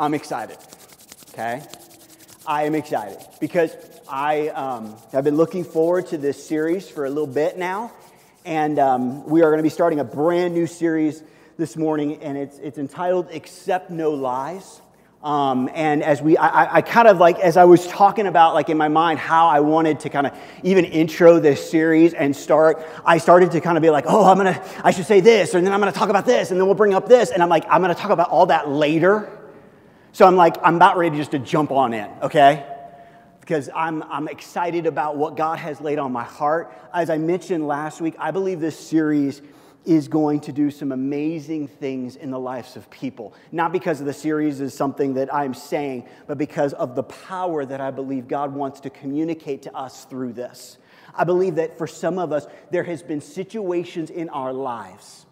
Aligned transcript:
I'm 0.00 0.14
excited. 0.14 0.56
Okay? 1.34 1.62
I 2.46 2.62
am 2.62 2.74
excited 2.74 3.18
because 3.38 3.76
I 4.08 4.48
um, 4.48 4.96
have 5.12 5.24
been 5.24 5.36
looking 5.36 5.62
forward 5.62 6.06
to 6.06 6.16
this 6.16 6.42
series 6.42 6.88
for 6.88 7.04
a 7.04 7.10
little 7.10 7.26
bit 7.26 7.58
now. 7.58 7.92
And 8.46 8.78
um, 8.78 9.26
we 9.26 9.42
are 9.42 9.50
going 9.50 9.58
to 9.58 9.62
be 9.62 9.68
starting 9.68 10.00
a 10.00 10.04
brand 10.04 10.54
new 10.54 10.66
series 10.66 11.22
this 11.58 11.76
morning, 11.76 12.22
and 12.22 12.38
it's, 12.38 12.56
it's 12.60 12.78
entitled 12.78 13.28
Accept 13.30 13.90
No 13.90 14.12
Lies. 14.12 14.80
Um, 15.22 15.68
and 15.74 16.02
as 16.02 16.22
we, 16.22 16.38
I, 16.38 16.76
I, 16.76 16.80
kind 16.80 17.06
of 17.06 17.18
like, 17.18 17.38
as 17.38 17.58
I 17.58 17.64
was 17.64 17.86
talking 17.86 18.26
about, 18.26 18.54
like 18.54 18.70
in 18.70 18.78
my 18.78 18.88
mind, 18.88 19.18
how 19.18 19.48
I 19.48 19.60
wanted 19.60 20.00
to 20.00 20.08
kind 20.08 20.26
of 20.26 20.32
even 20.62 20.86
intro 20.86 21.40
this 21.40 21.70
series 21.70 22.14
and 22.14 22.34
start, 22.34 22.82
I 23.04 23.18
started 23.18 23.50
to 23.50 23.60
kind 23.60 23.76
of 23.76 23.82
be 23.82 23.90
like, 23.90 24.06
oh, 24.08 24.24
I'm 24.24 24.38
gonna, 24.38 24.64
I 24.82 24.92
should 24.92 25.04
say 25.04 25.20
this, 25.20 25.52
and 25.52 25.66
then 25.66 25.74
I'm 25.74 25.80
gonna 25.80 25.92
talk 25.92 26.08
about 26.08 26.24
this, 26.24 26.50
and 26.50 26.58
then 26.58 26.64
we'll 26.64 26.74
bring 26.74 26.94
up 26.94 27.06
this, 27.06 27.32
and 27.32 27.42
I'm 27.42 27.50
like, 27.50 27.66
I'm 27.68 27.82
gonna 27.82 27.94
talk 27.94 28.12
about 28.12 28.30
all 28.30 28.46
that 28.46 28.70
later. 28.70 29.30
So 30.12 30.26
I'm 30.26 30.36
like, 30.36 30.56
I'm 30.62 30.76
about 30.76 30.96
ready 30.96 31.16
just 31.16 31.30
to 31.30 31.38
jump 31.38 31.70
on 31.70 31.94
in, 31.94 32.10
okay? 32.22 32.66
Because 33.40 33.70
I'm, 33.74 34.02
I'm 34.04 34.26
excited 34.26 34.86
about 34.86 35.16
what 35.16 35.36
God 35.36 35.58
has 35.58 35.80
laid 35.80 35.98
on 35.98 36.10
my 36.10 36.24
heart. 36.24 36.72
As 36.92 37.10
I 37.10 37.18
mentioned 37.18 37.66
last 37.66 38.00
week, 38.00 38.16
I 38.18 38.32
believe 38.32 38.58
this 38.58 38.78
series 38.78 39.40
is 39.84 40.08
going 40.08 40.40
to 40.40 40.52
do 40.52 40.70
some 40.70 40.92
amazing 40.92 41.68
things 41.68 42.16
in 42.16 42.30
the 42.30 42.38
lives 42.38 42.76
of 42.76 42.90
people. 42.90 43.34
Not 43.52 43.72
because 43.72 44.00
of 44.00 44.06
the 44.06 44.12
series 44.12 44.60
is 44.60 44.74
something 44.74 45.14
that 45.14 45.32
I'm 45.32 45.54
saying, 45.54 46.06
but 46.26 46.38
because 46.38 46.72
of 46.74 46.94
the 46.94 47.04
power 47.04 47.64
that 47.64 47.80
I 47.80 47.90
believe 47.90 48.28
God 48.28 48.52
wants 48.52 48.80
to 48.80 48.90
communicate 48.90 49.62
to 49.62 49.76
us 49.76 50.04
through 50.04 50.32
this. 50.32 50.76
I 51.14 51.24
believe 51.24 51.54
that 51.54 51.78
for 51.78 51.86
some 51.86 52.18
of 52.18 52.32
us, 52.32 52.46
there 52.70 52.84
has 52.84 53.02
been 53.02 53.20
situations 53.20 54.10
in 54.10 54.28
our 54.28 54.52
lives 54.52 55.24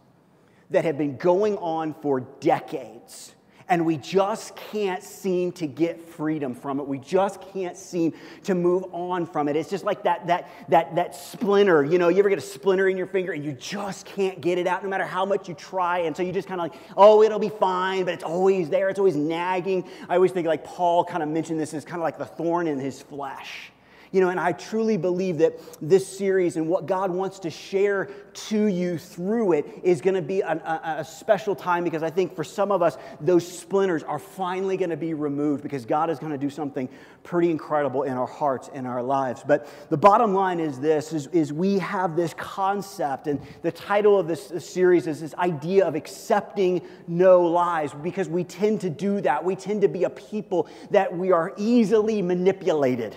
that 0.71 0.85
have 0.85 0.97
been 0.97 1.17
going 1.17 1.57
on 1.59 1.95
for 1.95 2.21
decades 2.21 3.35
and 3.69 3.85
we 3.85 3.97
just 3.97 4.57
can't 4.57 5.03
seem 5.03 5.53
to 5.53 5.67
get 5.67 6.01
freedom 6.01 6.55
from 6.55 6.81
it. 6.81 6.87
We 6.87 6.99
just 6.99 7.41
can't 7.53 7.77
seem 7.77 8.15
to 8.45 8.55
move 8.55 8.85
on 8.93 9.27
from 9.27 9.49
it. 9.49 9.57
It's 9.57 9.71
just 9.71 9.85
like 9.85 10.03
that, 10.05 10.27
that, 10.27 10.51
that, 10.69 10.95
that 10.95 11.15
splinter. 11.15 11.85
You 11.85 11.99
know, 11.99 12.09
you 12.09 12.19
ever 12.19 12.29
get 12.29 12.39
a 12.39 12.43
splinter 12.43 12.89
in 12.89 12.97
your 12.97 13.07
finger 13.07 13.33
and 13.33 13.45
you 13.45 13.53
just 13.53 14.07
can't 14.07 14.41
get 14.41 14.59
it 14.59 14.67
out 14.67 14.83
no 14.83 14.89
matter 14.89 15.05
how 15.05 15.25
much 15.25 15.49
you 15.49 15.55
try. 15.55 16.01
And 16.01 16.17
so 16.17 16.23
you 16.23 16.33
just 16.33 16.49
kind 16.49 16.61
of 16.61 16.71
like, 16.71 16.81
oh, 16.97 17.23
it'll 17.23 17.39
be 17.39 17.51
fine, 17.51 18.05
but 18.05 18.15
it's 18.15 18.25
always 18.25 18.69
there. 18.71 18.89
It's 18.89 18.99
always 18.99 19.17
nagging. 19.17 19.89
I 20.09 20.17
always 20.17 20.33
think 20.33 20.47
like 20.47 20.65
Paul 20.65 21.05
kind 21.05 21.23
of 21.23 21.29
mentioned 21.29 21.61
this 21.61 21.75
as 21.75 21.85
kind 21.85 22.01
of 22.01 22.05
like 22.05 22.19
the 22.19 22.27
thorn 22.27 22.67
in 22.67 22.79
his 22.79 23.03
flesh. 23.03 23.71
You 24.13 24.21
know, 24.21 24.31
and 24.31 24.41
I 24.41 24.53
truly 24.53 24.97
believe 24.97 25.39
that 25.39 25.59
this 25.81 26.07
series 26.07 26.57
and 26.57 26.69
what 26.69 26.87
God 26.87 27.11
wants 27.11 27.39
to 27.41 27.51
share 27.51 28.07
to 28.47 28.67
you 28.67 28.99
through 28.99 29.53
it 29.53 29.67
is 29.83 30.01
going 30.01 30.15
to 30.15 30.23
be 30.23 30.41
a, 30.41 30.53
a, 30.53 31.01
a, 31.01 31.05
special 31.05 31.55
time 31.55 31.83
because 31.83 32.03
I 32.03 32.11
think 32.11 32.35
for 32.35 32.45
some 32.45 32.71
of 32.71 32.83
us, 32.83 32.97
those 33.21 33.47
splinters 33.47 34.03
are 34.03 34.19
finally 34.19 34.77
going 34.77 34.91
to 34.91 34.97
be 34.97 35.13
removed 35.13 35.63
because 35.63 35.85
God 35.85 36.09
is 36.09 36.19
going 36.19 36.33
to 36.33 36.39
do 36.39 36.49
something 36.49 36.89
pretty 37.25 37.51
incredible 37.51 38.05
in 38.05 38.13
our 38.13 38.27
hearts 38.27 38.71
and 38.73 38.87
our 38.87 39.03
lives. 39.03 39.43
But 39.47 39.69
the 39.91 39.97
bottom 39.97 40.35
line 40.35 40.61
is 40.61 40.79
this, 40.79 41.13
is, 41.13 41.27
is 41.29 41.53
we 41.53 41.79
have 41.79 42.17
this 42.17 42.33
concept 42.35 43.27
and 43.27 43.41
the 43.63 43.73
title 43.73 44.19
of 44.19 44.29
this, 44.29 44.47
this 44.47 44.69
series 44.69 45.07
is 45.07 45.21
this 45.21 45.35
idea 45.35 45.87
of 45.87 45.95
accepting 45.95 46.81
no 47.07 47.43
lies 47.43 47.93
because 47.93 48.29
we 48.29 48.45
tend 48.45 48.81
to 48.83 48.91
do 48.91 49.21
that. 49.23 49.45
We 49.45 49.57
tend 49.57 49.83
to 49.83 49.89
be 49.89 50.05
a 50.05 50.11
people 50.11 50.69
that 50.91 51.15
we 51.15 51.33
are 51.33 51.53
easily 51.57 52.23
manipulated. 52.23 53.17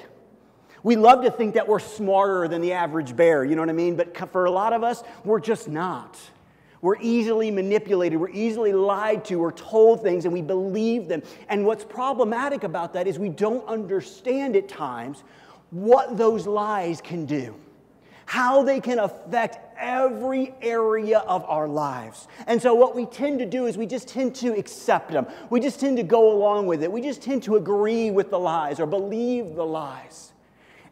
We 0.83 0.95
love 0.95 1.23
to 1.23 1.31
think 1.31 1.53
that 1.53 1.67
we're 1.67 1.79
smarter 1.79 2.47
than 2.47 2.61
the 2.61 2.73
average 2.73 3.15
bear, 3.15 3.45
you 3.45 3.55
know 3.55 3.61
what 3.61 3.69
I 3.69 3.73
mean? 3.73 3.95
But 3.95 4.17
for 4.31 4.45
a 4.45 4.51
lot 4.51 4.73
of 4.73 4.83
us, 4.83 5.03
we're 5.23 5.39
just 5.39 5.67
not. 5.67 6.17
We're 6.81 6.99
easily 6.99 7.51
manipulated, 7.51 8.19
we're 8.19 8.31
easily 8.31 8.73
lied 8.73 9.23
to, 9.25 9.35
we're 9.35 9.51
told 9.51 10.01
things 10.01 10.25
and 10.25 10.33
we 10.33 10.41
believe 10.41 11.07
them. 11.07 11.21
And 11.47 11.63
what's 11.63 11.85
problematic 11.85 12.63
about 12.63 12.93
that 12.93 13.05
is 13.05 13.19
we 13.19 13.29
don't 13.29 13.65
understand 13.67 14.55
at 14.55 14.67
times 14.67 15.23
what 15.69 16.17
those 16.17 16.47
lies 16.47 16.99
can 16.99 17.25
do, 17.27 17.53
how 18.25 18.63
they 18.63 18.79
can 18.79 18.97
affect 18.97 19.59
every 19.77 20.55
area 20.59 21.19
of 21.19 21.45
our 21.45 21.67
lives. 21.67 22.27
And 22.47 22.59
so, 22.59 22.73
what 22.73 22.95
we 22.95 23.05
tend 23.05 23.37
to 23.39 23.45
do 23.45 23.67
is 23.67 23.77
we 23.77 23.85
just 23.85 24.07
tend 24.07 24.33
to 24.37 24.57
accept 24.57 25.11
them, 25.11 25.27
we 25.51 25.59
just 25.59 25.79
tend 25.79 25.97
to 25.97 26.03
go 26.03 26.31
along 26.31 26.65
with 26.65 26.81
it, 26.81 26.91
we 26.91 27.01
just 27.01 27.21
tend 27.21 27.43
to 27.43 27.57
agree 27.57 28.09
with 28.09 28.31
the 28.31 28.39
lies 28.39 28.79
or 28.79 28.87
believe 28.87 29.53
the 29.53 29.65
lies 29.65 30.30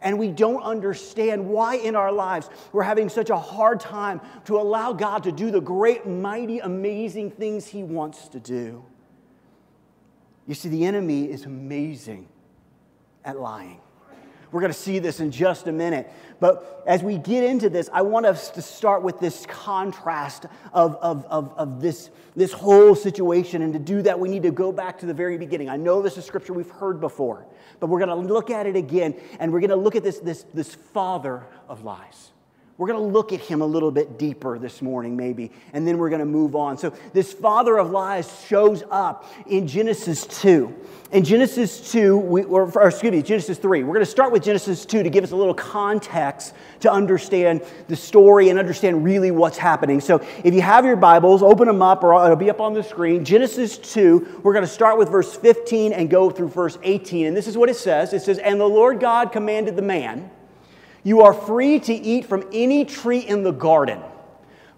and 0.02 0.18
we 0.18 0.30
don't 0.30 0.64
understand 0.64 1.48
why 1.48 1.76
in 1.76 1.96
our 1.96 2.12
lives 2.12 2.50
we're 2.72 2.84
having 2.84 3.10
such 3.10 3.30
a 3.30 3.38
hard 3.38 3.80
time 3.80 4.22
to 4.46 4.58
allow 4.58 4.94
God 4.94 5.24
to 5.24 5.32
do 5.32 5.52
the 5.52 5.62
great, 5.62 6.08
mighty, 6.08 6.60
amazing 6.60 7.32
things 7.32 7.68
He 7.68 7.84
wants 7.84 8.28
to 8.30 8.40
do. 8.40 8.84
You 10.48 10.56
see, 10.56 10.70
the 10.70 10.86
enemy 10.86 11.30
is 11.30 11.46
amazing 11.46 12.28
at 13.24 13.40
lying. 13.40 13.82
We're 14.52 14.62
going 14.62 14.74
to 14.74 14.78
see 14.78 15.00
this 15.00 15.20
in 15.20 15.32
just 15.32 15.68
a 15.68 15.72
minute. 15.72 16.12
But 16.40 16.84
as 16.88 17.04
we 17.04 17.18
get 17.18 17.44
into 17.44 17.70
this, 17.70 17.90
I 17.94 18.02
want 18.02 18.26
us 18.26 18.50
to 18.52 18.62
start 18.62 19.04
with 19.04 19.20
this 19.20 19.46
contrast 19.46 20.46
of, 20.74 20.96
of, 20.96 21.26
of, 21.26 21.54
of, 21.56 21.82
this, 21.82 22.10
this 22.36 22.52
whole 22.52 22.96
situation. 22.96 23.62
And 23.62 23.74
to 23.74 23.80
do 23.80 24.02
that, 24.02 24.20
we 24.20 24.30
need 24.30 24.44
to 24.44 24.52
go 24.52 24.72
back 24.72 25.00
to 25.00 25.06
the 25.06 25.14
very 25.14 25.38
beginning. 25.38 25.70
I 25.70 25.78
know 25.78 26.02
this 26.02 26.18
is 26.18 26.26
scripture 26.26 26.54
we've 26.54 26.70
heard 26.70 27.00
before, 27.00 27.46
but 27.80 27.88
we're 27.88 28.04
going 28.04 28.10
to 28.10 28.34
look 28.34 28.50
at 28.50 28.66
it 28.66 28.76
again. 28.76 29.16
And 29.40 29.54
we're 29.54 29.60
going 29.60 29.70
to 29.70 29.76
look 29.76 29.96
at 29.96 30.04
this, 30.04 30.20
this, 30.20 30.46
this 30.54 30.74
father 30.74 31.44
of 31.68 31.84
lies. 31.84 32.32
We're 32.80 32.88
going 32.88 33.02
to 33.02 33.14
look 33.14 33.34
at 33.34 33.42
him 33.42 33.60
a 33.60 33.66
little 33.66 33.92
bit 33.92 34.18
deeper 34.18 34.58
this 34.58 34.82
morning, 34.82 35.18
maybe, 35.18 35.52
and 35.74 35.86
then 35.86 35.98
we're 35.98 36.08
going 36.08 36.22
to 36.22 36.26
move 36.26 36.56
on. 36.56 36.78
So, 36.78 36.94
this 37.12 37.34
father 37.34 37.78
of 37.78 37.92
lies 37.92 38.46
shows 38.48 38.86
up 38.90 39.30
in 39.48 39.68
Genesis 39.68 40.26
2. 40.26 40.74
In 41.12 41.26
Genesis 41.26 41.92
2, 41.92 42.18
we, 42.18 42.44
or, 42.46 42.72
or 42.72 42.88
excuse 42.88 43.12
me, 43.12 43.22
Genesis 43.22 43.58
3. 43.58 43.84
We're 43.84 43.96
going 43.96 44.06
to 44.06 44.10
start 44.10 44.32
with 44.32 44.46
Genesis 44.46 44.86
2 44.86 45.04
to 45.04 45.10
give 45.10 45.26
us 45.26 45.32
a 45.32 45.36
little 45.36 45.54
context 45.54 46.54
to 46.80 46.90
understand 46.90 47.64
the 47.90 47.98
story 47.98 48.48
and 48.48 48.58
understand 48.58 49.04
really 49.04 49.32
what's 49.32 49.58
happening. 49.58 50.00
So, 50.00 50.26
if 50.46 50.54
you 50.54 50.62
have 50.62 50.86
your 50.86 50.96
Bibles, 50.96 51.44
open 51.44 51.68
them 51.68 51.82
up, 51.82 52.02
or 52.06 52.24
it'll 52.24 52.38
be 52.38 52.50
up 52.50 52.62
on 52.62 52.74
the 52.74 52.82
screen. 52.82 53.26
Genesis 53.26 53.78
2, 53.78 54.40
we're 54.42 54.54
going 54.54 54.64
to 54.64 54.72
start 54.72 54.98
with 54.98 55.10
verse 55.10 55.36
15 55.36 55.92
and 55.92 56.10
go 56.10 56.30
through 56.30 56.48
verse 56.48 56.78
18. 56.82 57.28
And 57.28 57.36
this 57.36 57.48
is 57.48 57.58
what 57.58 57.68
it 57.68 57.76
says 57.76 58.14
it 58.14 58.22
says, 58.22 58.38
And 58.38 58.58
the 58.58 58.70
Lord 58.70 59.02
God 59.02 59.34
commanded 59.34 59.76
the 59.76 59.82
man, 59.82 60.32
you 61.04 61.22
are 61.22 61.34
free 61.34 61.80
to 61.80 61.94
eat 61.94 62.26
from 62.26 62.48
any 62.52 62.86
tree 62.86 63.20
in 63.20 63.44
the 63.44 63.52
garden, 63.52 64.00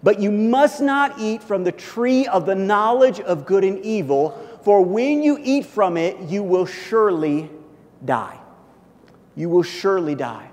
but 0.02 0.20
you 0.20 0.30
must 0.30 0.80
not 0.80 1.18
eat 1.18 1.42
from 1.42 1.64
the 1.64 1.72
tree 1.72 2.26
of 2.26 2.46
the 2.46 2.54
knowledge 2.54 3.20
of 3.20 3.46
good 3.46 3.64
and 3.64 3.78
evil, 3.84 4.30
for 4.62 4.84
when 4.84 5.22
you 5.22 5.38
eat 5.42 5.66
from 5.66 5.96
it, 5.96 6.18
you 6.28 6.42
will 6.42 6.66
surely 6.66 7.50
die. 8.04 8.38
You 9.34 9.48
will 9.48 9.62
surely 9.62 10.14
die. 10.14 10.50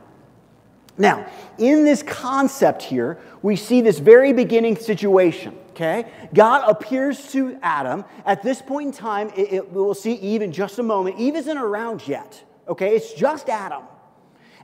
Now, 0.98 1.28
in 1.58 1.86
this 1.86 2.04
concept 2.04 2.84
here, 2.84 3.20
we 3.42 3.56
see 3.56 3.82
this 3.82 4.00
very 4.00 4.34
beginning 4.34 4.76
situation. 4.76 5.58
Okay? 5.70 6.12
God 6.34 6.70
appears 6.70 7.32
to 7.32 7.58
Adam. 7.62 8.04
At 8.26 8.44
this 8.44 8.62
point 8.62 8.88
in 8.88 8.94
time, 8.94 9.32
it, 9.38 9.54
it, 9.54 9.72
we'll 9.72 9.94
see 9.94 10.14
Eve 10.16 10.42
in 10.42 10.52
just 10.52 10.78
a 10.78 10.84
moment. 10.84 11.18
Eve 11.18 11.38
isn't 11.38 11.58
around 11.58 12.06
yet. 12.06 12.44
Okay? 12.68 12.98
It's 12.98 13.14
just 13.14 13.48
Adam. 13.48 13.84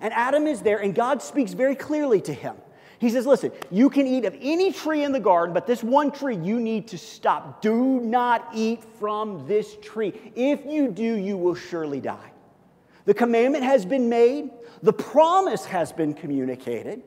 And 0.01 0.13
Adam 0.13 0.47
is 0.47 0.61
there, 0.61 0.79
and 0.79 0.93
God 0.93 1.21
speaks 1.21 1.53
very 1.53 1.75
clearly 1.75 2.21
to 2.21 2.33
him. 2.33 2.55
He 2.99 3.09
says, 3.09 3.25
Listen, 3.25 3.51
you 3.71 3.89
can 3.89 4.07
eat 4.07 4.25
of 4.25 4.35
any 4.41 4.71
tree 4.71 5.03
in 5.03 5.11
the 5.11 5.19
garden, 5.19 5.53
but 5.53 5.67
this 5.67 5.83
one 5.83 6.11
tree 6.11 6.37
you 6.37 6.59
need 6.59 6.87
to 6.89 6.97
stop. 6.97 7.61
Do 7.61 7.99
not 7.99 8.49
eat 8.53 8.83
from 8.99 9.47
this 9.47 9.77
tree. 9.81 10.13
If 10.35 10.65
you 10.65 10.89
do, 10.89 11.15
you 11.15 11.37
will 11.37 11.55
surely 11.55 11.99
die. 11.99 12.31
The 13.05 13.13
commandment 13.13 13.63
has 13.63 13.85
been 13.85 14.09
made, 14.09 14.49
the 14.81 14.93
promise 14.93 15.65
has 15.65 15.91
been 15.91 16.13
communicated, 16.13 17.03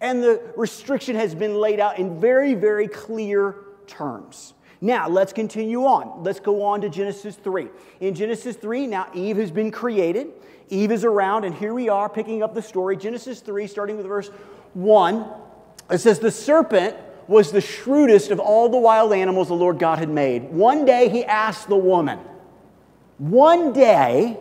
and 0.00 0.22
the 0.22 0.42
restriction 0.56 1.16
has 1.16 1.34
been 1.34 1.54
laid 1.54 1.80
out 1.80 1.98
in 1.98 2.20
very, 2.20 2.54
very 2.54 2.88
clear 2.88 3.54
terms. 3.86 4.54
Now, 4.80 5.08
let's 5.08 5.32
continue 5.32 5.84
on. 5.84 6.22
Let's 6.22 6.40
go 6.40 6.62
on 6.62 6.80
to 6.82 6.88
Genesis 6.88 7.36
3. 7.36 7.68
In 8.00 8.14
Genesis 8.14 8.56
3, 8.56 8.86
now 8.86 9.08
Eve 9.12 9.36
has 9.36 9.50
been 9.50 9.70
created. 9.70 10.28
Eve 10.68 10.92
is 10.92 11.04
around, 11.04 11.44
and 11.44 11.54
here 11.54 11.74
we 11.74 11.88
are 11.88 12.08
picking 12.08 12.42
up 12.42 12.54
the 12.54 12.62
story. 12.62 12.96
Genesis 12.96 13.40
3, 13.40 13.66
starting 13.66 13.96
with 13.96 14.06
verse 14.06 14.28
1. 14.74 15.26
It 15.90 15.98
says, 15.98 16.20
The 16.20 16.30
serpent 16.30 16.96
was 17.26 17.50
the 17.50 17.60
shrewdest 17.60 18.30
of 18.30 18.38
all 18.38 18.68
the 18.68 18.78
wild 18.78 19.12
animals 19.12 19.48
the 19.48 19.54
Lord 19.54 19.78
God 19.78 19.98
had 19.98 20.08
made. 20.08 20.44
One 20.44 20.84
day 20.84 21.08
he 21.08 21.24
asked 21.24 21.68
the 21.68 21.76
woman, 21.76 22.18
one 23.18 23.72
day 23.72 24.38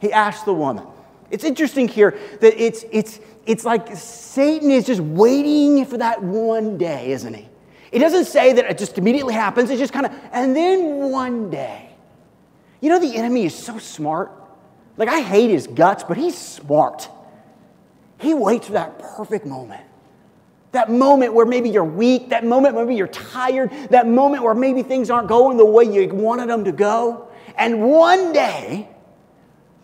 he 0.00 0.12
asked 0.12 0.44
the 0.44 0.54
woman. 0.54 0.86
It's 1.30 1.44
interesting 1.44 1.88
here 1.88 2.18
that 2.40 2.60
it's, 2.60 2.84
it's, 2.90 3.20
it's 3.46 3.64
like 3.64 3.96
Satan 3.96 4.70
is 4.70 4.86
just 4.86 5.00
waiting 5.00 5.84
for 5.84 5.98
that 5.98 6.22
one 6.22 6.78
day, 6.78 7.12
isn't 7.12 7.34
he? 7.34 7.47
It 7.90 8.00
doesn't 8.00 8.26
say 8.26 8.52
that 8.52 8.64
it 8.66 8.78
just 8.78 8.98
immediately 8.98 9.34
happens. 9.34 9.70
It's 9.70 9.80
just 9.80 9.92
kind 9.92 10.06
of, 10.06 10.12
and 10.32 10.54
then 10.54 11.10
one 11.10 11.50
day. 11.50 11.88
You 12.80 12.90
know, 12.90 12.98
the 12.98 13.16
enemy 13.16 13.44
is 13.44 13.54
so 13.54 13.78
smart. 13.78 14.30
Like, 14.96 15.08
I 15.08 15.20
hate 15.20 15.50
his 15.50 15.66
guts, 15.66 16.04
but 16.04 16.16
he's 16.16 16.36
smart. 16.36 17.08
He 18.20 18.34
waits 18.34 18.66
for 18.66 18.72
that 18.74 18.98
perfect 18.98 19.46
moment. 19.46 19.82
That 20.72 20.90
moment 20.90 21.32
where 21.32 21.46
maybe 21.46 21.70
you're 21.70 21.84
weak, 21.84 22.28
that 22.28 22.44
moment 22.44 22.74
where 22.74 22.84
maybe 22.84 22.96
you're 22.96 23.06
tired, 23.06 23.70
that 23.90 24.06
moment 24.06 24.42
where 24.42 24.54
maybe 24.54 24.82
things 24.82 25.08
aren't 25.08 25.28
going 25.28 25.56
the 25.56 25.64
way 25.64 25.84
you 25.84 26.06
wanted 26.08 26.48
them 26.48 26.64
to 26.64 26.72
go. 26.72 27.28
And 27.56 27.82
one 27.82 28.32
day, 28.32 28.88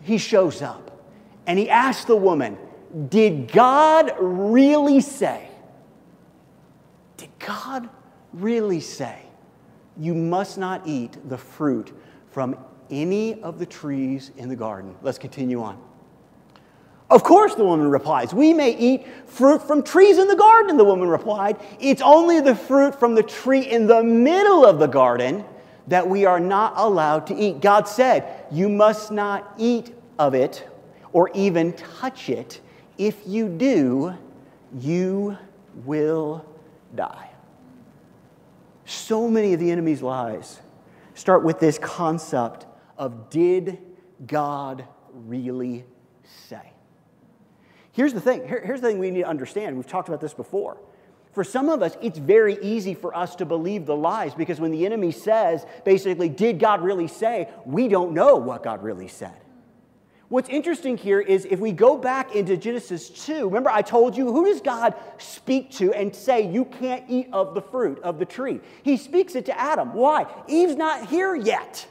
he 0.01 0.17
shows 0.17 0.61
up 0.61 1.01
and 1.47 1.57
he 1.57 1.69
asks 1.69 2.05
the 2.05 2.15
woman, 2.15 2.57
Did 3.09 3.51
God 3.51 4.13
really 4.19 5.01
say? 5.01 5.49
Did 7.17 7.29
God 7.39 7.89
really 8.33 8.79
say, 8.79 9.17
You 9.97 10.13
must 10.13 10.57
not 10.57 10.85
eat 10.85 11.17
the 11.29 11.37
fruit 11.37 11.93
from 12.31 12.57
any 12.89 13.41
of 13.41 13.59
the 13.59 13.65
trees 13.65 14.31
in 14.37 14.49
the 14.49 14.55
garden? 14.55 14.95
Let's 15.01 15.17
continue 15.17 15.61
on. 15.61 15.81
Of 17.09 17.23
course, 17.23 17.53
the 17.53 17.63
woman 17.63 17.89
replies. 17.89 18.33
We 18.33 18.53
may 18.53 18.75
eat 18.75 19.05
fruit 19.27 19.61
from 19.61 19.83
trees 19.83 20.17
in 20.17 20.27
the 20.27 20.35
garden, 20.35 20.75
the 20.75 20.83
woman 20.83 21.07
replied. 21.07 21.57
It's 21.79 22.01
only 22.01 22.41
the 22.41 22.55
fruit 22.55 22.99
from 22.99 23.13
the 23.13 23.23
tree 23.23 23.61
in 23.61 23.85
the 23.85 24.03
middle 24.03 24.65
of 24.65 24.79
the 24.79 24.87
garden 24.87 25.45
that 25.87 26.07
we 26.07 26.25
are 26.25 26.39
not 26.39 26.73
allowed 26.75 27.27
to 27.27 27.35
eat. 27.35 27.61
God 27.61 27.87
said, 27.87 28.45
You 28.51 28.69
must 28.69 29.11
not 29.11 29.53
eat 29.57 29.93
of 30.17 30.33
it 30.33 30.67
or 31.13 31.29
even 31.35 31.73
touch 31.73 32.29
it. 32.29 32.59
If 32.97 33.21
you 33.25 33.49
do, 33.49 34.15
you 34.79 35.37
will 35.85 36.43
die. 36.93 37.29
So 38.85 39.29
many 39.29 39.53
of 39.53 39.59
the 39.59 39.71
enemy's 39.71 40.01
lies 40.01 40.59
start 41.15 41.43
with 41.43 41.59
this 41.59 41.79
concept 41.79 42.65
of 42.97 43.29
did 43.29 43.79
God 44.25 44.85
really 45.13 45.85
say? 46.47 46.71
Here's 47.91 48.13
the 48.13 48.21
thing. 48.21 48.47
Here, 48.47 48.61
here's 48.63 48.81
the 48.81 48.87
thing 48.89 48.99
we 48.99 49.09
need 49.09 49.21
to 49.21 49.27
understand. 49.27 49.75
We've 49.75 49.87
talked 49.87 50.09
about 50.09 50.21
this 50.21 50.33
before. 50.33 50.77
For 51.31 51.43
some 51.43 51.69
of 51.69 51.81
us, 51.81 51.97
it's 52.01 52.17
very 52.17 52.57
easy 52.61 52.93
for 52.93 53.15
us 53.15 53.35
to 53.37 53.45
believe 53.45 53.85
the 53.85 53.95
lies 53.95 54.33
because 54.33 54.59
when 54.59 54.71
the 54.71 54.85
enemy 54.85 55.11
says, 55.11 55.65
basically, 55.83 56.29
did 56.29 56.59
God 56.59 56.81
really 56.81 57.07
say, 57.07 57.49
we 57.65 57.87
don't 57.87 58.13
know 58.13 58.37
what 58.37 58.63
God 58.63 58.83
really 58.83 59.07
said. 59.07 59.35
What's 60.29 60.49
interesting 60.49 60.97
here 60.97 61.19
is 61.19 61.45
if 61.45 61.59
we 61.59 61.71
go 61.71 61.97
back 61.97 62.33
into 62.35 62.57
Genesis 62.57 63.09
2, 63.09 63.45
remember 63.45 63.69
I 63.69 63.83
told 63.83 64.17
you, 64.17 64.31
who 64.31 64.45
does 64.45 64.59
God 64.59 64.95
speak 65.19 65.69
to 65.73 65.93
and 65.93 66.15
say, 66.15 66.51
you 66.51 66.65
can't 66.65 67.03
eat 67.07 67.29
of 67.31 67.53
the 67.53 67.61
fruit 67.61 67.99
of 67.99 68.17
the 68.17 68.25
tree? 68.25 68.59
He 68.81 68.97
speaks 68.97 69.35
it 69.35 69.45
to 69.45 69.59
Adam. 69.59 69.93
Why? 69.93 70.25
Eve's 70.47 70.75
not 70.75 71.07
here 71.07 71.35
yet. 71.35 71.87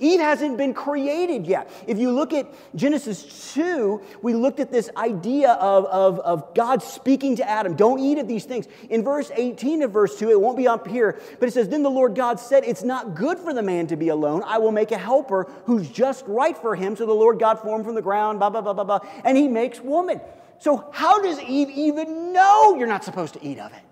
Eve 0.00 0.18
hasn't 0.18 0.58
been 0.58 0.74
created 0.74 1.46
yet. 1.46 1.70
If 1.86 1.98
you 1.98 2.10
look 2.10 2.32
at 2.32 2.52
Genesis 2.74 3.54
2, 3.54 4.02
we 4.22 4.34
looked 4.34 4.58
at 4.58 4.72
this 4.72 4.90
idea 4.96 5.52
of, 5.52 5.84
of, 5.86 6.18
of 6.18 6.52
God 6.52 6.82
speaking 6.82 7.36
to 7.36 7.48
Adam, 7.48 7.76
don't 7.76 8.00
eat 8.00 8.18
of 8.18 8.26
these 8.26 8.44
things. 8.44 8.66
In 8.90 9.04
verse 9.04 9.30
18 9.32 9.82
of 9.82 9.92
verse 9.92 10.18
2, 10.18 10.30
it 10.30 10.40
won't 10.40 10.56
be 10.56 10.66
up 10.66 10.88
here, 10.88 11.20
but 11.38 11.48
it 11.48 11.52
says, 11.52 11.68
Then 11.68 11.84
the 11.84 11.90
Lord 11.90 12.16
God 12.16 12.40
said, 12.40 12.64
It's 12.64 12.82
not 12.82 13.14
good 13.14 13.38
for 13.38 13.54
the 13.54 13.62
man 13.62 13.86
to 13.86 13.96
be 13.96 14.08
alone. 14.08 14.42
I 14.44 14.58
will 14.58 14.72
make 14.72 14.90
a 14.90 14.98
helper 14.98 15.48
who's 15.64 15.88
just 15.88 16.24
right 16.26 16.56
for 16.56 16.74
him. 16.74 16.96
So 16.96 17.06
the 17.06 17.12
Lord 17.12 17.38
God 17.38 17.60
formed 17.60 17.84
from 17.84 17.94
the 17.94 18.02
ground, 18.02 18.40
blah, 18.40 18.50
blah, 18.50 18.62
blah, 18.62 18.72
blah, 18.72 18.84
blah. 18.84 19.00
And 19.24 19.38
he 19.38 19.46
makes 19.46 19.80
woman. 19.80 20.20
So 20.58 20.90
how 20.92 21.22
does 21.22 21.40
Eve 21.40 21.70
even 21.70 22.32
know 22.32 22.74
you're 22.76 22.88
not 22.88 23.04
supposed 23.04 23.34
to 23.34 23.44
eat 23.46 23.60
of 23.60 23.72
it? 23.72 23.82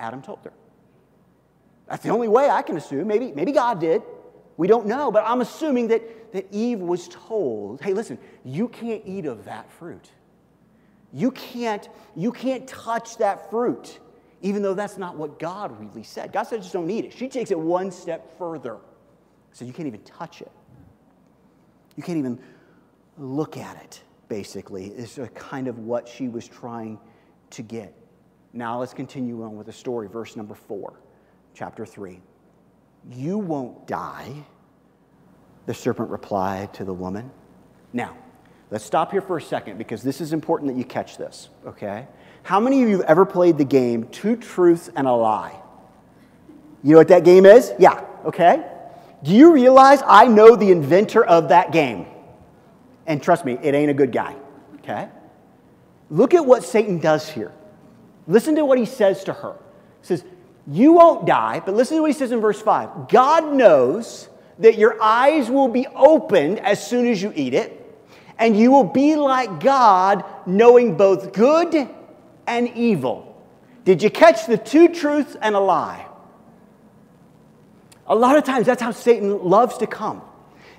Adam 0.00 0.20
told 0.20 0.40
her. 0.42 0.52
That's 1.86 2.02
the 2.02 2.10
only 2.10 2.28
way 2.28 2.50
I 2.50 2.62
can 2.62 2.76
assume. 2.76 3.06
Maybe, 3.06 3.30
maybe 3.32 3.52
God 3.52 3.80
did. 3.80 4.02
We 4.58 4.66
don't 4.66 4.86
know, 4.86 5.10
but 5.10 5.22
I'm 5.24 5.40
assuming 5.40 5.88
that, 5.88 6.32
that 6.32 6.52
Eve 6.52 6.80
was 6.80 7.08
told, 7.08 7.80
hey, 7.80 7.94
listen, 7.94 8.18
you 8.44 8.68
can't 8.68 9.02
eat 9.06 9.24
of 9.24 9.44
that 9.44 9.70
fruit. 9.70 10.10
You 11.12 11.30
can't, 11.30 11.88
you 12.16 12.32
can't 12.32 12.66
touch 12.66 13.16
that 13.18 13.48
fruit, 13.50 14.00
even 14.42 14.60
though 14.60 14.74
that's 14.74 14.98
not 14.98 15.16
what 15.16 15.38
God 15.38 15.78
really 15.80 16.02
said. 16.02 16.32
God 16.32 16.42
said, 16.42 16.60
just 16.60 16.72
don't 16.72 16.90
eat 16.90 17.04
it. 17.04 17.12
She 17.12 17.28
takes 17.28 17.52
it 17.52 17.58
one 17.58 17.92
step 17.92 18.36
further. 18.36 18.78
So 19.52 19.64
you 19.64 19.72
can't 19.72 19.86
even 19.86 20.02
touch 20.02 20.42
it. 20.42 20.50
You 21.96 22.02
can't 22.02 22.18
even 22.18 22.38
look 23.16 23.56
at 23.56 23.80
it, 23.82 24.02
basically, 24.28 24.86
is 24.86 25.20
kind 25.34 25.68
of 25.68 25.78
what 25.78 26.08
she 26.08 26.28
was 26.28 26.48
trying 26.48 26.98
to 27.50 27.62
get. 27.62 27.94
Now 28.52 28.80
let's 28.80 28.92
continue 28.92 29.44
on 29.44 29.56
with 29.56 29.66
the 29.66 29.72
story, 29.72 30.08
verse 30.08 30.34
number 30.34 30.54
four, 30.54 30.94
chapter 31.54 31.86
three. 31.86 32.20
You 33.10 33.38
won't 33.38 33.86
die, 33.86 34.32
the 35.66 35.74
serpent 35.74 36.10
replied 36.10 36.74
to 36.74 36.84
the 36.84 36.94
woman. 36.94 37.30
Now, 37.92 38.16
let's 38.70 38.84
stop 38.84 39.12
here 39.12 39.20
for 39.20 39.36
a 39.36 39.42
second 39.42 39.78
because 39.78 40.02
this 40.02 40.20
is 40.20 40.32
important 40.32 40.72
that 40.72 40.78
you 40.78 40.84
catch 40.84 41.16
this, 41.16 41.48
okay? 41.66 42.06
How 42.42 42.60
many 42.60 42.82
of 42.82 42.88
you 42.88 42.98
have 42.98 43.06
ever 43.06 43.26
played 43.26 43.58
the 43.58 43.64
game 43.64 44.08
Two 44.08 44.36
Truths 44.36 44.90
and 44.94 45.06
a 45.06 45.12
Lie? 45.12 45.54
You 46.82 46.92
know 46.92 46.98
what 46.98 47.08
that 47.08 47.24
game 47.24 47.46
is? 47.46 47.72
Yeah, 47.78 48.04
okay? 48.24 48.64
Do 49.22 49.32
you 49.32 49.52
realize 49.52 50.00
I 50.06 50.26
know 50.26 50.54
the 50.54 50.70
inventor 50.70 51.24
of 51.24 51.48
that 51.48 51.72
game? 51.72 52.06
And 53.06 53.22
trust 53.22 53.44
me, 53.44 53.58
it 53.62 53.74
ain't 53.74 53.90
a 53.90 53.94
good 53.94 54.12
guy, 54.12 54.36
okay? 54.76 55.08
Look 56.10 56.34
at 56.34 56.44
what 56.44 56.62
Satan 56.62 56.98
does 56.98 57.28
here. 57.28 57.52
Listen 58.26 58.54
to 58.56 58.64
what 58.64 58.78
he 58.78 58.84
says 58.84 59.24
to 59.24 59.32
her. 59.32 59.56
He 60.00 60.06
says, 60.06 60.24
you 60.70 60.92
won't 60.92 61.26
die, 61.26 61.62
but 61.64 61.74
listen 61.74 61.96
to 61.96 62.02
what 62.02 62.10
he 62.10 62.16
says 62.16 62.30
in 62.30 62.40
verse 62.40 62.60
5. 62.60 63.08
God 63.08 63.52
knows 63.52 64.28
that 64.58 64.76
your 64.76 65.00
eyes 65.02 65.50
will 65.50 65.68
be 65.68 65.86
opened 65.94 66.60
as 66.60 66.84
soon 66.84 67.06
as 67.06 67.22
you 67.22 67.32
eat 67.34 67.54
it, 67.54 67.74
and 68.38 68.56
you 68.56 68.70
will 68.70 68.84
be 68.84 69.16
like 69.16 69.60
God, 69.60 70.24
knowing 70.46 70.96
both 70.96 71.32
good 71.32 71.88
and 72.46 72.68
evil. 72.76 73.24
Did 73.84 74.02
you 74.02 74.10
catch 74.10 74.46
the 74.46 74.58
two 74.58 74.88
truths 74.88 75.36
and 75.40 75.54
a 75.54 75.60
lie? 75.60 76.06
A 78.06 78.14
lot 78.14 78.36
of 78.36 78.44
times, 78.44 78.66
that's 78.66 78.82
how 78.82 78.90
Satan 78.90 79.44
loves 79.44 79.78
to 79.78 79.86
come. 79.86 80.22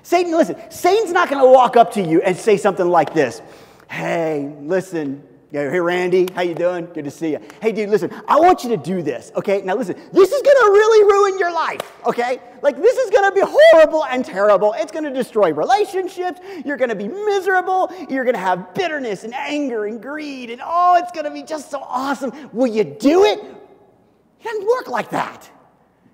Satan, 0.02 0.32
listen, 0.32 0.56
Satan's 0.70 1.12
not 1.12 1.28
going 1.28 1.42
to 1.42 1.50
walk 1.50 1.76
up 1.76 1.92
to 1.94 2.02
you 2.02 2.22
and 2.22 2.36
say 2.36 2.56
something 2.56 2.88
like 2.88 3.12
this 3.12 3.42
Hey, 3.90 4.54
listen, 4.60 5.24
hey 5.50 5.80
Randy, 5.80 6.28
how 6.34 6.42
you 6.42 6.54
doing? 6.54 6.86
Good 6.86 7.04
to 7.04 7.10
see 7.10 7.32
you. 7.32 7.40
Hey 7.60 7.72
dude, 7.72 7.90
listen, 7.90 8.10
I 8.28 8.38
want 8.38 8.62
you 8.62 8.70
to 8.70 8.76
do 8.76 9.02
this, 9.02 9.32
okay? 9.34 9.62
Now 9.62 9.74
listen, 9.74 9.96
this 10.12 10.30
is 10.30 10.42
gonna 10.42 10.70
really 10.70 11.04
ruin 11.12 11.38
your 11.38 11.52
life, 11.52 11.80
okay? 12.06 12.40
Like 12.62 12.76
this 12.76 12.96
is 12.96 13.10
gonna 13.10 13.32
be 13.32 13.42
horrible 13.42 14.04
and 14.04 14.24
terrible. 14.24 14.74
It's 14.76 14.92
gonna 14.92 15.12
destroy 15.12 15.52
relationships. 15.52 16.40
You're 16.64 16.76
gonna 16.76 16.94
be 16.94 17.08
miserable. 17.08 17.92
You're 18.08 18.24
gonna 18.24 18.38
have 18.38 18.74
bitterness 18.74 19.24
and 19.24 19.34
anger 19.34 19.86
and 19.86 20.00
greed, 20.00 20.50
and 20.50 20.62
oh, 20.64 20.96
it's 21.02 21.10
gonna 21.12 21.32
be 21.32 21.42
just 21.42 21.70
so 21.70 21.80
awesome. 21.82 22.32
Will 22.52 22.68
you 22.68 22.84
do 22.84 23.24
it? 23.24 23.40
It 23.40 24.44
doesn't 24.44 24.66
work 24.66 24.88
like 24.88 25.10
that. 25.10 25.50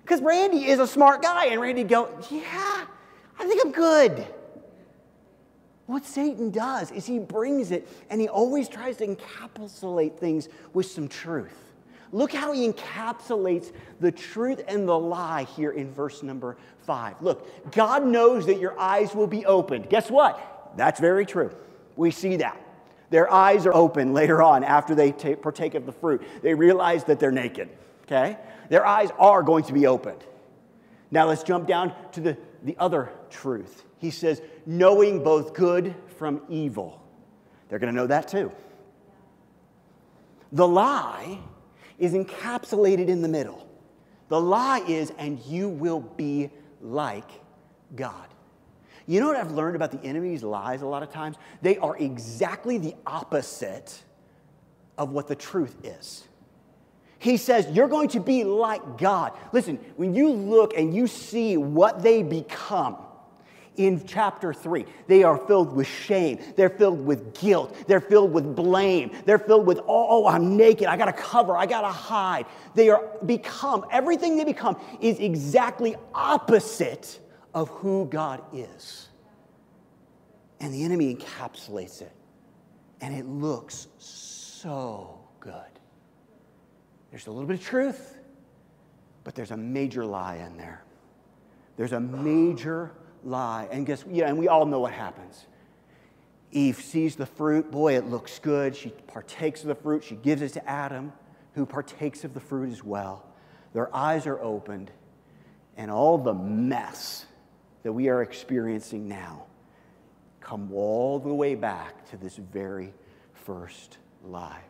Because 0.03 0.21
Randy 0.21 0.67
is 0.67 0.79
a 0.79 0.87
smart 0.87 1.21
guy, 1.21 1.47
and 1.47 1.59
Randy 1.61 1.83
go, 1.83 2.09
yeah, 2.31 2.85
I 3.37 3.45
think 3.45 3.61
I'm 3.63 3.73
good. 3.73 4.25
What 5.87 6.05
Satan 6.05 6.51
does 6.51 6.91
is 6.91 7.05
he 7.05 7.17
brings 7.17 7.71
it 7.71 7.87
and 8.09 8.21
he 8.21 8.27
always 8.27 8.69
tries 8.69 8.97
to 8.97 9.07
encapsulate 9.07 10.17
things 10.17 10.49
with 10.73 10.85
some 10.85 11.07
truth. 11.07 11.57
Look 12.11 12.33
how 12.33 12.51
he 12.51 12.69
encapsulates 12.69 13.73
the 13.99 14.11
truth 14.11 14.61
and 14.67 14.87
the 14.87 14.97
lie 14.97 15.43
here 15.43 15.71
in 15.71 15.91
verse 15.91 16.23
number 16.23 16.57
five. 16.81 17.21
Look, 17.21 17.71
God 17.71 18.05
knows 18.05 18.45
that 18.45 18.59
your 18.59 18.77
eyes 18.79 19.15
will 19.15 19.27
be 19.27 19.45
opened. 19.45 19.89
Guess 19.89 20.11
what? 20.11 20.73
That's 20.77 20.99
very 20.99 21.25
true. 21.25 21.51
We 21.95 22.11
see 22.11 22.37
that. 22.37 22.61
Their 23.09 23.31
eyes 23.31 23.65
are 23.65 23.73
open 23.73 24.13
later 24.13 24.41
on 24.41 24.63
after 24.63 24.93
they 24.93 25.11
take, 25.11 25.41
partake 25.41 25.73
of 25.75 25.85
the 25.85 25.93
fruit. 25.93 26.21
They 26.41 26.53
realize 26.53 27.05
that 27.05 27.19
they're 27.19 27.31
naked, 27.31 27.69
okay? 28.03 28.37
Their 28.69 28.85
eyes 28.85 29.09
are 29.17 29.43
going 29.43 29.63
to 29.65 29.73
be 29.73 29.87
opened. 29.87 30.21
Now 31.11 31.27
let's 31.27 31.43
jump 31.43 31.67
down 31.67 31.93
to 32.13 32.21
the, 32.21 32.37
the 32.63 32.75
other 32.77 33.09
truth. 33.29 33.83
He 33.99 34.11
says, 34.11 34.41
knowing 34.65 35.23
both 35.23 35.53
good 35.53 35.95
from 36.17 36.41
evil. 36.49 37.01
They're 37.69 37.79
going 37.79 37.93
to 37.93 37.99
know 37.99 38.07
that 38.07 38.27
too. 38.27 38.51
The 40.51 40.67
lie 40.67 41.39
is 41.99 42.13
encapsulated 42.13 43.07
in 43.07 43.21
the 43.21 43.27
middle. 43.27 43.67
The 44.29 44.39
lie 44.39 44.83
is, 44.87 45.11
and 45.17 45.39
you 45.45 45.69
will 45.69 46.01
be 46.01 46.49
like 46.81 47.29
God. 47.95 48.27
You 49.07 49.21
know 49.21 49.27
what 49.27 49.37
I've 49.37 49.51
learned 49.51 49.75
about 49.75 49.91
the 49.91 50.03
enemy's 50.05 50.43
lies 50.43 50.81
a 50.81 50.85
lot 50.85 51.01
of 51.01 51.09
times? 51.09 51.37
They 51.61 51.77
are 51.77 51.95
exactly 51.97 52.77
the 52.77 52.93
opposite 53.05 54.03
of 54.97 55.11
what 55.11 55.27
the 55.27 55.35
truth 55.35 55.75
is. 55.83 56.26
He 57.19 57.37
says, 57.37 57.67
You're 57.71 57.87
going 57.87 58.09
to 58.09 58.19
be 58.19 58.43
like 58.43 58.97
God. 58.97 59.33
Listen, 59.51 59.77
when 59.95 60.13
you 60.13 60.29
look 60.29 60.75
and 60.77 60.93
you 60.93 61.07
see 61.07 61.57
what 61.57 62.03
they 62.03 62.23
become, 62.23 62.97
in 63.77 64.05
chapter 64.05 64.53
3. 64.53 64.85
They 65.07 65.23
are 65.23 65.37
filled 65.37 65.73
with 65.73 65.87
shame. 65.87 66.39
They're 66.55 66.69
filled 66.69 67.05
with 67.05 67.39
guilt. 67.39 67.75
They're 67.87 68.01
filled 68.01 68.33
with 68.33 68.55
blame. 68.55 69.11
They're 69.25 69.39
filled 69.39 69.65
with, 69.65 69.79
oh, 69.79 69.85
oh 69.87 70.27
I'm 70.27 70.57
naked. 70.57 70.87
I 70.87 70.97
got 70.97 71.05
to 71.05 71.13
cover. 71.13 71.55
I 71.55 71.65
got 71.65 71.81
to 71.81 71.87
hide. 71.87 72.45
They 72.75 72.89
are 72.89 73.07
become, 73.25 73.85
everything 73.91 74.35
they 74.35 74.43
become 74.43 74.77
is 74.99 75.19
exactly 75.19 75.95
opposite 76.13 77.19
of 77.53 77.69
who 77.69 78.05
God 78.07 78.41
is. 78.51 79.07
And 80.59 80.73
the 80.73 80.83
enemy 80.83 81.15
encapsulates 81.15 82.01
it. 82.01 82.11
And 82.99 83.15
it 83.15 83.27
looks 83.27 83.87
so. 83.99 85.16
There's 87.11 87.27
a 87.27 87.31
little 87.31 87.47
bit 87.47 87.59
of 87.59 87.65
truth, 87.65 88.17
but 89.23 89.35
there's 89.35 89.51
a 89.51 89.57
major 89.57 90.05
lie 90.05 90.37
in 90.37 90.57
there. 90.57 90.83
There's 91.77 91.93
a 91.93 91.99
major 91.99 92.91
lie. 93.23 93.67
And 93.71 93.85
guess, 93.85 94.03
yeah, 94.09 94.27
and 94.27 94.37
we 94.37 94.47
all 94.47 94.65
know 94.65 94.79
what 94.79 94.93
happens. 94.93 95.45
Eve 96.51 96.77
sees 96.77 97.15
the 97.15 97.25
fruit. 97.25 97.71
Boy, 97.71 97.97
it 97.97 98.05
looks 98.05 98.39
good. 98.39 98.75
She 98.75 98.89
partakes 99.07 99.61
of 99.61 99.67
the 99.67 99.75
fruit. 99.75 100.03
She 100.03 100.15
gives 100.15 100.41
it 100.41 100.53
to 100.53 100.69
Adam, 100.69 101.13
who 101.53 101.65
partakes 101.65 102.23
of 102.23 102.33
the 102.33 102.39
fruit 102.39 102.71
as 102.71 102.83
well. 102.83 103.25
Their 103.73 103.93
eyes 103.95 104.27
are 104.27 104.41
opened, 104.41 104.91
and 105.75 105.91
all 105.91 106.17
the 106.17 106.33
mess 106.33 107.25
that 107.83 107.93
we 107.93 108.09
are 108.09 108.21
experiencing 108.21 109.07
now 109.07 109.43
come 110.41 110.71
all 110.73 111.19
the 111.19 111.33
way 111.33 111.55
back 111.55 112.09
to 112.09 112.17
this 112.17 112.37
very 112.37 112.93
first 113.33 113.97
lie. 114.23 114.61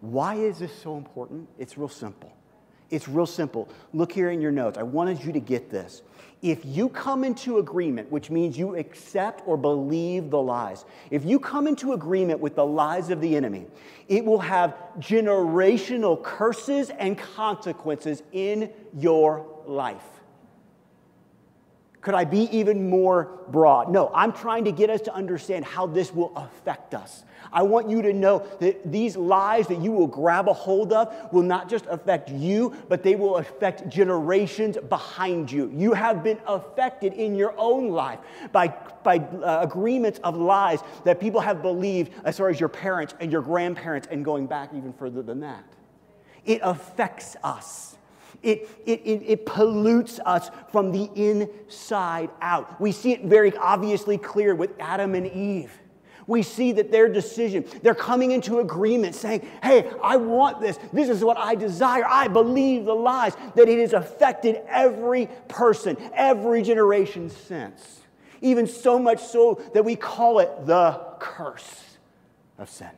Why 0.00 0.34
is 0.34 0.58
this 0.58 0.72
so 0.82 0.96
important? 0.96 1.48
It's 1.58 1.76
real 1.76 1.88
simple. 1.88 2.32
It's 2.90 3.08
real 3.08 3.26
simple. 3.26 3.68
Look 3.92 4.12
here 4.12 4.30
in 4.30 4.40
your 4.40 4.52
notes. 4.52 4.78
I 4.78 4.82
wanted 4.82 5.22
you 5.22 5.32
to 5.32 5.40
get 5.40 5.70
this. 5.70 6.02
If 6.40 6.64
you 6.64 6.88
come 6.88 7.24
into 7.24 7.58
agreement, 7.58 8.10
which 8.10 8.30
means 8.30 8.56
you 8.56 8.76
accept 8.76 9.42
or 9.46 9.56
believe 9.56 10.30
the 10.30 10.40
lies, 10.40 10.84
if 11.10 11.24
you 11.24 11.40
come 11.40 11.66
into 11.66 11.92
agreement 11.92 12.40
with 12.40 12.54
the 12.54 12.64
lies 12.64 13.10
of 13.10 13.20
the 13.20 13.34
enemy, 13.36 13.66
it 14.06 14.24
will 14.24 14.38
have 14.38 14.76
generational 14.98 16.22
curses 16.22 16.90
and 16.90 17.18
consequences 17.18 18.22
in 18.32 18.72
your 18.94 19.44
life. 19.66 20.17
Could 22.00 22.14
I 22.14 22.24
be 22.24 22.48
even 22.56 22.88
more 22.88 23.40
broad? 23.48 23.90
No, 23.90 24.10
I'm 24.14 24.32
trying 24.32 24.64
to 24.64 24.72
get 24.72 24.88
us 24.88 25.00
to 25.02 25.14
understand 25.14 25.64
how 25.64 25.86
this 25.86 26.14
will 26.14 26.32
affect 26.36 26.94
us. 26.94 27.24
I 27.52 27.62
want 27.62 27.88
you 27.88 28.02
to 28.02 28.12
know 28.12 28.46
that 28.60 28.90
these 28.90 29.16
lies 29.16 29.66
that 29.68 29.80
you 29.80 29.90
will 29.90 30.06
grab 30.06 30.48
a 30.48 30.52
hold 30.52 30.92
of 30.92 31.32
will 31.32 31.42
not 31.42 31.68
just 31.68 31.86
affect 31.86 32.30
you, 32.30 32.74
but 32.88 33.02
they 33.02 33.16
will 33.16 33.38
affect 33.38 33.88
generations 33.88 34.76
behind 34.88 35.50
you. 35.50 35.72
You 35.74 35.92
have 35.92 36.22
been 36.22 36.38
affected 36.46 37.14
in 37.14 37.34
your 37.34 37.54
own 37.58 37.88
life 37.88 38.20
by, 38.52 38.68
by 39.02 39.18
uh, 39.18 39.60
agreements 39.62 40.20
of 40.22 40.36
lies 40.36 40.80
that 41.04 41.20
people 41.20 41.40
have 41.40 41.62
believed 41.62 42.12
as 42.24 42.38
far 42.38 42.48
as 42.48 42.60
your 42.60 42.68
parents 42.68 43.14
and 43.18 43.32
your 43.32 43.42
grandparents 43.42 44.06
and 44.10 44.24
going 44.24 44.46
back 44.46 44.70
even 44.74 44.92
further 44.92 45.22
than 45.22 45.40
that. 45.40 45.64
It 46.44 46.60
affects 46.62 47.36
us. 47.42 47.97
It, 48.42 48.68
it, 48.86 49.00
it, 49.04 49.22
it, 49.26 49.46
pollutes 49.46 50.20
us 50.24 50.50
from 50.70 50.92
the 50.92 51.10
inside 51.16 52.30
out. 52.40 52.80
We 52.80 52.92
see 52.92 53.12
it 53.12 53.24
very 53.24 53.56
obviously 53.56 54.16
clear 54.16 54.54
with 54.54 54.70
Adam 54.78 55.16
and 55.16 55.26
Eve 55.26 55.72
we 56.28 56.42
see 56.42 56.72
that 56.72 56.92
their 56.92 57.08
decision, 57.08 57.64
they're 57.82 57.94
coming 57.94 58.30
into 58.30 58.60
agreement 58.60 59.16
saying, 59.16 59.48
Hey, 59.62 59.90
I 60.04 60.18
want 60.18 60.60
this. 60.60 60.78
This 60.92 61.08
is 61.08 61.24
what 61.24 61.38
I 61.38 61.56
desire. 61.56 62.04
I 62.06 62.28
believe 62.28 62.84
the 62.84 62.94
lies, 62.94 63.34
that 63.56 63.68
it 63.68 63.78
has 63.80 63.94
affected 63.94 64.60
every 64.68 65.28
person, 65.48 65.96
every 66.14 66.62
generation 66.62 67.30
since. 67.30 68.02
Even 68.42 68.66
so 68.66 68.98
much 68.98 69.20
so 69.20 69.60
that 69.72 69.84
we 69.84 69.96
call 69.96 70.38
it 70.38 70.66
the 70.66 71.00
curse 71.18 71.96
of 72.58 72.68
sin. 72.68 72.90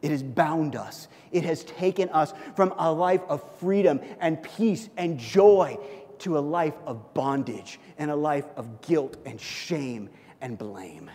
It 0.00 0.10
has 0.10 0.22
bound 0.22 0.74
us. 0.74 1.08
It 1.32 1.44
has 1.44 1.64
taken 1.64 2.08
us 2.10 2.32
from 2.54 2.74
a 2.78 2.92
life 2.92 3.22
of 3.28 3.42
freedom 3.58 4.00
and 4.20 4.42
peace 4.42 4.88
and 4.96 5.18
joy 5.18 5.78
to 6.20 6.38
a 6.38 6.40
life 6.40 6.74
of 6.86 7.14
bondage 7.14 7.78
and 7.98 8.10
a 8.10 8.16
life 8.16 8.46
of 8.56 8.80
guilt 8.80 9.16
and 9.24 9.40
shame 9.40 10.08
and 10.40 10.56
blame. 10.56 11.10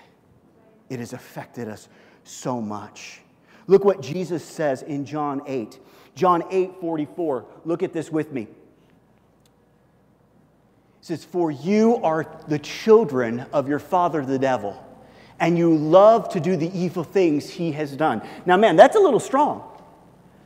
It 0.89 0.99
has 0.99 1.13
affected 1.13 1.67
us 1.67 1.87
so 2.23 2.61
much. 2.61 3.21
Look 3.67 3.85
what 3.85 4.01
Jesus 4.01 4.43
says 4.43 4.81
in 4.81 5.05
John 5.05 5.41
8. 5.45 5.79
John 6.15 6.43
8 6.51 6.71
44. 6.81 7.45
Look 7.65 7.83
at 7.83 7.93
this 7.93 8.11
with 8.11 8.31
me. 8.31 8.43
It 8.43 8.49
says, 11.01 11.23
For 11.23 11.49
you 11.49 11.95
are 11.97 12.25
the 12.47 12.59
children 12.59 13.45
of 13.53 13.67
your 13.67 13.79
father, 13.79 14.25
the 14.25 14.37
devil, 14.37 14.85
and 15.39 15.57
you 15.57 15.75
love 15.75 16.29
to 16.29 16.39
do 16.39 16.55
the 16.55 16.77
evil 16.77 17.03
things 17.03 17.49
he 17.49 17.71
has 17.71 17.95
done. 17.95 18.21
Now, 18.45 18.57
man, 18.57 18.75
that's 18.75 18.95
a 18.95 18.99
little 18.99 19.19
strong. 19.19 19.70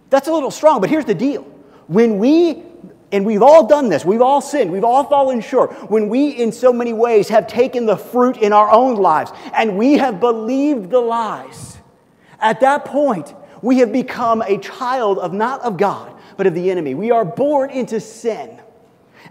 That's 0.10 0.28
a 0.28 0.32
little 0.32 0.52
strong, 0.52 0.82
but 0.82 0.90
here's 0.90 1.06
the 1.06 1.16
deal. 1.16 1.44
When 1.88 2.20
we 2.20 2.64
and 3.12 3.26
we've 3.26 3.44
all 3.44 3.66
done 3.66 3.88
this. 3.88 4.04
We've 4.04 4.22
all 4.22 4.42
sinned. 4.42 4.72
We've 4.72 4.84
all 4.84 5.06
fallen 5.06 5.40
short. 5.40 5.90
When 5.90 6.10
we, 6.10 6.32
in 6.32 6.52
so 6.52 6.74
many 6.74 6.92
ways, 6.92 7.30
have 7.30 7.48
taken 7.48 7.86
the 7.86 7.96
fruit 7.96 8.38
in 8.38 8.52
our 8.52 8.70
own 8.70 8.96
lives 8.98 9.32
and 9.54 9.78
we 9.78 9.94
have 9.94 10.20
believed 10.20 10.90
the 10.90 11.00
lies, 11.00 11.78
at 12.40 12.60
that 12.60 12.84
point, 12.84 13.34
we 13.62 13.80
have 13.80 13.94
become 13.94 14.42
a 14.42 14.58
child 14.58 15.18
of 15.20 15.34
not 15.34 15.62
of 15.62 15.78
God, 15.78 16.14
but 16.36 16.46
of 16.46 16.54
the 16.54 16.70
enemy. 16.70 16.94
We 16.94 17.12
are 17.12 17.24
born 17.24 17.70
into 17.70 18.02
sin. 18.02 18.62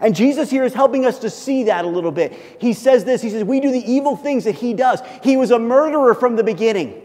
And 0.01 0.15
Jesus 0.15 0.49
here 0.49 0.63
is 0.63 0.73
helping 0.73 1.05
us 1.05 1.19
to 1.19 1.29
see 1.29 1.65
that 1.65 1.85
a 1.85 1.87
little 1.87 2.11
bit. 2.11 2.33
He 2.59 2.73
says 2.73 3.05
this 3.05 3.21
He 3.21 3.29
says, 3.29 3.43
We 3.43 3.59
do 3.59 3.71
the 3.71 3.91
evil 3.91 4.15
things 4.17 4.45
that 4.45 4.55
He 4.55 4.73
does. 4.73 5.01
He 5.23 5.37
was 5.37 5.51
a 5.51 5.59
murderer 5.59 6.15
from 6.15 6.35
the 6.35 6.43
beginning. 6.43 7.04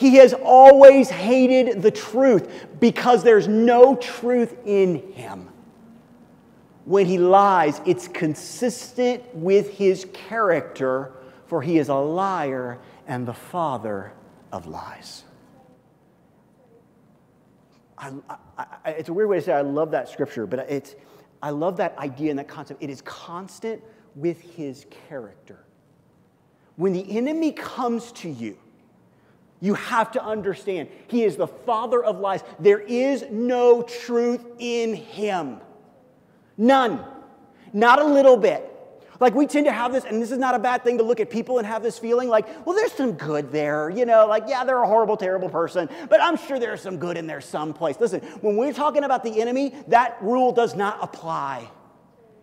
He 0.00 0.16
has 0.16 0.32
always 0.32 1.10
hated 1.10 1.82
the 1.82 1.92
truth 1.92 2.66
because 2.80 3.22
there's 3.22 3.46
no 3.46 3.94
truth 3.94 4.56
in 4.64 5.12
Him 5.12 5.50
when 6.90 7.06
he 7.06 7.18
lies, 7.18 7.80
it's 7.86 8.08
consistent 8.08 9.22
with 9.32 9.70
his 9.78 10.06
character, 10.12 11.12
for 11.46 11.62
he 11.62 11.78
is 11.78 11.88
a 11.88 11.94
liar 11.94 12.80
and 13.06 13.28
the 13.28 13.32
father 13.32 14.12
of 14.50 14.66
lies. 14.66 15.22
I, 17.96 18.12
I, 18.28 18.66
I, 18.84 18.90
it's 18.90 19.08
a 19.08 19.12
weird 19.12 19.28
way 19.28 19.36
to 19.36 19.42
say 19.42 19.52
I 19.52 19.60
love 19.60 19.92
that 19.92 20.08
scripture, 20.08 20.46
but 20.46 20.68
it's, 20.68 20.96
I 21.40 21.50
love 21.50 21.76
that 21.76 21.96
idea 21.96 22.30
and 22.30 22.38
that 22.40 22.48
concept. 22.48 22.82
It 22.82 22.90
is 22.90 23.02
constant 23.02 23.80
with 24.16 24.40
his 24.40 24.86
character. 25.08 25.64
When 26.74 26.92
the 26.92 27.16
enemy 27.16 27.52
comes 27.52 28.10
to 28.12 28.28
you, 28.28 28.58
you 29.60 29.74
have 29.74 30.12
to 30.12 30.24
understand 30.24 30.88
he 31.08 31.24
is 31.24 31.36
the 31.36 31.46
father 31.46 32.02
of 32.02 32.18
lies. 32.18 32.42
There 32.58 32.80
is 32.80 33.24
no 33.30 33.82
truth 33.82 34.44
in 34.58 34.94
him. 34.94 35.60
None. 36.56 37.04
Not 37.72 38.00
a 38.00 38.04
little 38.04 38.36
bit. 38.36 38.66
Like 39.20 39.34
we 39.34 39.46
tend 39.46 39.66
to 39.66 39.72
have 39.72 39.92
this, 39.92 40.04
and 40.04 40.20
this 40.20 40.32
is 40.32 40.38
not 40.38 40.54
a 40.54 40.58
bad 40.58 40.82
thing 40.82 40.96
to 40.96 41.04
look 41.04 41.20
at 41.20 41.28
people 41.28 41.58
and 41.58 41.66
have 41.66 41.82
this 41.82 41.98
feeling 41.98 42.30
like, 42.30 42.66
well, 42.66 42.74
there's 42.74 42.92
some 42.92 43.12
good 43.12 43.52
there. 43.52 43.90
You 43.90 44.06
know, 44.06 44.26
like, 44.26 44.44
yeah, 44.48 44.64
they're 44.64 44.82
a 44.82 44.86
horrible, 44.86 45.18
terrible 45.18 45.50
person, 45.50 45.90
but 46.08 46.22
I'm 46.22 46.38
sure 46.38 46.58
there's 46.58 46.80
some 46.80 46.96
good 46.96 47.18
in 47.18 47.26
there 47.26 47.42
someplace. 47.42 48.00
Listen, 48.00 48.20
when 48.40 48.56
we're 48.56 48.72
talking 48.72 49.04
about 49.04 49.22
the 49.22 49.40
enemy, 49.42 49.74
that 49.88 50.16
rule 50.22 50.52
does 50.52 50.74
not 50.74 50.98
apply. 51.02 51.68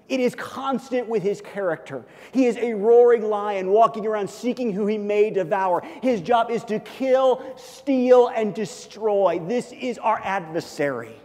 It 0.09 0.19
is 0.19 0.35
constant 0.35 1.07
with 1.07 1.21
his 1.21 1.41
character. 1.41 2.05
He 2.31 2.45
is 2.45 2.55
a 2.57 2.73
roaring 2.73 3.23
lion 3.23 3.69
walking 3.69 4.05
around 4.05 4.29
seeking 4.29 4.71
who 4.71 4.87
he 4.87 4.97
may 4.97 5.29
devour. 5.29 5.81
His 6.01 6.21
job 6.21 6.49
is 6.49 6.63
to 6.65 6.79
kill, 6.79 7.43
steal, 7.57 8.27
and 8.27 8.55
destroy. 8.55 9.41
This 9.45 9.73
is 9.73 9.97
our 9.97 10.21
adversary. 10.23 11.15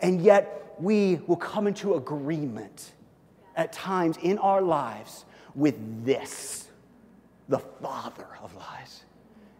And 0.00 0.20
yet, 0.20 0.74
we 0.78 1.20
will 1.26 1.36
come 1.36 1.66
into 1.66 1.94
agreement 1.94 2.92
at 3.54 3.72
times 3.72 4.16
in 4.20 4.38
our 4.38 4.60
lives 4.60 5.24
with 5.54 6.04
this 6.04 6.68
the 7.48 7.58
father 7.58 8.26
of 8.42 8.54
lies, 8.56 9.04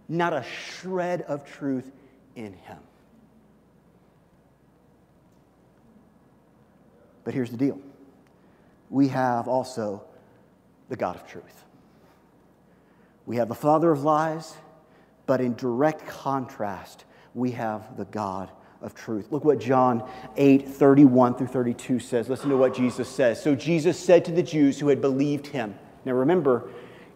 not 0.08 0.32
a 0.32 0.42
shred 0.42 1.22
of 1.22 1.44
truth 1.44 1.92
in 2.34 2.52
him. 2.52 2.78
But 7.22 7.32
here's 7.32 7.50
the 7.50 7.56
deal 7.56 7.78
we 8.90 9.08
have 9.08 9.48
also 9.48 10.04
the 10.88 10.96
God 10.96 11.16
of 11.16 11.26
truth. 11.26 11.64
We 13.24 13.36
have 13.36 13.48
the 13.48 13.54
father 13.54 13.90
of 13.90 14.04
lies, 14.04 14.54
but 15.26 15.40
in 15.40 15.54
direct 15.54 16.06
contrast, 16.06 17.04
we 17.34 17.50
have 17.52 17.96
the 17.96 18.04
God 18.04 18.50
of 18.80 18.94
truth. 18.94 19.32
Look 19.32 19.44
what 19.44 19.58
John 19.58 20.08
8, 20.36 20.68
31 20.68 21.34
through 21.34 21.48
32 21.48 21.98
says. 21.98 22.28
Listen 22.28 22.50
to 22.50 22.56
what 22.56 22.74
Jesus 22.74 23.08
says. 23.08 23.42
So 23.42 23.54
Jesus 23.54 23.98
said 23.98 24.24
to 24.26 24.32
the 24.32 24.42
Jews 24.42 24.78
who 24.78 24.88
had 24.88 25.00
believed 25.00 25.48
him. 25.48 25.74
Now 26.04 26.12
remember, 26.12 26.70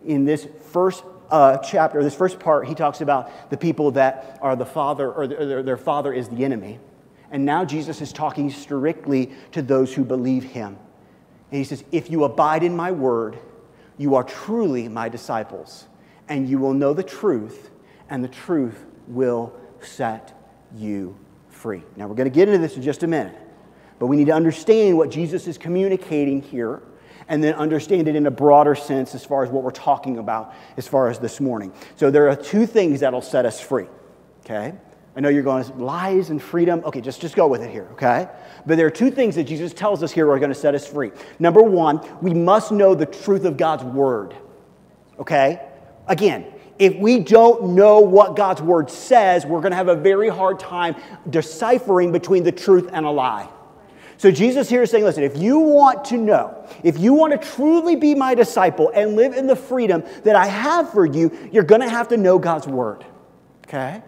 in 0.05 0.25
this 0.25 0.49
first 0.73 1.05
uh, 1.31 1.59
chapter, 1.59 2.03
this 2.03 2.15
first 2.15 2.41
part, 2.41 2.67
he 2.67 2.75
talks 2.75 3.01
about 3.01 3.51
the 3.51 3.57
people 3.57 3.93
that 3.93 4.39
are 4.43 4.57
the 4.57 4.67
father, 4.67 5.13
or 5.13 5.29
their, 5.29 5.63
their 5.63 5.77
father 5.77 6.13
is 6.13 6.29
the 6.29 6.45
enemy. 6.45 6.81
And 7.31 7.45
now 7.45 7.65
Jesus 7.65 8.01
is 8.01 8.13
talking 8.13 8.51
strictly 8.51 9.31
to 9.53 9.63
those 9.63 9.95
who 9.95 10.05
believe 10.05 10.43
him. 10.43 10.77
And 11.51 11.59
he 11.59 11.65
says, 11.65 11.85
If 11.93 12.11
you 12.11 12.25
abide 12.25 12.63
in 12.63 12.77
my 12.77 12.93
word, 12.93 13.39
you 13.99 14.15
are 14.15 14.25
truly 14.25 14.89
my 14.89 15.09
disciples, 15.09 15.87
and 16.29 16.49
you 16.49 16.59
will 16.59 16.75
know 16.75 16.95
the 16.95 17.03
truth, 17.03 17.71
and 18.09 18.23
the 18.25 18.29
truth 18.29 18.85
will 19.07 19.53
set 19.81 20.33
you 20.75 21.17
free. 21.49 21.83
Now, 21.97 22.07
we're 22.07 22.15
going 22.15 22.31
to 22.31 22.35
get 22.35 22.49
into 22.49 22.59
this 22.59 22.77
in 22.77 22.83
just 22.83 23.03
a 23.03 23.07
minute, 23.07 23.37
but 23.99 24.07
we 24.07 24.17
need 24.17 24.27
to 24.27 24.33
understand 24.33 24.97
what 24.97 25.11
Jesus 25.11 25.47
is 25.47 25.59
communicating 25.59 26.41
here 26.41 26.83
and 27.29 27.45
then 27.45 27.55
understand 27.55 28.09
it 28.09 28.17
in 28.17 28.27
a 28.27 28.31
broader 28.31 28.75
sense 28.75 29.15
as 29.15 29.25
far 29.25 29.45
as 29.45 29.51
what 29.51 29.63
we're 29.63 29.71
talking 29.71 30.19
about 30.19 30.55
as 30.77 30.89
far 30.89 31.09
as 31.09 31.19
this 31.19 31.41
morning. 31.41 31.73
So, 31.97 32.11
there 32.11 32.29
are 32.29 32.37
two 32.37 32.67
things 32.67 33.01
that'll 33.01 33.21
set 33.21 33.45
us 33.45 33.61
free, 33.61 33.87
okay? 34.45 34.75
I 35.17 35.21
know 35.21 35.29
you're 35.29 35.43
going, 35.43 35.67
lies 35.79 36.31
and 36.31 36.41
freedom. 36.41 36.83
Okay, 36.85 37.01
just, 37.01 37.21
just 37.21 37.35
go 37.35 37.49
with 37.49 37.63
it 37.63 37.71
here, 37.71 37.89
okay? 37.93 38.29
But 38.65 38.77
there 38.77 38.87
are 38.87 38.91
two 38.91 39.11
things 39.11 39.35
that 39.35 39.45
Jesus 39.45 39.73
tells 39.73 40.03
us 40.03 40.13
here 40.13 40.31
are 40.31 40.39
going 40.39 40.53
to 40.53 40.59
set 40.59 40.75
us 40.75 40.87
free. 40.87 41.11
Number 41.39 41.63
one, 41.63 42.01
we 42.23 42.33
must 42.33 42.71
know 42.71 42.95
the 42.95 43.07
truth 43.07 43.45
of 43.45 43.57
God's 43.57 43.83
word, 43.83 44.37
okay? 45.19 45.67
Again, 46.07 46.47
if 46.79 46.97
we 46.97 47.19
don't 47.19 47.75
know 47.75 48.01
what 48.01 48.37
God's 48.37 48.63
word 48.63 48.89
says, 48.89 49.45
we're 49.45 49.61
going 49.61 49.73
to 49.73 49.77
have 49.77 49.89
a 49.89 49.97
very 49.97 50.29
hard 50.29 50.59
time 50.59 50.95
deciphering 51.29 52.13
between 52.13 52.45
the 52.45 52.53
truth 52.53 52.89
and 52.93 53.05
a 53.05 53.11
lie. 53.11 53.49
So 54.17 54.31
Jesus 54.31 54.69
here 54.69 54.83
is 54.83 54.91
saying, 54.91 55.05
listen, 55.05 55.23
if 55.23 55.37
you 55.37 55.59
want 55.59 56.05
to 56.07 56.17
know, 56.17 56.67
if 56.85 56.99
you 56.99 57.15
want 57.15 57.33
to 57.33 57.49
truly 57.55 57.97
be 57.97 58.15
my 58.15 58.35
disciple 58.35 58.91
and 58.95 59.17
live 59.17 59.35
in 59.35 59.47
the 59.47 59.57
freedom 59.57 60.05
that 60.25 60.37
I 60.37 60.47
have 60.47 60.93
for 60.93 61.05
you, 61.05 61.37
you're 61.53 61.65
going 61.65 61.81
to 61.81 61.89
have 61.89 62.09
to 62.09 62.17
know 62.17 62.39
God's 62.39 62.67
word. 62.67 63.05
Okay? 63.67 64.03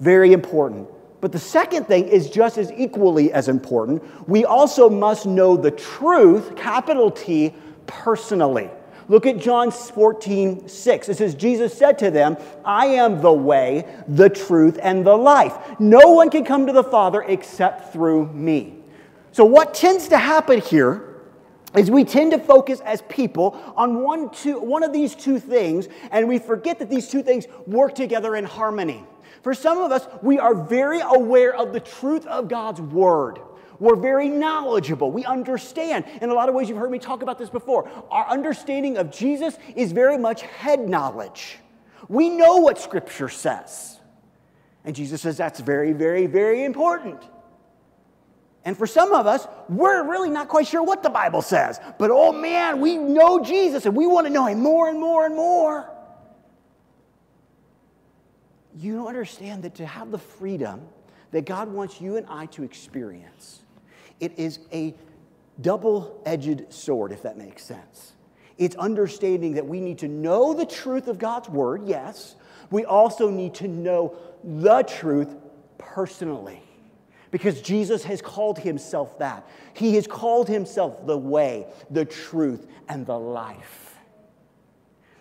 Very 0.00 0.32
important. 0.32 0.88
But 1.20 1.32
the 1.32 1.38
second 1.38 1.86
thing 1.86 2.08
is 2.08 2.30
just 2.30 2.58
as 2.58 2.70
equally 2.72 3.32
as 3.32 3.48
important. 3.48 4.02
We 4.28 4.44
also 4.44 4.88
must 4.90 5.26
know 5.26 5.56
the 5.56 5.70
truth, 5.70 6.54
capital 6.56 7.10
T, 7.10 7.54
personally. 7.86 8.70
Look 9.08 9.24
at 9.24 9.38
John 9.38 9.70
14, 9.70 10.68
6. 10.68 11.08
It 11.08 11.16
says, 11.16 11.34
Jesus 11.34 11.76
said 11.76 11.98
to 11.98 12.10
them, 12.10 12.36
I 12.64 12.86
am 12.86 13.20
the 13.20 13.32
way, 13.32 13.86
the 14.08 14.28
truth, 14.28 14.78
and 14.82 15.06
the 15.06 15.16
life. 15.16 15.56
No 15.78 16.12
one 16.12 16.28
can 16.28 16.44
come 16.44 16.66
to 16.66 16.72
the 16.72 16.84
Father 16.84 17.22
except 17.22 17.92
through 17.92 18.32
me. 18.32 18.74
So, 19.32 19.44
what 19.44 19.74
tends 19.74 20.08
to 20.08 20.18
happen 20.18 20.60
here 20.60 21.22
is 21.76 21.90
we 21.90 22.04
tend 22.04 22.32
to 22.32 22.38
focus 22.38 22.80
as 22.80 23.02
people 23.02 23.60
on 23.76 24.02
one, 24.02 24.30
two, 24.30 24.58
one 24.58 24.82
of 24.82 24.92
these 24.92 25.14
two 25.14 25.38
things, 25.38 25.88
and 26.10 26.26
we 26.26 26.38
forget 26.38 26.78
that 26.78 26.90
these 26.90 27.08
two 27.08 27.22
things 27.22 27.46
work 27.66 27.94
together 27.94 28.34
in 28.34 28.44
harmony. 28.44 29.04
For 29.46 29.54
some 29.54 29.78
of 29.78 29.92
us, 29.92 30.08
we 30.22 30.40
are 30.40 30.56
very 30.56 30.98
aware 30.98 31.54
of 31.54 31.72
the 31.72 31.78
truth 31.78 32.26
of 32.26 32.48
God's 32.48 32.80
word. 32.80 33.38
We're 33.78 33.94
very 33.94 34.28
knowledgeable. 34.28 35.12
We 35.12 35.24
understand. 35.24 36.04
In 36.20 36.30
a 36.30 36.34
lot 36.34 36.48
of 36.48 36.56
ways, 36.56 36.68
you've 36.68 36.78
heard 36.78 36.90
me 36.90 36.98
talk 36.98 37.22
about 37.22 37.38
this 37.38 37.48
before. 37.48 37.88
Our 38.10 38.28
understanding 38.28 38.96
of 38.96 39.12
Jesus 39.12 39.56
is 39.76 39.92
very 39.92 40.18
much 40.18 40.42
head 40.42 40.88
knowledge. 40.88 41.58
We 42.08 42.28
know 42.28 42.56
what 42.56 42.76
Scripture 42.80 43.28
says. 43.28 44.00
And 44.84 44.96
Jesus 44.96 45.22
says 45.22 45.36
that's 45.36 45.60
very, 45.60 45.92
very, 45.92 46.26
very 46.26 46.64
important. 46.64 47.22
And 48.64 48.76
for 48.76 48.88
some 48.88 49.12
of 49.12 49.28
us, 49.28 49.46
we're 49.68 50.02
really 50.10 50.30
not 50.30 50.48
quite 50.48 50.66
sure 50.66 50.82
what 50.82 51.04
the 51.04 51.10
Bible 51.10 51.40
says. 51.40 51.78
But 52.00 52.10
oh 52.10 52.32
man, 52.32 52.80
we 52.80 52.96
know 52.96 53.44
Jesus 53.44 53.86
and 53.86 53.94
we 53.94 54.08
want 54.08 54.26
to 54.26 54.32
know 54.32 54.46
him 54.46 54.58
more 54.58 54.88
and 54.88 54.98
more 54.98 55.24
and 55.24 55.36
more. 55.36 55.95
You 58.78 58.96
don't 58.96 59.06
understand 59.06 59.62
that 59.62 59.74
to 59.76 59.86
have 59.86 60.10
the 60.10 60.18
freedom 60.18 60.82
that 61.30 61.46
God 61.46 61.68
wants 61.68 62.00
you 62.00 62.16
and 62.16 62.26
I 62.28 62.46
to 62.46 62.62
experience, 62.62 63.62
it 64.20 64.38
is 64.38 64.60
a 64.72 64.94
double 65.60 66.22
edged 66.26 66.72
sword, 66.72 67.12
if 67.12 67.22
that 67.22 67.38
makes 67.38 67.64
sense. 67.64 68.12
It's 68.58 68.76
understanding 68.76 69.54
that 69.54 69.66
we 69.66 69.80
need 69.80 69.98
to 69.98 70.08
know 70.08 70.54
the 70.54 70.66
truth 70.66 71.08
of 71.08 71.18
God's 71.18 71.48
word, 71.48 71.82
yes. 71.84 72.36
We 72.70 72.84
also 72.84 73.30
need 73.30 73.54
to 73.54 73.68
know 73.68 74.16
the 74.42 74.82
truth 74.82 75.34
personally 75.78 76.62
because 77.30 77.60
Jesus 77.60 78.04
has 78.04 78.22
called 78.22 78.58
himself 78.58 79.18
that. 79.18 79.46
He 79.74 79.94
has 79.96 80.06
called 80.06 80.48
himself 80.48 81.06
the 81.06 81.18
way, 81.18 81.66
the 81.90 82.04
truth, 82.04 82.66
and 82.88 83.04
the 83.04 83.18
life. 83.18 83.94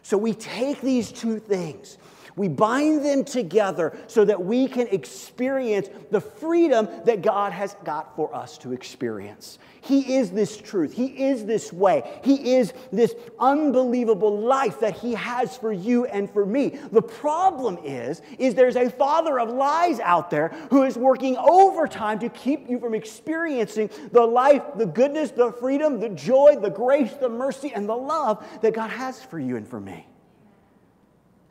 So 0.01 0.17
we 0.17 0.33
take 0.33 0.81
these 0.81 1.11
two 1.11 1.39
things 1.39 1.97
we 2.35 2.47
bind 2.47 3.05
them 3.05 3.23
together 3.23 3.97
so 4.07 4.25
that 4.25 4.43
we 4.43 4.67
can 4.67 4.87
experience 4.87 5.89
the 6.11 6.21
freedom 6.21 6.87
that 7.05 7.21
God 7.21 7.51
has 7.51 7.75
got 7.85 8.15
for 8.15 8.33
us 8.35 8.57
to 8.59 8.73
experience. 8.73 9.57
He 9.81 10.15
is 10.15 10.31
this 10.31 10.57
truth. 10.57 10.93
He 10.93 11.05
is 11.05 11.45
this 11.45 11.71
way. 11.71 12.19
He 12.23 12.55
is 12.55 12.73
this 12.91 13.13
unbelievable 13.39 14.39
life 14.39 14.79
that 14.79 14.97
he 14.97 15.13
has 15.13 15.55
for 15.55 15.71
you 15.71 16.05
and 16.05 16.29
for 16.29 16.45
me. 16.45 16.79
The 16.91 17.03
problem 17.03 17.77
is 17.83 18.21
is 18.39 18.55
there's 18.55 18.75
a 18.75 18.89
father 18.89 19.39
of 19.39 19.49
lies 19.49 19.99
out 19.99 20.31
there 20.31 20.49
who 20.71 20.83
is 20.83 20.97
working 20.97 21.37
overtime 21.37 22.17
to 22.19 22.29
keep 22.29 22.67
you 22.67 22.79
from 22.79 22.95
experiencing 22.95 23.91
the 24.11 24.25
life, 24.25 24.63
the 24.75 24.87
goodness, 24.87 25.31
the 25.31 25.51
freedom, 25.51 25.99
the 25.99 26.09
joy, 26.09 26.57
the 26.59 26.71
grace, 26.71 27.13
the 27.13 27.29
mercy 27.29 27.71
and 27.73 27.87
the 27.87 27.95
love 27.95 28.43
that 28.61 28.73
God 28.73 28.89
has 28.89 29.23
for 29.23 29.39
you 29.39 29.55
and 29.55 29.67
for 29.67 29.79
me. 29.79 30.07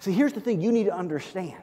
See, 0.05 0.13
here's 0.13 0.35
the 0.35 0.41
thing 0.41 0.61
you 0.61 0.71
need 0.71 0.85
to 0.85 0.95
understand. 0.95 1.63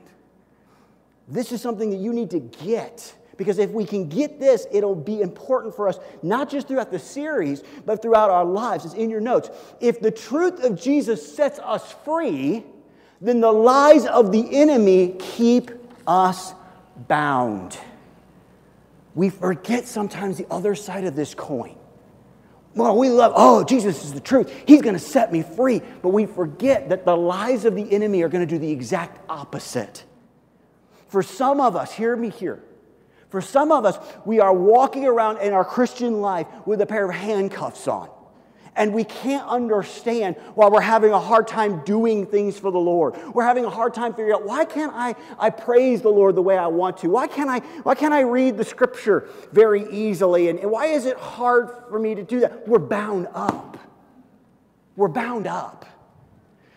This 1.27 1.51
is 1.51 1.61
something 1.61 1.91
that 1.91 1.97
you 1.97 2.11
need 2.11 2.31
to 2.31 2.39
get. 2.39 3.13
Because 3.37 3.59
if 3.59 3.69
we 3.69 3.85
can 3.85 4.09
get 4.09 4.39
this, 4.39 4.65
it'll 4.71 4.95
be 4.95 5.21
important 5.21 5.75
for 5.75 5.87
us, 5.87 5.99
not 6.23 6.49
just 6.49 6.67
throughout 6.67 6.89
the 6.89 6.97
series, 6.97 7.61
but 7.85 8.01
throughout 8.01 8.31
our 8.31 8.43
lives. 8.43 8.83
It's 8.83 8.95
in 8.95 9.11
your 9.11 9.21
notes. 9.21 9.51
If 9.79 9.99
the 9.99 10.09
truth 10.09 10.63
of 10.63 10.81
Jesus 10.81 11.35
sets 11.35 11.59
us 11.59 11.93
free, 12.03 12.63
then 13.21 13.41
the 13.41 13.51
lies 13.51 14.07
of 14.07 14.31
the 14.31 14.57
enemy 14.57 15.17
keep 15.19 15.69
us 16.07 16.55
bound. 17.07 17.77
We 19.13 19.29
forget 19.29 19.85
sometimes 19.85 20.39
the 20.39 20.47
other 20.49 20.73
side 20.73 21.03
of 21.03 21.15
this 21.15 21.35
coin. 21.35 21.75
Well, 22.73 22.97
we 22.97 23.09
love, 23.09 23.33
oh, 23.35 23.63
Jesus 23.63 24.05
is 24.05 24.13
the 24.13 24.21
truth. 24.21 24.53
He's 24.65 24.81
going 24.81 24.93
to 24.93 24.99
set 24.99 25.31
me 25.31 25.43
free. 25.43 25.81
But 26.01 26.09
we 26.09 26.25
forget 26.25 26.89
that 26.89 27.05
the 27.05 27.15
lies 27.15 27.65
of 27.65 27.75
the 27.75 27.91
enemy 27.91 28.21
are 28.21 28.29
going 28.29 28.47
to 28.47 28.51
do 28.51 28.57
the 28.57 28.71
exact 28.71 29.19
opposite. 29.29 30.05
For 31.07 31.21
some 31.21 31.59
of 31.59 31.75
us, 31.75 31.91
hear 31.91 32.15
me 32.15 32.29
here. 32.29 32.63
For 33.29 33.41
some 33.41 33.71
of 33.71 33.85
us, 33.85 33.97
we 34.25 34.39
are 34.39 34.53
walking 34.53 35.05
around 35.05 35.39
in 35.39 35.53
our 35.53 35.65
Christian 35.65 36.21
life 36.21 36.47
with 36.65 36.81
a 36.81 36.85
pair 36.85 37.09
of 37.09 37.15
handcuffs 37.15 37.87
on 37.87 38.09
and 38.75 38.93
we 38.93 39.03
can't 39.03 39.47
understand 39.47 40.37
why 40.55 40.69
we're 40.69 40.79
having 40.79 41.11
a 41.11 41.19
hard 41.19 41.47
time 41.47 41.83
doing 41.83 42.25
things 42.25 42.57
for 42.57 42.71
the 42.71 42.79
Lord. 42.79 43.15
We're 43.33 43.43
having 43.43 43.65
a 43.65 43.69
hard 43.69 43.93
time 43.93 44.13
figuring 44.13 44.33
out 44.33 44.45
why 44.45 44.63
can't 44.63 44.93
I, 44.95 45.15
I 45.37 45.49
praise 45.49 46.01
the 46.01 46.09
Lord 46.09 46.35
the 46.35 46.41
way 46.41 46.57
I 46.57 46.67
want 46.67 46.97
to? 46.99 47.09
Why 47.09 47.27
can't 47.27 47.49
I, 47.49 47.59
why 47.83 47.95
can't 47.95 48.13
I 48.13 48.21
read 48.21 48.57
the 48.57 48.63
scripture 48.63 49.27
very 49.51 49.91
easily? 49.91 50.47
And, 50.49 50.59
and 50.59 50.71
why 50.71 50.87
is 50.87 51.05
it 51.05 51.17
hard 51.17 51.69
for 51.89 51.99
me 51.99 52.15
to 52.15 52.23
do 52.23 52.39
that? 52.41 52.67
We're 52.67 52.79
bound 52.79 53.27
up. 53.33 53.77
We're 54.95 55.09
bound 55.09 55.47
up 55.47 55.85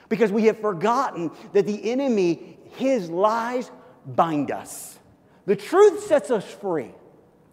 because 0.08 0.32
we 0.32 0.44
have 0.44 0.60
forgotten 0.60 1.30
that 1.52 1.66
the 1.66 1.90
enemy, 1.90 2.58
his 2.72 3.08
lies, 3.08 3.70
bind 4.06 4.50
us. 4.50 4.98
The 5.46 5.56
truth 5.56 6.04
sets 6.04 6.30
us 6.30 6.44
free. 6.44 6.90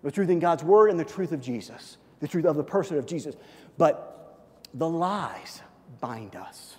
The 0.04 0.12
truth 0.12 0.30
in 0.30 0.39
God's 0.39 0.63
word 0.63 0.89
and 0.89 0.99
the 0.99 1.06
truth 1.06 1.32
of 1.32 1.41
Jesus, 1.41 1.97
the 2.19 2.27
truth 2.27 2.45
of 2.45 2.56
the 2.56 2.63
person 2.63 2.97
of 2.97 3.06
Jesus. 3.06 3.36
But 3.77 4.11
the 4.73 4.88
lies 4.88 5.62
bind 5.99 6.36
us. 6.36 6.77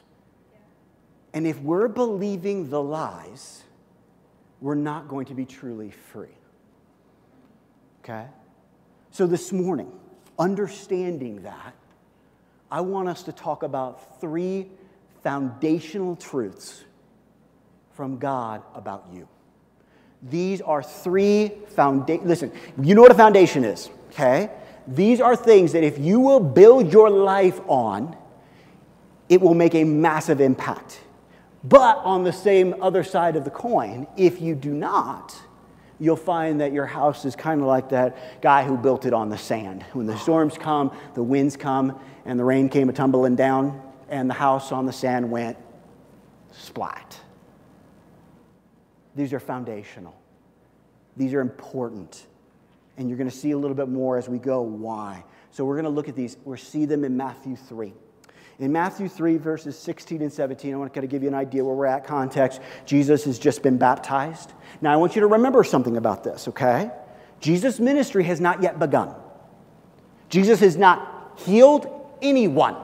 And 1.35 1.47
if 1.47 1.59
we're 1.61 1.89
believing 1.89 2.69
the 2.71 2.83
lies, 2.83 3.63
we're 4.61 4.75
not 4.75 5.09
going 5.09 5.27
to 5.27 5.35
be 5.35 5.45
truly 5.45 5.91
free. 5.91 6.37
Okay? 8.03 8.27
So 9.11 9.27
this 9.27 9.53
morning, 9.53 9.93
understanding 10.39 11.43
that, 11.43 11.75
I 12.71 12.81
want 12.81 13.09
us 13.09 13.23
to 13.25 13.33
talk 13.33 13.63
about 13.63 14.21
three 14.21 14.69
foundational 15.23 16.17
truths 16.17 16.85
from 17.95 18.19
God 18.19 18.63
about 18.75 19.07
you. 19.13 19.29
These 20.23 20.61
are 20.61 20.83
three 20.83 21.53
foundation. 21.69 22.27
Listen, 22.27 22.53
you 22.81 22.95
know 22.95 23.03
what 23.03 23.11
a 23.11 23.17
foundation 23.17 23.65
is, 23.65 23.91
okay? 24.11 24.51
These 24.87 25.21
are 25.21 25.37
things 25.37 25.73
that 25.73 25.85
if 25.85 25.99
you 25.99 26.21
will 26.21 26.41
build 26.41 26.93
your 26.93 27.11
life 27.11 27.61
on, 27.69 28.17
it 29.29 29.41
will 29.41 29.55
make 29.55 29.75
a 29.75 29.85
massive 29.85 30.41
impact. 30.41 31.01
But 31.65 31.99
on 31.99 32.25
the 32.25 32.33
same 32.33 32.75
other 32.83 33.05
side 33.05 33.37
of 33.37 33.45
the 33.45 33.51
coin, 33.51 34.07
if 34.17 34.41
you 34.41 34.55
do 34.55 34.75
not, 34.75 35.35
you'll 36.01 36.17
find 36.17 36.61
that 36.61 36.73
your 36.73 36.87
house 36.87 37.25
is 37.25 37.37
kind 37.37 37.61
of 37.61 37.67
like 37.69 37.91
that 37.91 38.43
guy 38.43 38.65
who 38.65 38.77
built 38.77 39.07
it 39.07 39.13
on 39.13 39.29
the 39.29 39.39
sand. 39.39 39.85
When 39.93 40.07
the 40.07 40.19
storms 40.19 40.59
come, 40.59 40.97
the 41.15 41.23
winds 41.23 41.57
come, 41.57 41.99
and 42.25 42.39
the 42.39 42.45
rain 42.45 42.69
came 42.69 42.89
a 42.89 42.93
tumbling 42.93 43.37
down, 43.37 43.81
and 44.09 44.29
the 44.29 44.35
house 44.35 44.73
on 44.73 44.87
the 44.87 44.93
sand 44.93 45.31
went 45.31 45.57
splat. 46.51 47.19
These 49.15 49.33
are 49.33 49.41
foundational, 49.41 50.17
these 51.17 51.33
are 51.35 51.41
important. 51.41 52.27
And 52.97 53.09
you're 53.09 53.19
going 53.19 53.31
to 53.31 53.37
see 53.37 53.53
a 53.53 53.59
little 53.59 53.77
bit 53.77 53.89
more 53.89 54.19
as 54.19 54.29
we 54.29 54.39
go 54.39 54.63
why. 54.63 55.25
So 55.51 55.65
we're 55.65 55.75
going 55.75 55.85
to 55.85 55.91
look 55.91 56.09
at 56.09 56.17
these. 56.17 56.37
We'll 56.45 56.57
see 56.57 56.85
them 56.85 57.05
in 57.05 57.17
Matthew 57.17 57.57
3. 57.57 57.93
In 58.59 58.71
Matthew 58.71 59.09
3, 59.09 59.39
verses 59.39 59.79
16 59.79 60.23
and 60.23 60.33
17, 60.33 60.73
I 60.73 60.77
want 60.77 60.93
to 60.93 60.95
kind 60.95 61.05
of 61.05 61.11
give 61.11 61.23
you 61.23 61.29
an 61.29 61.35
idea 61.35 61.65
where 61.65 61.75
we're 61.75 61.87
at 61.87 62.07
context. 62.07 62.61
Jesus 62.87 63.25
has 63.25 63.39
just 63.39 63.63
been 63.63 63.79
baptized. 63.79 64.53
Now, 64.81 64.93
I 64.93 64.97
want 64.97 65.17
you 65.17 65.21
to 65.23 65.27
remember 65.27 65.65
something 65.65 65.97
about 65.97 66.23
this, 66.23 66.49
okay? 66.49 66.91
Jesus' 67.41 67.81
ministry 67.81 68.25
has 68.25 68.41
not 68.41 68.63
yet 68.63 68.79
begun. 68.79 69.15
Jesus 70.29 70.61
has 70.61 70.77
not 70.77 71.41
healed 71.45 71.89
anyone. 72.21 72.77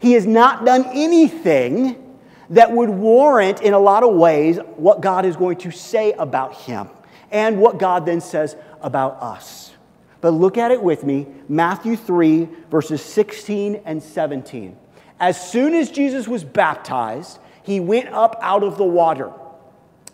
He 0.00 0.12
has 0.12 0.26
not 0.26 0.64
done 0.64 0.84
anything 0.92 2.02
that 2.50 2.72
would 2.72 2.90
warrant, 2.90 3.60
in 3.62 3.74
a 3.74 3.78
lot 3.78 4.02
of 4.02 4.14
ways, 4.14 4.58
what 4.76 5.00
God 5.00 5.24
is 5.24 5.36
going 5.36 5.58
to 5.58 5.70
say 5.70 6.12
about 6.12 6.54
him 6.54 6.88
and 7.30 7.60
what 7.60 7.78
God 7.78 8.06
then 8.06 8.20
says 8.20 8.56
about 8.80 9.22
us. 9.22 9.72
But 10.20 10.30
look 10.30 10.58
at 10.58 10.70
it 10.70 10.82
with 10.82 11.04
me 11.04 11.26
Matthew 11.48 11.96
3, 11.96 12.48
verses 12.70 13.02
16 13.02 13.82
and 13.84 14.02
17. 14.02 14.76
As 15.18 15.50
soon 15.50 15.74
as 15.74 15.90
Jesus 15.90 16.28
was 16.28 16.44
baptized, 16.44 17.38
he 17.62 17.80
went 17.80 18.08
up 18.08 18.38
out 18.40 18.62
of 18.62 18.76
the 18.76 18.84
water. 18.84 19.32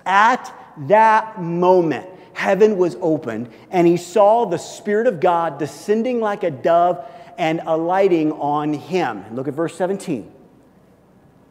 At 0.06 0.52
that 0.88 1.40
moment, 1.40 2.08
heaven 2.32 2.76
was 2.76 2.96
opened, 3.00 3.50
and 3.70 3.86
he 3.86 3.96
saw 3.96 4.46
the 4.46 4.58
Spirit 4.58 5.06
of 5.06 5.20
God 5.20 5.58
descending 5.58 6.20
like 6.20 6.44
a 6.44 6.50
dove 6.50 7.04
and 7.38 7.60
alighting 7.66 8.32
on 8.32 8.72
him. 8.72 9.24
Look 9.34 9.48
at 9.48 9.54
verse 9.54 9.76
17. 9.76 10.30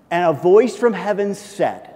And 0.09 0.25
a 0.25 0.33
voice 0.33 0.75
from 0.75 0.93
heaven 0.93 1.35
said, 1.35 1.93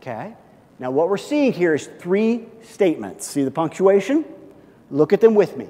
Okay, 0.00 0.34
now 0.82 0.90
what 0.90 1.08
we're 1.08 1.16
seeing 1.16 1.52
here 1.52 1.76
is 1.76 1.88
three 2.00 2.46
statements. 2.60 3.24
See 3.24 3.44
the 3.44 3.52
punctuation? 3.52 4.24
Look 4.90 5.12
at 5.12 5.20
them 5.20 5.36
with 5.36 5.56
me. 5.56 5.68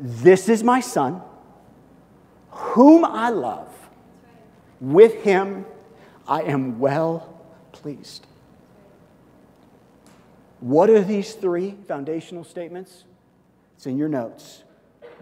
This 0.00 0.48
is 0.48 0.64
my 0.64 0.80
son, 0.80 1.20
whom 2.48 3.04
I 3.04 3.28
love. 3.28 3.68
With 4.80 5.22
him 5.22 5.66
I 6.26 6.40
am 6.44 6.78
well 6.78 7.38
pleased. 7.72 8.26
What 10.60 10.88
are 10.88 11.02
these 11.02 11.34
three 11.34 11.76
foundational 11.86 12.42
statements? 12.42 13.04
It's 13.76 13.86
in 13.86 13.98
your 13.98 14.08
notes. 14.08 14.64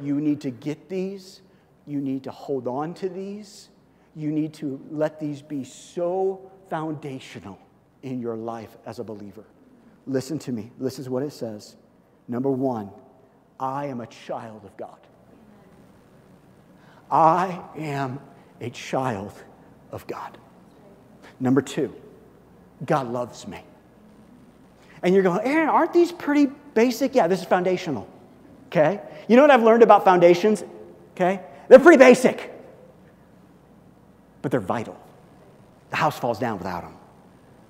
You 0.01 0.21
need 0.21 0.43
to 0.43 0.51
get 0.51 0.89
these, 0.89 1.41
you 1.89 2.01
need 2.01 2.23
to 2.23 2.31
hold 2.31 2.69
on 2.69 2.95
to 2.95 3.09
these, 3.09 3.69
you 4.15 4.31
need 4.31 4.55
to 4.55 4.81
let 4.93 5.19
these 5.19 5.43
be 5.43 5.65
so 5.65 6.53
foundational 6.71 7.59
in 8.05 8.21
your 8.21 8.37
life 8.37 8.77
as 8.87 8.99
a 9.01 9.05
believer. 9.05 9.45
Listen 10.07 10.39
to 10.41 10.53
me. 10.53 10.71
This 10.79 10.99
is 10.99 11.09
what 11.09 11.23
it 11.23 11.33
says. 11.33 11.75
Number 12.29 12.51
one, 12.51 12.91
I 13.59 13.87
am 13.87 14.01
a 14.01 14.07
child 14.07 14.65
of 14.65 14.77
God. 14.77 14.99
I 17.11 17.61
am 17.77 18.21
a 18.61 18.71
child 18.71 19.33
of 19.91 20.07
God. 20.07 20.37
Number 21.41 21.63
two, 21.63 21.95
God 22.85 23.11
loves 23.11 23.49
me. 23.49 23.63
And 25.03 25.15
you're 25.15 25.23
going, 25.23 25.41
Aaron, 25.43 25.69
aren't 25.69 25.93
these 25.93 26.13
pretty 26.13 26.47
basic? 26.75 27.15
Yeah, 27.15 27.27
this 27.27 27.41
is 27.41 27.47
foundational. 27.47 28.09
Okay? 28.67 29.01
You 29.29 29.37
know 29.37 29.43
what 29.43 29.51
I've 29.51 29.63
learned 29.63 29.83
about 29.83 30.05
foundations? 30.05 30.63
Okay? 31.15 31.41
They're 31.69 31.79
pretty 31.79 31.99
basic, 31.99 32.53
but 34.43 34.51
they're 34.51 34.61
vital. 34.61 34.99
The 35.91 35.97
house 35.97 36.19
falls 36.19 36.39
down 36.39 36.59
without 36.59 36.83
them. 36.83 36.97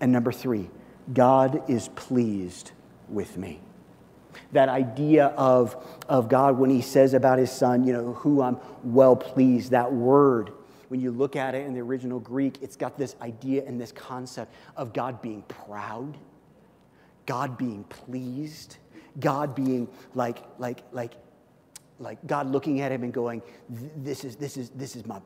And 0.04 0.12
number 0.12 0.32
three, 0.32 0.68
God 1.14 1.62
is 1.66 1.88
pleased 1.88 2.72
with 3.08 3.38
me. 3.38 3.58
That 4.52 4.68
idea 4.68 5.28
of, 5.28 5.82
of 6.10 6.28
God 6.28 6.58
when 6.58 6.68
he 6.68 6.82
says 6.82 7.14
about 7.14 7.38
his 7.38 7.50
son, 7.50 7.84
you 7.84 7.94
know, 7.94 8.12
who 8.12 8.42
I'm 8.42 8.58
well 8.82 9.16
pleased, 9.16 9.70
that 9.70 9.90
word, 9.90 10.52
when 10.88 11.00
you 11.00 11.10
look 11.10 11.36
at 11.36 11.54
it 11.54 11.64
in 11.64 11.72
the 11.72 11.80
original 11.80 12.20
Greek, 12.20 12.58
it's 12.60 12.76
got 12.76 12.98
this 12.98 13.16
idea 13.22 13.64
and 13.64 13.80
this 13.80 13.92
concept 13.92 14.54
of 14.76 14.92
God 14.92 15.22
being 15.22 15.40
proud 15.48 16.18
God 17.24 17.56
being 17.56 17.84
pleased, 17.84 18.76
God 19.18 19.54
being 19.54 19.88
like, 20.14 20.36
like, 20.58 20.82
like, 20.92 21.14
like 21.98 22.18
God 22.26 22.50
looking 22.50 22.82
at 22.82 22.92
him 22.92 23.04
and 23.04 23.14
going, 23.14 23.40
this 23.96 24.22
is, 24.22 24.36
this 24.36 24.58
is, 24.58 24.68
this 24.68 24.96
is 24.96 25.06
my. 25.06 25.22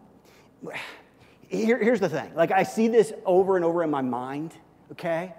Here, 1.49 1.83
here's 1.83 1.99
the 1.99 2.09
thing. 2.09 2.33
Like 2.37 2.53
I 2.53 2.63
see 2.63 2.87
this 2.87 3.13
over 3.25 3.57
and 3.57 3.65
over 3.65 3.83
in 3.83 3.91
my 3.91 4.03
mind, 4.03 4.55
okay? 4.93 5.35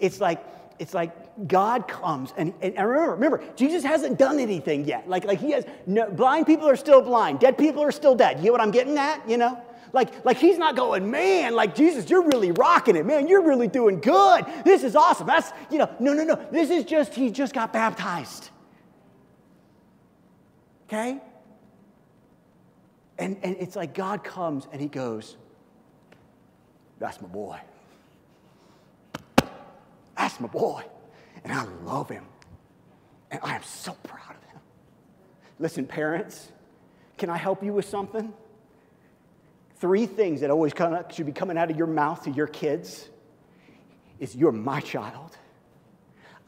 It's 0.00 0.20
like, 0.20 0.44
it's 0.78 0.94
like 0.94 1.12
God 1.46 1.86
comes 1.86 2.32
and, 2.36 2.52
and, 2.60 2.74
remember, 2.76 3.12
remember, 3.12 3.42
Jesus 3.56 3.84
hasn't 3.84 4.18
done 4.18 4.38
anything 4.38 4.84
yet. 4.84 5.08
Like, 5.08 5.24
like 5.24 5.40
he 5.40 5.52
has, 5.52 5.64
no, 5.86 6.10
blind 6.10 6.46
people 6.46 6.68
are 6.68 6.76
still 6.76 7.02
blind, 7.02 7.40
dead 7.40 7.56
people 7.56 7.82
are 7.82 7.92
still 7.92 8.14
dead. 8.14 8.38
You 8.40 8.46
know 8.46 8.52
what 8.52 8.60
I'm 8.60 8.70
getting 8.70 8.98
at? 8.98 9.28
You 9.28 9.36
know? 9.36 9.62
Like, 9.92 10.24
like 10.24 10.38
he's 10.38 10.58
not 10.58 10.74
going, 10.74 11.08
man, 11.08 11.54
like 11.54 11.76
Jesus, 11.76 12.10
you're 12.10 12.26
really 12.26 12.50
rocking 12.50 12.96
it, 12.96 13.06
man. 13.06 13.28
You're 13.28 13.44
really 13.44 13.68
doing 13.68 14.00
good. 14.00 14.44
This 14.64 14.82
is 14.82 14.96
awesome. 14.96 15.28
That's, 15.28 15.52
you 15.70 15.78
know, 15.78 15.88
no, 16.00 16.12
no, 16.12 16.24
no. 16.24 16.34
This 16.50 16.70
is 16.70 16.84
just, 16.84 17.14
he 17.14 17.30
just 17.30 17.54
got 17.54 17.72
baptized. 17.72 18.50
Okay? 20.88 21.20
And, 23.18 23.36
and 23.42 23.56
it's 23.60 23.76
like 23.76 23.94
God 23.94 24.24
comes 24.24 24.66
and 24.72 24.80
he 24.80 24.88
goes, 24.88 25.36
That's 26.98 27.20
my 27.20 27.28
boy. 27.28 27.60
That's 30.16 30.38
my 30.40 30.48
boy. 30.48 30.82
And 31.42 31.52
I 31.52 31.64
love 31.84 32.08
him. 32.08 32.24
And 33.30 33.40
I 33.42 33.56
am 33.56 33.62
so 33.62 33.92
proud 34.04 34.36
of 34.36 34.50
him. 34.50 34.60
Listen, 35.58 35.86
parents, 35.86 36.50
can 37.18 37.30
I 37.30 37.36
help 37.36 37.62
you 37.62 37.72
with 37.72 37.88
something? 37.88 38.32
three 39.84 40.06
things 40.06 40.40
that 40.40 40.50
always 40.50 40.72
come, 40.72 40.96
should 41.10 41.26
be 41.26 41.32
coming 41.32 41.58
out 41.58 41.70
of 41.70 41.76
your 41.76 41.86
mouth 41.86 42.24
to 42.24 42.30
your 42.30 42.46
kids 42.46 43.06
is 44.18 44.34
you're 44.34 44.50
my 44.50 44.80
child. 44.80 45.36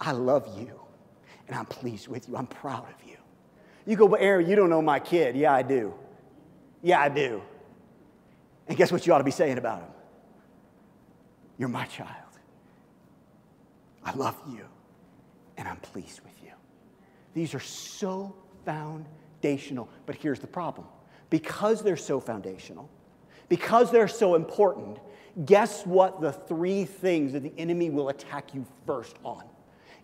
I 0.01 0.13
love 0.13 0.59
you. 0.59 0.81
And 1.47 1.55
I'm 1.55 1.67
pleased 1.67 2.09
with 2.09 2.29
you. 2.29 2.37
I'm 2.37 2.47
proud 2.47 2.87
of 2.89 3.07
you. 3.07 3.19
You 3.85 3.95
go, 3.95 4.09
but 4.09 4.23
Aaron, 4.23 4.49
you 4.49 4.57
don't 4.57 4.71
know 4.71 4.81
my 4.81 4.99
kid. 5.01 5.37
Yeah, 5.37 5.53
I 5.53 5.61
do. 5.61 5.93
Yeah, 6.83 6.99
I 6.99 7.11
do. 7.11 7.43
And 8.69 8.77
guess 8.77 8.91
what 8.91 9.07
you 9.07 9.13
ought 9.13 9.19
to 9.19 9.25
be 9.25 9.31
saying 9.31 9.59
about 9.59 9.83
him? 9.83 9.91
You're 11.59 11.69
my 11.69 11.85
child. 11.85 12.26
I 14.07 14.13
love 14.13 14.41
you. 14.49 14.65
And 15.59 15.67
I'm 15.67 15.79
pleased 15.79 16.21
with 16.21 16.43
you. 16.43 16.53
These 17.35 17.55
are 17.55 17.61
so 17.61 18.35
foundational. 18.65 19.89
But 20.07 20.17
here's 20.17 20.39
the 20.39 20.47
problem 20.47 20.87
because 21.29 21.83
they're 21.83 21.97
so 21.97 22.21
foundational, 22.21 22.89
because 23.49 23.91
they're 23.91 24.09
so 24.09 24.37
important, 24.37 24.99
guess 25.45 25.85
what 25.85 26.21
the 26.21 26.33
three 26.33 26.85
things 26.85 27.33
that 27.33 27.43
the 27.43 27.53
enemy 27.59 27.91
will 27.91 28.11
attack 28.11 28.55
you 28.55 28.65
first 28.87 29.17
on? 29.25 29.45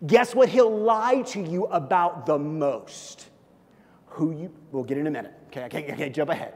Guess 0.06 0.34
what 0.34 0.48
he'll 0.48 0.76
lie 0.76 1.22
to 1.22 1.40
you 1.40 1.66
about 1.66 2.26
the 2.26 2.38
most? 2.38 3.28
Who 4.06 4.32
you, 4.32 4.52
we'll 4.72 4.84
get 4.84 4.98
in 4.98 5.06
a 5.06 5.10
minute. 5.10 5.32
Okay, 5.46 5.64
I 5.64 5.68
can't 5.68 6.14
jump 6.14 6.30
ahead. 6.30 6.54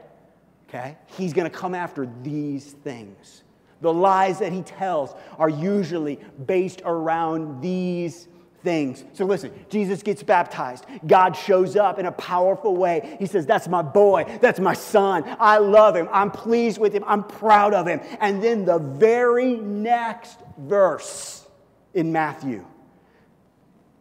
Okay? 0.67 0.97
He's 1.17 1.31
gonna 1.31 1.49
come 1.49 1.73
after 1.73 2.09
these 2.23 2.73
things. 2.73 3.43
The 3.81 3.93
lies 3.93 4.39
that 4.39 4.51
he 4.51 4.61
tells 4.61 5.13
are 5.37 5.49
usually 5.49 6.19
based 6.45 6.81
around 6.83 7.61
these 7.61 8.27
things. 8.63 9.03
So 9.13 9.25
listen, 9.25 9.51
Jesus 9.69 10.01
gets 10.03 10.23
baptized. 10.23 10.85
God 11.05 11.37
shows 11.37 11.75
up 11.75 11.99
in 11.99 12.05
a 12.05 12.11
powerful 12.11 12.75
way. 12.75 13.15
He 13.19 13.25
says, 13.25 13.45
That's 13.45 13.67
my 13.67 13.81
boy. 13.81 14.39
That's 14.41 14.59
my 14.59 14.73
son. 14.73 15.23
I 15.39 15.59
love 15.59 15.95
him. 15.95 16.09
I'm 16.11 16.31
pleased 16.31 16.79
with 16.79 16.93
him. 16.93 17.03
I'm 17.07 17.23
proud 17.23 17.73
of 17.73 17.87
him. 17.87 18.01
And 18.19 18.43
then 18.43 18.65
the 18.65 18.79
very 18.79 19.55
next 19.55 20.39
verse 20.57 21.47
in 21.93 22.11
Matthew. 22.11 22.65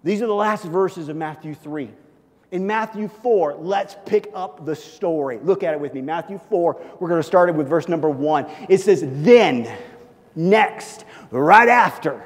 These 0.02 0.22
are 0.22 0.26
the 0.26 0.34
last 0.34 0.64
verses 0.64 1.08
of 1.08 1.16
Matthew 1.16 1.54
3. 1.54 1.90
In 2.56 2.66
Matthew 2.66 3.08
4, 3.22 3.56
let's 3.56 3.96
pick 4.06 4.30
up 4.32 4.64
the 4.64 4.74
story. 4.74 5.38
Look 5.42 5.62
at 5.62 5.74
it 5.74 5.78
with 5.78 5.92
me. 5.92 6.00
Matthew 6.00 6.40
4, 6.48 6.80
we're 6.98 7.08
going 7.10 7.20
to 7.20 7.26
start 7.26 7.50
it 7.50 7.54
with 7.54 7.68
verse 7.68 7.86
number 7.86 8.08
1. 8.08 8.46
It 8.70 8.78
says, 8.78 9.04
Then, 9.06 9.70
next, 10.34 11.04
right 11.30 11.68
after, 11.68 12.24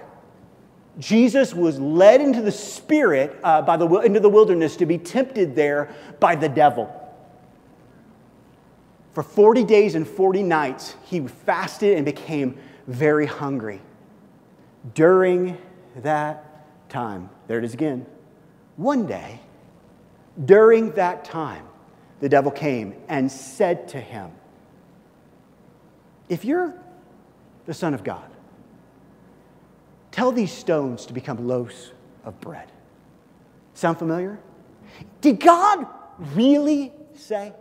Jesus 1.00 1.52
was 1.52 1.80
led 1.80 2.20
into 2.20 2.42
the 2.42 2.52
Spirit 2.52 3.36
uh, 3.42 3.62
by 3.62 3.76
the, 3.76 3.88
into 4.02 4.20
the 4.20 4.28
wilderness 4.28 4.76
to 4.76 4.86
be 4.86 4.98
tempted 4.98 5.56
there 5.56 5.92
by 6.20 6.36
the 6.36 6.48
devil. 6.48 6.94
For 9.12 9.24
40 9.24 9.64
days 9.64 9.96
and 9.96 10.06
40 10.06 10.44
nights, 10.44 10.94
he 11.06 11.26
fasted 11.26 11.96
and 11.96 12.04
became 12.04 12.56
very 12.86 13.26
hungry. 13.26 13.80
During 14.94 15.58
that 15.96 16.88
time, 16.88 17.30
there 17.48 17.58
it 17.58 17.64
is 17.64 17.74
again, 17.74 18.06
one 18.76 19.06
day, 19.06 19.40
during 20.44 20.92
that 20.92 21.24
time, 21.24 21.66
the 22.20 22.28
devil 22.28 22.50
came 22.50 22.94
and 23.08 23.30
said 23.30 23.88
to 23.88 24.00
him, 24.00 24.30
If 26.28 26.44
you're 26.44 26.74
the 27.66 27.74
Son 27.74 27.94
of 27.94 28.04
God, 28.04 28.30
Tell 30.10 30.32
these 30.32 30.52
stones 30.52 31.06
to 31.06 31.12
become 31.12 31.46
loaves 31.46 31.92
of 32.24 32.40
bread. 32.40 32.70
Sound 33.74 33.98
familiar? 33.98 34.38
Did 35.20 35.40
God 35.40 35.86
really 36.34 36.92
say? 37.14 37.52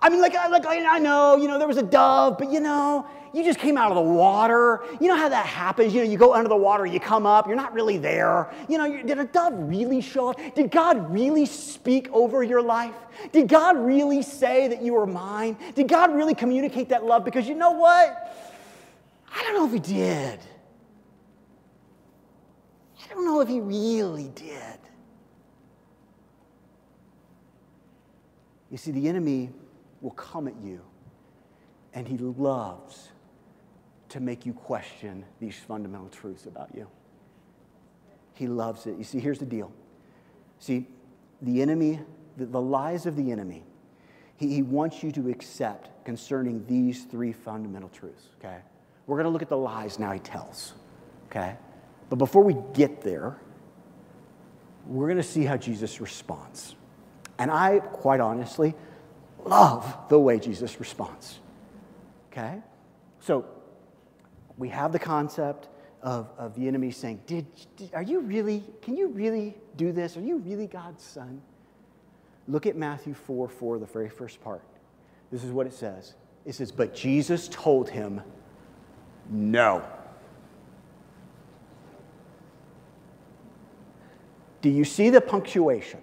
I 0.00 0.10
mean, 0.10 0.20
like, 0.20 0.34
like 0.34 0.66
I 0.66 0.98
know, 0.98 1.36
you 1.36 1.48
know, 1.48 1.58
there 1.58 1.66
was 1.66 1.78
a 1.78 1.82
dove, 1.82 2.38
but 2.38 2.52
you 2.52 2.60
know, 2.60 3.06
you 3.32 3.44
just 3.44 3.58
came 3.58 3.76
out 3.76 3.90
of 3.90 3.96
the 3.96 4.12
water. 4.12 4.82
You 5.00 5.08
know 5.08 5.16
how 5.16 5.28
that 5.28 5.46
happens? 5.46 5.94
You 5.94 6.04
know, 6.04 6.10
you 6.10 6.18
go 6.18 6.34
under 6.34 6.48
the 6.48 6.56
water, 6.56 6.86
you 6.86 7.00
come 7.00 7.26
up, 7.26 7.46
you're 7.46 7.56
not 7.56 7.72
really 7.72 7.98
there. 7.98 8.52
You 8.68 8.78
know, 8.78 9.02
did 9.02 9.18
a 9.18 9.24
dove 9.24 9.54
really 9.56 10.00
show 10.00 10.30
up? 10.30 10.54
Did 10.54 10.70
God 10.70 11.12
really 11.12 11.46
speak 11.46 12.08
over 12.12 12.42
your 12.42 12.62
life? 12.62 12.94
Did 13.32 13.48
God 13.48 13.76
really 13.76 14.22
say 14.22 14.68
that 14.68 14.82
you 14.82 14.94
were 14.94 15.06
mine? 15.06 15.56
Did 15.74 15.88
God 15.88 16.14
really 16.14 16.34
communicate 16.34 16.88
that 16.90 17.04
love? 17.04 17.24
Because 17.24 17.48
you 17.48 17.54
know 17.54 17.72
what? 17.72 18.36
I 19.34 19.42
don't 19.42 19.54
know 19.54 19.66
if 19.66 19.72
He 19.72 19.94
did. 19.94 20.40
I 23.08 23.14
don't 23.14 23.24
know 23.24 23.40
if 23.40 23.48
he 23.48 23.60
really 23.60 24.28
did. 24.34 24.78
You 28.70 28.76
see, 28.76 28.90
the 28.90 29.08
enemy 29.08 29.50
will 30.02 30.10
come 30.10 30.46
at 30.46 30.54
you, 30.62 30.82
and 31.94 32.06
he 32.06 32.18
loves 32.18 33.08
to 34.10 34.20
make 34.20 34.46
you 34.46 34.52
question 34.52 35.24
these 35.40 35.56
fundamental 35.56 36.08
truths 36.08 36.46
about 36.46 36.74
you. 36.74 36.86
He 38.34 38.46
loves 38.46 38.86
it. 38.86 38.96
You 38.96 39.04
see, 39.04 39.20
here's 39.20 39.38
the 39.38 39.46
deal. 39.46 39.72
See, 40.58 40.86
the 41.42 41.60
enemy, 41.60 42.00
the, 42.36 42.46
the 42.46 42.60
lies 42.60 43.06
of 43.06 43.16
the 43.16 43.30
enemy, 43.30 43.64
he, 44.36 44.54
he 44.54 44.62
wants 44.62 45.02
you 45.02 45.12
to 45.12 45.28
accept 45.28 46.04
concerning 46.04 46.64
these 46.66 47.04
three 47.04 47.32
fundamental 47.32 47.88
truths, 47.88 48.28
okay? 48.38 48.58
We're 49.06 49.22
to 49.22 49.28
look 49.28 49.42
at 49.42 49.48
the 49.48 49.56
lies 49.56 49.98
now 49.98 50.12
he 50.12 50.20
tells, 50.20 50.74
okay? 51.26 51.56
But 52.08 52.16
before 52.16 52.44
we 52.44 52.56
get 52.72 53.02
there, 53.02 53.38
we're 54.86 55.14
to 55.14 55.22
see 55.22 55.44
how 55.44 55.56
Jesus 55.56 56.00
responds. 56.00 56.76
And 57.38 57.50
I, 57.50 57.80
quite 57.80 58.20
honestly, 58.20 58.74
love 59.44 60.08
the 60.08 60.18
way 60.18 60.38
Jesus 60.38 60.80
responds. 60.80 61.38
Okay? 62.32 62.60
So 63.20 63.46
we 64.58 64.68
have 64.68 64.92
the 64.92 64.98
concept 64.98 65.68
of, 66.02 66.28
of 66.36 66.54
the 66.54 66.68
enemy 66.68 66.90
saying, 66.90 67.22
did, 67.26 67.46
did, 67.76 67.94
Are 67.94 68.02
you 68.02 68.20
really, 68.20 68.64
can 68.82 68.96
you 68.96 69.08
really 69.08 69.56
do 69.76 69.92
this? 69.92 70.16
Are 70.16 70.20
you 70.20 70.38
really 70.38 70.66
God's 70.66 71.02
son? 71.02 71.40
Look 72.46 72.66
at 72.66 72.76
Matthew 72.76 73.14
4 73.14 73.48
4, 73.48 73.78
the 73.78 73.86
very 73.86 74.08
first 74.08 74.42
part. 74.42 74.62
This 75.30 75.44
is 75.44 75.52
what 75.52 75.66
it 75.66 75.72
says 75.72 76.14
it 76.44 76.54
says, 76.54 76.72
But 76.72 76.94
Jesus 76.94 77.48
told 77.48 77.88
him, 77.88 78.20
No. 79.30 79.84
Do 84.60 84.70
you 84.70 84.84
see 84.84 85.10
the 85.10 85.20
punctuation? 85.20 86.00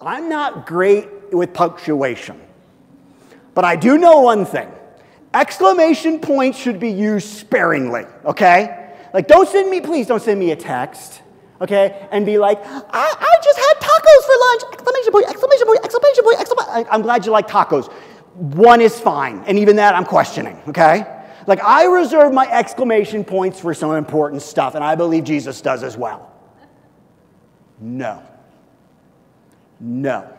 I'm 0.00 0.28
not 0.28 0.66
great 0.66 1.32
with 1.32 1.52
punctuation, 1.52 2.40
but 3.54 3.64
I 3.64 3.76
do 3.76 3.98
know 3.98 4.20
one 4.20 4.44
thing 4.44 4.68
exclamation 5.38 6.18
points 6.18 6.58
should 6.58 6.80
be 6.80 6.90
used 6.90 7.28
sparingly, 7.28 8.04
okay? 8.24 8.94
Like, 9.14 9.28
don't 9.28 9.48
send 9.48 9.70
me, 9.70 9.80
please 9.80 10.06
don't 10.06 10.22
send 10.22 10.38
me 10.40 10.50
a 10.50 10.56
text, 10.56 11.22
okay? 11.60 12.08
And 12.10 12.26
be 12.26 12.38
like, 12.38 12.58
I, 12.64 12.80
I 12.92 13.38
just 13.42 13.58
had 13.58 13.74
tacos 13.80 14.24
for 14.26 14.34
lunch! 14.46 14.62
Exclamation 14.72 15.12
point, 15.12 15.28
exclamation 15.28 15.66
point, 15.66 15.84
exclamation 15.84 16.24
point, 16.24 16.40
exclamation 16.40 16.92
I'm 16.92 17.02
glad 17.02 17.24
you 17.24 17.32
like 17.32 17.48
tacos. 17.48 17.92
One 18.34 18.80
is 18.80 18.98
fine, 18.98 19.44
and 19.46 19.58
even 19.58 19.76
that 19.76 19.94
I'm 19.94 20.04
questioning, 20.04 20.60
okay? 20.68 21.14
Like, 21.46 21.62
I 21.62 21.84
reserve 21.84 22.32
my 22.32 22.46
exclamation 22.50 23.24
points 23.24 23.60
for 23.60 23.72
some 23.72 23.94
important 23.94 24.42
stuff, 24.42 24.74
and 24.74 24.84
I 24.84 24.96
believe 24.96 25.24
Jesus 25.24 25.60
does 25.60 25.82
as 25.82 25.96
well. 25.96 26.32
No. 27.80 28.22
No. 29.80 30.34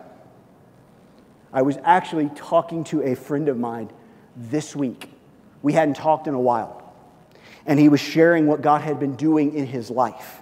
I 1.52 1.62
was 1.62 1.78
actually 1.84 2.30
talking 2.36 2.84
to 2.86 3.02
a 3.02 3.16
friend 3.16 3.48
of 3.48 3.58
mine 3.58 3.90
this 4.39 4.75
week. 4.75 5.12
We 5.62 5.73
hadn't 5.73 5.95
talked 5.95 6.28
in 6.28 6.34
a 6.34 6.39
while. 6.39 6.93
And 7.65 7.78
he 7.80 7.89
was 7.89 7.99
sharing 7.99 8.47
what 8.47 8.62
God 8.62 8.82
had 8.82 8.99
been 8.99 9.15
doing 9.15 9.54
in 9.54 9.67
his 9.67 9.89
life. 9.89 10.41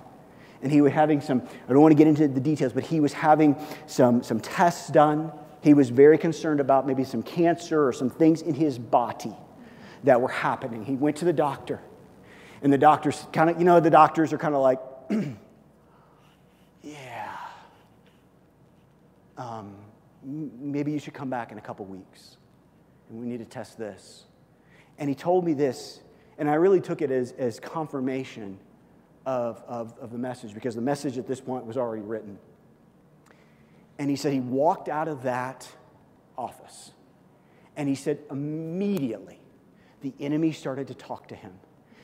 And 0.62 0.72
he 0.72 0.82
was 0.82 0.94
having 0.94 1.22
some, 1.22 1.42
I 1.68 1.74
don't 1.74 1.82
want 1.82 1.92
to 1.92 1.98
get 1.98 2.08
into 2.08 2.28
the 2.28 2.40
details, 2.40 2.74
but 2.74 2.84
he 2.84 3.00
was 3.00 3.14
having 3.14 3.56
some, 3.88 4.24
some 4.24 4.40
tests 4.40 4.90
done. 4.90 5.32
He 5.62 5.74
was 5.74 5.90
very 5.90 6.18
concerned 6.18 6.60
about 6.60 6.88
maybe 6.88 7.04
some 7.04 7.24
cancer 7.24 7.88
or 7.88 7.94
some 7.94 8.10
things 8.10 8.42
in 8.42 8.54
his 8.54 8.78
body 8.80 9.36
that 10.04 10.22
were 10.22 10.30
happening. 10.30 10.86
He 10.86 10.96
went 10.96 11.18
to 11.18 11.26
the 11.26 11.34
doctor. 11.34 11.82
And 12.62 12.72
the 12.72 12.78
doctors 12.78 13.26
kind 13.34 13.50
of, 13.50 13.60
you 13.60 13.66
know, 13.66 13.80
the 13.80 13.90
doctors 13.90 14.34
are 14.34 14.38
kind 14.38 14.56
of 14.56 14.62
like, 14.62 14.80
yeah, 16.84 17.38
um, 19.38 19.76
maybe 20.24 20.92
you 20.92 21.00
should 21.00 21.14
come 21.14 21.30
back 21.30 21.52
in 21.52 21.58
a 21.58 21.62
couple 21.62 21.86
weeks 21.86 22.37
and 23.10 23.20
we 23.20 23.28
need 23.28 23.40
to 23.40 23.46
test 23.46 23.78
this. 23.78 24.26
And 24.98 25.10
he 25.10 25.16
told 25.16 25.46
me 25.46 25.54
this, 25.54 26.00
and 26.38 26.50
I 26.50 26.56
really 26.56 26.82
took 26.82 27.02
it 27.02 27.12
as, 27.12 27.32
as 27.34 27.60
confirmation 27.60 28.60
of, 29.26 29.62
of, 29.68 29.98
of 30.00 30.12
the 30.12 30.18
message 30.18 30.54
because 30.54 30.76
the 30.76 30.82
message 30.82 31.18
at 31.18 31.28
this 31.28 31.42
point 31.42 31.66
was 31.66 31.78
already 31.78 32.04
written. 32.04 32.40
And 34.00 34.10
he 34.10 34.16
said 34.16 34.34
he 34.34 34.40
walked 34.40 34.90
out 34.90 35.08
of 35.08 35.24
that 35.24 35.68
office 36.38 36.92
and 37.76 37.90
he 37.90 37.96
said 37.96 38.20
immediately 38.32 39.40
the 40.02 40.14
enemy 40.20 40.52
started 40.52 40.88
to 40.88 40.94
talk 40.94 41.28
to 41.30 41.36
him. 41.36 41.54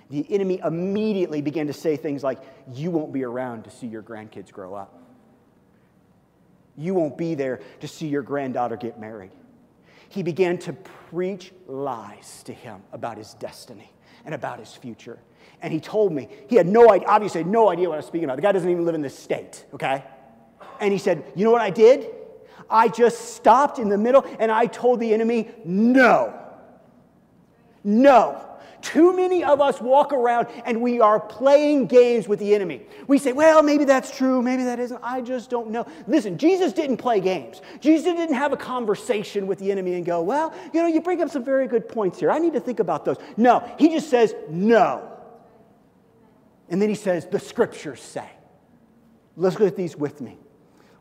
The 0.09 0.25
enemy 0.29 0.59
immediately 0.63 1.41
began 1.41 1.67
to 1.67 1.73
say 1.73 1.95
things 1.95 2.23
like, 2.23 2.39
You 2.71 2.91
won't 2.91 3.13
be 3.13 3.23
around 3.23 3.63
to 3.63 3.71
see 3.71 3.87
your 3.87 4.03
grandkids 4.03 4.51
grow 4.51 4.75
up. 4.75 4.99
You 6.75 6.93
won't 6.93 7.17
be 7.17 7.35
there 7.35 7.61
to 7.79 7.87
see 7.87 8.07
your 8.07 8.21
granddaughter 8.21 8.75
get 8.75 8.99
married. 8.99 9.31
He 10.13 10.21
began 10.21 10.59
to 10.59 10.73
preach 10.73 11.51
lies 11.67 12.43
to 12.43 12.53
him 12.53 12.83
about 12.91 13.17
his 13.17 13.33
destiny 13.33 13.91
and 14.25 14.35
about 14.35 14.59
his 14.59 14.71
future. 14.71 15.17
And 15.59 15.73
he 15.73 15.79
told 15.79 16.13
me, 16.13 16.27
he 16.47 16.55
had 16.55 16.67
no 16.67 16.91
idea, 16.91 17.07
obviously 17.07 17.41
had 17.41 17.47
no 17.47 17.69
idea 17.71 17.89
what 17.89 17.95
I 17.95 17.97
was 17.97 18.05
speaking 18.05 18.25
about. 18.25 18.35
The 18.35 18.43
guy 18.43 18.51
doesn't 18.51 18.69
even 18.69 18.85
live 18.85 18.93
in 18.93 19.01
this 19.01 19.17
state, 19.17 19.65
okay? 19.73 20.03
And 20.79 20.93
he 20.93 20.99
said, 20.99 21.23
You 21.35 21.45
know 21.45 21.51
what 21.51 21.63
I 21.63 21.71
did? 21.71 22.11
I 22.69 22.89
just 22.89 23.33
stopped 23.33 23.79
in 23.79 23.89
the 23.89 23.97
middle 23.97 24.23
and 24.37 24.51
I 24.51 24.67
told 24.67 24.99
the 24.99 25.11
enemy, 25.11 25.49
No. 25.65 26.39
No. 27.83 28.52
Too 28.83 29.15
many 29.15 29.45
of 29.45 29.61
us 29.61 29.79
walk 29.79 30.11
around 30.11 30.49
and 30.65 30.81
we 30.81 30.99
are 30.99 31.17
playing 31.17 31.87
games 31.87 32.27
with 32.27 32.39
the 32.39 32.53
enemy. 32.53 32.81
We 33.07 33.17
say, 33.17 33.31
well, 33.31 33.63
maybe 33.63 33.85
that's 33.85 34.15
true, 34.15 34.41
maybe 34.41 34.65
that 34.65 34.77
isn't. 34.77 34.99
I 35.01 35.21
just 35.21 35.49
don't 35.49 35.71
know. 35.71 35.87
Listen, 36.05 36.37
Jesus 36.37 36.73
didn't 36.73 36.97
play 36.97 37.21
games. 37.21 37.61
Jesus 37.79 38.03
didn't 38.03 38.35
have 38.35 38.51
a 38.51 38.57
conversation 38.57 39.47
with 39.47 39.59
the 39.59 39.71
enemy 39.71 39.93
and 39.93 40.05
go, 40.05 40.21
well, 40.21 40.53
you 40.73 40.81
know, 40.81 40.87
you 40.87 40.99
bring 40.99 41.21
up 41.21 41.29
some 41.29 41.45
very 41.45 41.65
good 41.65 41.87
points 41.87 42.19
here. 42.19 42.29
I 42.29 42.39
need 42.39 42.51
to 42.53 42.59
think 42.59 42.81
about 42.81 43.05
those. 43.05 43.15
No, 43.37 43.65
he 43.79 43.87
just 43.87 44.09
says, 44.09 44.35
no. 44.49 45.09
And 46.67 46.81
then 46.81 46.89
he 46.89 46.95
says, 46.95 47.25
the 47.25 47.39
scriptures 47.39 48.01
say. 48.01 48.29
Let's 49.37 49.57
look 49.57 49.69
at 49.69 49.77
these 49.77 49.95
with 49.95 50.19
me. 50.19 50.37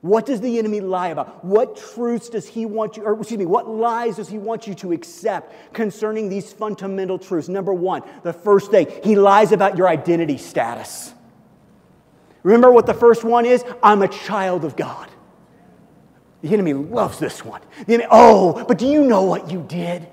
What 0.02 0.26
does 0.26 0.40
the 0.40 0.58
enemy 0.58 0.80
lie 0.80 1.08
about? 1.08 1.44
What 1.44 1.76
truths 1.76 2.28
does 2.28 2.46
he 2.46 2.66
want 2.66 2.96
you, 2.96 3.04
or 3.04 3.18
excuse 3.18 3.38
me, 3.38 3.46
what 3.46 3.68
lies 3.68 4.16
does 4.16 4.28
he 4.28 4.36
want 4.36 4.66
you 4.66 4.74
to 4.74 4.90
accept 4.90 5.54
concerning 5.72 6.28
these 6.28 6.52
fundamental 6.52 7.20
truths? 7.20 7.48
Number 7.48 7.72
one, 7.72 8.02
the 8.24 8.32
first 8.32 8.72
thing, 8.72 8.88
he 9.04 9.14
lies 9.14 9.52
about 9.52 9.78
your 9.78 9.88
identity 9.88 10.38
status. 10.38 11.14
Remember 12.42 12.72
what 12.72 12.86
the 12.86 12.94
first 12.94 13.22
one 13.22 13.46
is? 13.46 13.64
I'm 13.80 14.02
a 14.02 14.08
child 14.08 14.64
of 14.64 14.74
God. 14.74 15.08
The 16.42 16.52
enemy 16.52 16.72
loves 16.74 17.20
this 17.20 17.44
one. 17.44 17.60
Enemy, 17.86 18.06
oh, 18.10 18.64
but 18.66 18.78
do 18.78 18.88
you 18.88 19.06
know 19.06 19.22
what 19.22 19.52
you 19.52 19.64
did? 19.68 20.08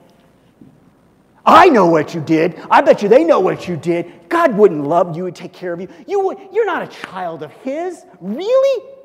I 1.44 1.68
know 1.70 1.88
what 1.88 2.14
you 2.14 2.22
did. 2.22 2.62
I 2.70 2.82
bet 2.82 3.02
you 3.02 3.10
they 3.10 3.24
know 3.24 3.40
what 3.40 3.68
you 3.68 3.76
did. 3.76 4.30
God 4.30 4.56
wouldn't 4.56 4.84
love 4.84 5.18
you 5.18 5.26
and 5.26 5.36
take 5.36 5.52
care 5.52 5.74
of 5.74 5.82
you. 5.82 5.88
you 6.06 6.20
would, 6.20 6.38
you're 6.54 6.68
not 6.68 6.84
a 6.84 6.88
child 7.08 7.42
of 7.42 7.52
His. 7.52 8.06
Really? 8.22 8.99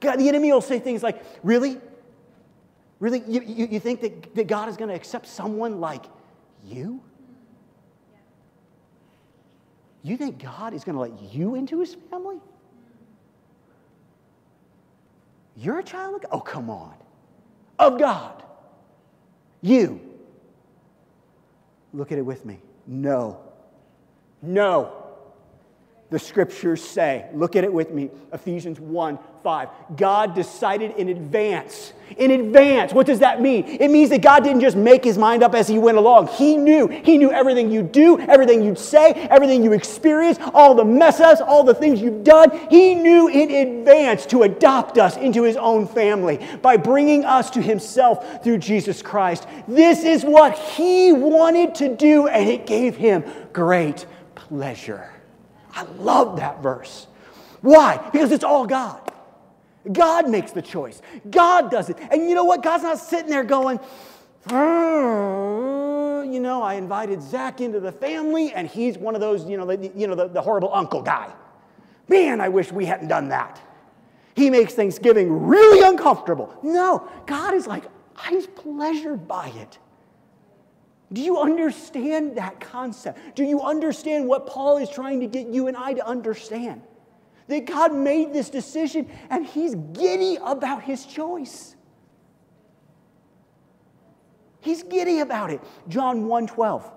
God, 0.00 0.16
the 0.16 0.28
enemy 0.28 0.52
will 0.52 0.60
say 0.60 0.78
things 0.78 1.02
like, 1.02 1.22
Really? 1.42 1.80
Really? 2.98 3.22
You, 3.26 3.42
you, 3.42 3.66
you 3.66 3.80
think 3.80 4.00
that, 4.00 4.34
that 4.34 4.46
God 4.46 4.68
is 4.68 4.76
going 4.76 4.88
to 4.88 4.94
accept 4.94 5.26
someone 5.26 5.80
like 5.80 6.04
you? 6.64 7.02
You 10.02 10.16
think 10.16 10.42
God 10.42 10.72
is 10.72 10.84
going 10.84 10.94
to 10.94 11.00
let 11.00 11.34
you 11.34 11.56
into 11.56 11.80
his 11.80 11.96
family? 12.10 12.38
You're 15.56 15.80
a 15.80 15.82
child 15.82 16.14
of 16.14 16.22
God? 16.22 16.28
Oh, 16.30 16.40
come 16.40 16.70
on. 16.70 16.94
Of 17.78 17.98
God. 17.98 18.42
You. 19.62 20.00
Look 21.92 22.12
at 22.12 22.18
it 22.18 22.22
with 22.24 22.44
me. 22.44 22.60
No. 22.86 23.40
No. 24.42 24.95
The 26.08 26.20
scriptures 26.20 26.84
say, 26.84 27.26
look 27.34 27.56
at 27.56 27.64
it 27.64 27.72
with 27.72 27.90
me, 27.90 28.10
Ephesians 28.32 28.78
1 28.78 29.18
5. 29.42 29.68
God 29.96 30.34
decided 30.36 30.92
in 30.96 31.08
advance. 31.08 31.92
In 32.16 32.30
advance. 32.30 32.92
What 32.92 33.06
does 33.06 33.18
that 33.20 33.42
mean? 33.42 33.64
It 33.64 33.90
means 33.90 34.10
that 34.10 34.22
God 34.22 34.44
didn't 34.44 34.60
just 34.60 34.76
make 34.76 35.02
his 35.02 35.18
mind 35.18 35.42
up 35.42 35.54
as 35.54 35.66
he 35.66 35.78
went 35.78 35.98
along. 35.98 36.28
He 36.28 36.56
knew. 36.56 36.86
He 36.86 37.18
knew 37.18 37.32
everything 37.32 37.72
you 37.72 37.82
do, 37.82 38.20
everything 38.20 38.62
you'd 38.62 38.78
say, 38.78 39.12
everything 39.30 39.64
you 39.64 39.72
experience, 39.72 40.38
all 40.54 40.76
the 40.76 40.84
mess 40.84 41.18
ups, 41.18 41.40
all 41.40 41.64
the 41.64 41.74
things 41.74 42.00
you've 42.00 42.22
done. 42.22 42.50
He 42.70 42.94
knew 42.94 43.26
in 43.26 43.50
advance 43.50 44.26
to 44.26 44.44
adopt 44.44 44.98
us 44.98 45.16
into 45.16 45.42
his 45.42 45.56
own 45.56 45.88
family 45.88 46.44
by 46.62 46.76
bringing 46.76 47.24
us 47.24 47.50
to 47.50 47.60
himself 47.60 48.44
through 48.44 48.58
Jesus 48.58 49.02
Christ. 49.02 49.48
This 49.66 50.04
is 50.04 50.24
what 50.24 50.56
he 50.56 51.12
wanted 51.12 51.74
to 51.76 51.96
do, 51.96 52.28
and 52.28 52.48
it 52.48 52.64
gave 52.66 52.96
him 52.96 53.24
great 53.52 54.06
pleasure. 54.36 55.10
I 55.76 55.82
love 55.98 56.38
that 56.38 56.62
verse. 56.62 57.06
Why? 57.60 57.98
Because 58.10 58.32
it's 58.32 58.44
all 58.44 58.66
God. 58.66 59.12
God 59.92 60.28
makes 60.28 60.52
the 60.52 60.62
choice. 60.62 61.00
God 61.30 61.70
does 61.70 61.90
it. 61.90 61.98
And 62.10 62.28
you 62.28 62.34
know 62.34 62.44
what? 62.44 62.62
God's 62.62 62.82
not 62.82 62.98
sitting 62.98 63.30
there 63.30 63.44
going, 63.44 63.78
uh, 64.50 66.22
you 66.22 66.40
know, 66.40 66.62
I 66.62 66.74
invited 66.74 67.22
Zach 67.22 67.60
into 67.60 67.78
the 67.78 67.92
family, 67.92 68.52
and 68.52 68.66
he's 68.66 68.98
one 68.98 69.14
of 69.14 69.20
those, 69.20 69.44
you 69.46 69.56
know, 69.56 69.66
the, 69.66 69.92
you 69.94 70.06
know, 70.06 70.14
the, 70.14 70.28
the 70.28 70.40
horrible 70.40 70.72
uncle 70.72 71.02
guy. 71.02 71.30
Man, 72.08 72.40
I 72.40 72.48
wish 72.48 72.72
we 72.72 72.86
hadn't 72.86 73.08
done 73.08 73.28
that. 73.28 73.60
He 74.34 74.50
makes 74.50 74.74
Thanksgiving 74.74 75.46
really 75.46 75.86
uncomfortable. 75.86 76.54
No, 76.62 77.08
God 77.26 77.54
is 77.54 77.66
like, 77.66 77.84
He's 78.28 78.46
pleasured 78.46 79.28
by 79.28 79.48
it. 79.48 79.78
Do 81.12 81.22
you 81.22 81.38
understand 81.38 82.36
that 82.36 82.58
concept? 82.58 83.36
Do 83.36 83.44
you 83.44 83.62
understand 83.62 84.26
what 84.26 84.46
Paul 84.46 84.78
is 84.78 84.90
trying 84.90 85.20
to 85.20 85.26
get 85.26 85.46
you 85.46 85.68
and 85.68 85.76
I 85.76 85.92
to 85.92 86.06
understand? 86.06 86.82
That 87.48 87.64
God 87.64 87.94
made 87.94 88.32
this 88.32 88.50
decision 88.50 89.08
and 89.30 89.46
he's 89.46 89.74
giddy 89.74 90.36
about 90.44 90.82
his 90.82 91.06
choice. 91.06 91.76
He's 94.60 94.82
giddy 94.82 95.20
about 95.20 95.52
it. 95.52 95.60
John 95.86 96.26
1:12. 96.26 96.90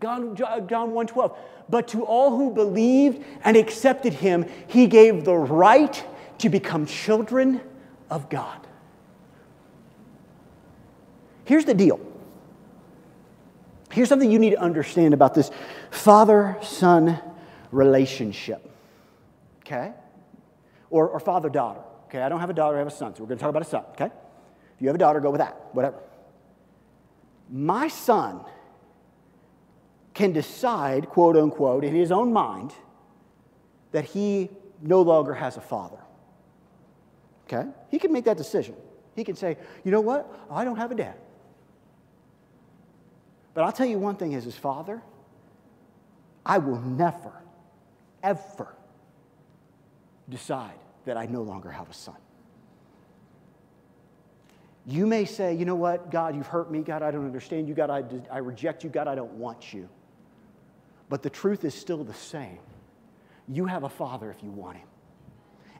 John 0.00 0.36
1:12. 0.36 1.36
But 1.68 1.88
to 1.88 2.04
all 2.04 2.36
who 2.36 2.50
believed 2.52 3.24
and 3.42 3.56
accepted 3.56 4.12
him, 4.12 4.46
he 4.68 4.86
gave 4.86 5.24
the 5.24 5.34
right 5.34 6.04
to 6.38 6.48
become 6.48 6.86
children 6.86 7.60
of 8.08 8.28
God. 8.28 8.68
Here's 11.44 11.64
the 11.64 11.74
deal. 11.74 11.98
Here's 13.90 14.08
something 14.08 14.30
you 14.30 14.38
need 14.38 14.50
to 14.50 14.60
understand 14.60 15.14
about 15.14 15.34
this 15.34 15.50
father 15.90 16.58
son 16.62 17.20
relationship. 17.70 18.68
Okay? 19.60 19.92
Or, 20.90 21.08
or 21.08 21.20
father 21.20 21.48
daughter. 21.48 21.80
Okay, 22.06 22.20
I 22.20 22.28
don't 22.28 22.40
have 22.40 22.50
a 22.50 22.54
daughter, 22.54 22.76
I 22.76 22.80
have 22.80 22.88
a 22.88 22.90
son, 22.90 23.14
so 23.14 23.22
we're 23.22 23.28
going 23.28 23.38
to 23.38 23.42
talk 23.42 23.50
about 23.50 23.62
a 23.62 23.66
son. 23.66 23.84
Okay? 23.90 24.06
If 24.06 24.80
you 24.80 24.88
have 24.88 24.94
a 24.94 24.98
daughter, 24.98 25.20
go 25.20 25.30
with 25.30 25.40
that, 25.40 25.56
whatever. 25.72 25.98
My 27.50 27.88
son 27.88 28.40
can 30.14 30.32
decide, 30.32 31.08
quote 31.08 31.36
unquote, 31.36 31.84
in 31.84 31.94
his 31.94 32.10
own 32.10 32.32
mind, 32.32 32.72
that 33.92 34.04
he 34.04 34.50
no 34.80 35.02
longer 35.02 35.34
has 35.34 35.56
a 35.56 35.60
father. 35.60 35.98
Okay? 37.46 37.68
He 37.90 37.98
can 37.98 38.12
make 38.12 38.24
that 38.24 38.36
decision. 38.36 38.74
He 39.14 39.24
can 39.24 39.36
say, 39.36 39.56
you 39.84 39.90
know 39.90 40.00
what? 40.00 40.30
I 40.50 40.64
don't 40.64 40.76
have 40.76 40.90
a 40.90 40.94
dad. 40.94 41.16
But 43.56 43.64
I'll 43.64 43.72
tell 43.72 43.86
you 43.86 43.98
one 43.98 44.16
thing 44.16 44.34
as 44.34 44.44
his 44.44 44.54
father, 44.54 45.00
I 46.44 46.58
will 46.58 46.78
never, 46.78 47.32
ever 48.22 48.76
decide 50.28 50.78
that 51.06 51.16
I 51.16 51.24
no 51.24 51.40
longer 51.40 51.70
have 51.70 51.88
a 51.88 51.94
son. 51.94 52.18
You 54.84 55.06
may 55.06 55.24
say, 55.24 55.54
you 55.54 55.64
know 55.64 55.74
what, 55.74 56.10
God, 56.10 56.36
you've 56.36 56.46
hurt 56.46 56.70
me. 56.70 56.82
God, 56.82 57.02
I 57.02 57.10
don't 57.10 57.24
understand 57.24 57.66
you. 57.66 57.72
God, 57.72 57.88
I, 57.88 58.04
I 58.30 58.38
reject 58.38 58.84
you. 58.84 58.90
God, 58.90 59.08
I 59.08 59.14
don't 59.14 59.32
want 59.32 59.72
you. 59.72 59.88
But 61.08 61.22
the 61.22 61.30
truth 61.30 61.64
is 61.64 61.72
still 61.72 62.04
the 62.04 62.12
same. 62.12 62.58
You 63.48 63.64
have 63.64 63.84
a 63.84 63.88
father 63.88 64.30
if 64.30 64.42
you 64.42 64.50
want 64.50 64.76
him. 64.76 64.88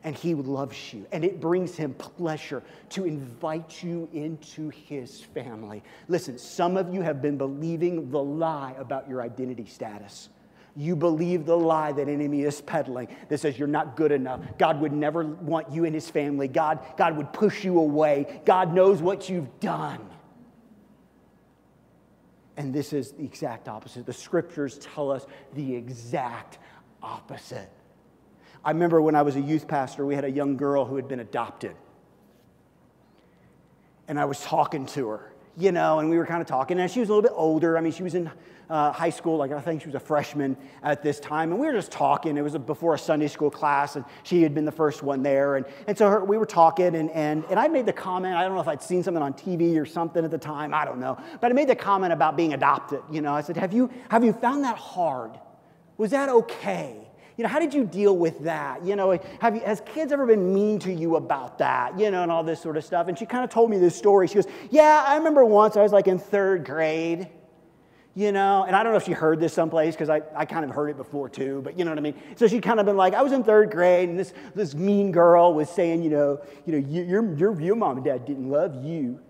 And 0.07 0.15
he 0.15 0.37
loves 0.37 0.95
you. 0.95 1.05
And 1.11 1.25
it 1.25 1.41
brings 1.41 1.77
him 1.77 1.93
pleasure 1.95 2.63
to 2.91 3.07
invite 3.07 3.83
you 3.83 4.09
into 4.13 4.69
his 4.69 5.21
family. 5.21 5.83
Listen, 6.07 6.39
some 6.39 6.77
of 6.77 6.95
you 6.95 7.03
have 7.03 7.21
been 7.21 7.37
believing 7.37 8.09
the 8.13 8.23
lie 8.23 8.73
about 8.79 9.09
your 9.09 9.21
identity 9.21 9.67
status. 9.67 10.29
You 10.77 10.95
believe 10.95 11.45
the 11.45 11.59
lie 11.59 11.91
that 11.91 12.09
enemy 12.09 12.43
is 12.43 12.61
peddling 12.61 13.09
that 13.29 13.39
says 13.39 13.59
you're 13.59 13.67
not 13.67 13.97
good 13.97 14.13
enough. 14.13 14.41
God 14.59 14.81
would 14.81 14.93
never 14.93 15.25
want 15.25 15.73
you 15.73 15.83
in 15.83 15.93
his 15.93 16.09
family. 16.09 16.47
God, 16.47 16.79
God 16.97 17.17
would 17.17 17.33
push 17.33 17.65
you 17.65 17.77
away. 17.81 18.41
God 18.45 18.73
knows 18.73 19.03
what 19.03 19.29
you've 19.29 19.59
done. 19.59 20.09
And 22.57 22.73
this 22.73 22.93
is 22.93 23.11
the 23.11 23.25
exact 23.25 23.67
opposite. 23.67 24.07
The 24.07 24.13
scriptures 24.13 24.79
tell 24.79 25.11
us 25.11 25.27
the 25.55 25.75
exact 25.75 26.59
opposite. 27.03 27.73
I 28.67 28.71
remember 28.71 29.01
when 29.01 29.15
I 29.15 29.23
was 29.23 29.37
a 29.37 29.41
youth 29.41 29.69
pastor, 29.69 30.05
we 30.05 30.17
had 30.17 30.25
a 30.25 30.31
young 30.31 30.57
girl 30.57 30.85
who 30.85 30.97
had 30.97 31.07
been 31.07 31.21
adopted. 31.21 31.77
And 34.09 34.19
I 34.19 34.25
was 34.25 34.41
talking 34.41 34.87
to 34.87 35.09
her, 35.09 35.33
you 35.57 35.71
know, 35.71 36.01
and 36.01 36.11
we 36.11 36.19
were 36.19 36.27
kind 36.27 36.41
of 36.41 36.49
talking. 36.49 36.81
And 36.81 36.91
she 36.91 36.99
was 36.99 37.09
a 37.09 37.13
little 37.13 37.23
bit 37.23 37.37
older. 37.37 37.79
I 37.79 37.81
mean, 37.81 37.93
she 37.93 38.03
was 38.03 38.17
in 38.17 38.29
uh, 38.69 38.91
high 38.91 39.11
school, 39.11 39.37
like 39.37 39.53
I 39.53 39.61
think 39.61 39.83
she 39.83 39.87
was 39.87 39.95
a 39.95 40.01
freshman 40.01 40.57
at 40.83 41.01
this 41.01 41.21
time, 41.21 41.53
and 41.53 41.61
we 41.61 41.69
were 41.69 41.75
just 41.75 41.93
talking. 41.93 42.37
It 42.37 42.43
was 42.43 42.59
before 42.59 42.95
a 42.95 42.99
Sunday 42.99 43.29
school 43.29 43.53
class, 43.53 43.95
and 43.95 44.05
she 44.25 44.43
had 44.43 44.53
been 44.53 44.65
the 44.65 44.73
first 44.73 45.01
one 45.01 45.23
there. 45.23 45.55
And, 45.55 45.67
and 45.87 45.97
so 45.97 46.11
her, 46.11 46.25
we 46.25 46.37
were 46.37 46.45
talking, 46.45 46.97
and, 46.97 47.09
and, 47.13 47.45
and 47.49 47.61
I 47.61 47.69
made 47.69 47.87
the 47.87 47.93
comment 47.93 48.35
I 48.35 48.43
don't 48.43 48.55
know 48.55 48.61
if 48.61 48.67
I'd 48.67 48.83
seen 48.83 49.05
something 49.05 49.23
on 49.23 49.35
TV 49.35 49.81
or 49.81 49.87
something 49.87 50.25
at 50.25 50.33
the 50.33 50.39
time, 50.39 50.75
I 50.75 50.85
don't 50.85 50.99
know, 50.99 51.17
but 51.41 51.53
I 51.53 51.55
made 51.55 51.69
the 51.69 51.77
comment 51.77 52.13
about 52.13 52.37
being 52.37 52.53
adopted. 52.53 53.01
You 53.13 53.21
know, 53.21 53.33
I 53.33 53.43
said, 53.43 53.57
Have 53.57 53.73
you, 53.73 53.91
have 54.09 54.25
you 54.25 54.33
found 54.33 54.65
that 54.65 54.77
hard? 54.77 55.39
Was 55.99 56.11
that 56.11 56.29
okay? 56.29 57.06
You 57.37 57.43
know, 57.43 57.49
how 57.49 57.59
did 57.59 57.75
you 57.75 57.85
deal 57.85 58.17
with 58.17 58.41
that? 58.45 58.85
You 58.85 58.97
know, 58.97 59.19
have 59.41 59.55
you, 59.55 59.61
has 59.61 59.83
kids 59.83 60.11
ever 60.11 60.27
been 60.27 60.55
mean 60.55 60.79
to 60.81 60.93
you 60.93 61.17
about 61.17 61.59
that? 61.59 61.99
You 61.99 62.11
know, 62.11 62.23
and 62.23 62.33
all 62.33 62.43
this 62.43 62.61
sort 62.63 62.77
of 62.77 62.85
stuff. 62.85 63.09
And 63.09 63.19
she 63.19 63.27
kind 63.27 63.45
of 63.45 63.51
told 63.51 63.71
me 63.71 63.79
this 63.79 63.95
story. 63.95 64.27
She 64.27 64.37
goes, 64.37 64.47
Yeah, 64.71 65.05
I 65.07 65.17
remember 65.17 65.45
once 65.45 65.77
I 65.77 65.83
was 65.83 65.93
like 65.93 66.07
in 66.07 66.19
third 66.19 66.65
grade 66.65 67.29
you 68.17 68.33
know, 68.33 68.65
and 68.65 68.75
I 68.75 68.83
don't 68.83 68.93
know 68.93 68.97
if 68.97 69.05
she 69.05 69.13
heard 69.13 69.41
this 69.41 69.53
someplace 69.53 69.95
because 69.95 70.09
I, 70.09 70.23
I 70.35 70.47
kind 70.47 70.65
of 70.65 70.71
heard 70.71 70.89
it 70.89 70.97
before 70.97 71.29
too, 71.29 71.61
but 71.63 71.79
you 71.79 71.85
know 71.85 71.91
what 71.91 71.99
I 71.99 72.01
mean? 72.01 72.15
So 72.37 72.49
she 72.49 72.63
kind 72.63 72.81
of 72.81 72.87
been 72.87 72.97
like, 72.97 73.13
I 73.13 73.21
was 73.21 73.31
in 73.33 73.45
third 73.45 73.71
grade 73.71 74.09
and 74.09 74.19
this, 74.19 74.33
this 74.55 74.75
mean 74.75 75.13
girl 75.13 75.53
was 75.53 75.69
saying, 75.69 76.03
you 76.03 76.09
know, 76.09 76.41
you 76.65 76.73
know, 76.73 76.89
your, 76.89 77.37
your, 77.37 77.61
your 77.61 77.77
mom 77.77 77.99
and 77.99 78.07
dad 78.07 78.25
didn't 78.25 78.49
love 78.49 78.83
you. 78.83 79.21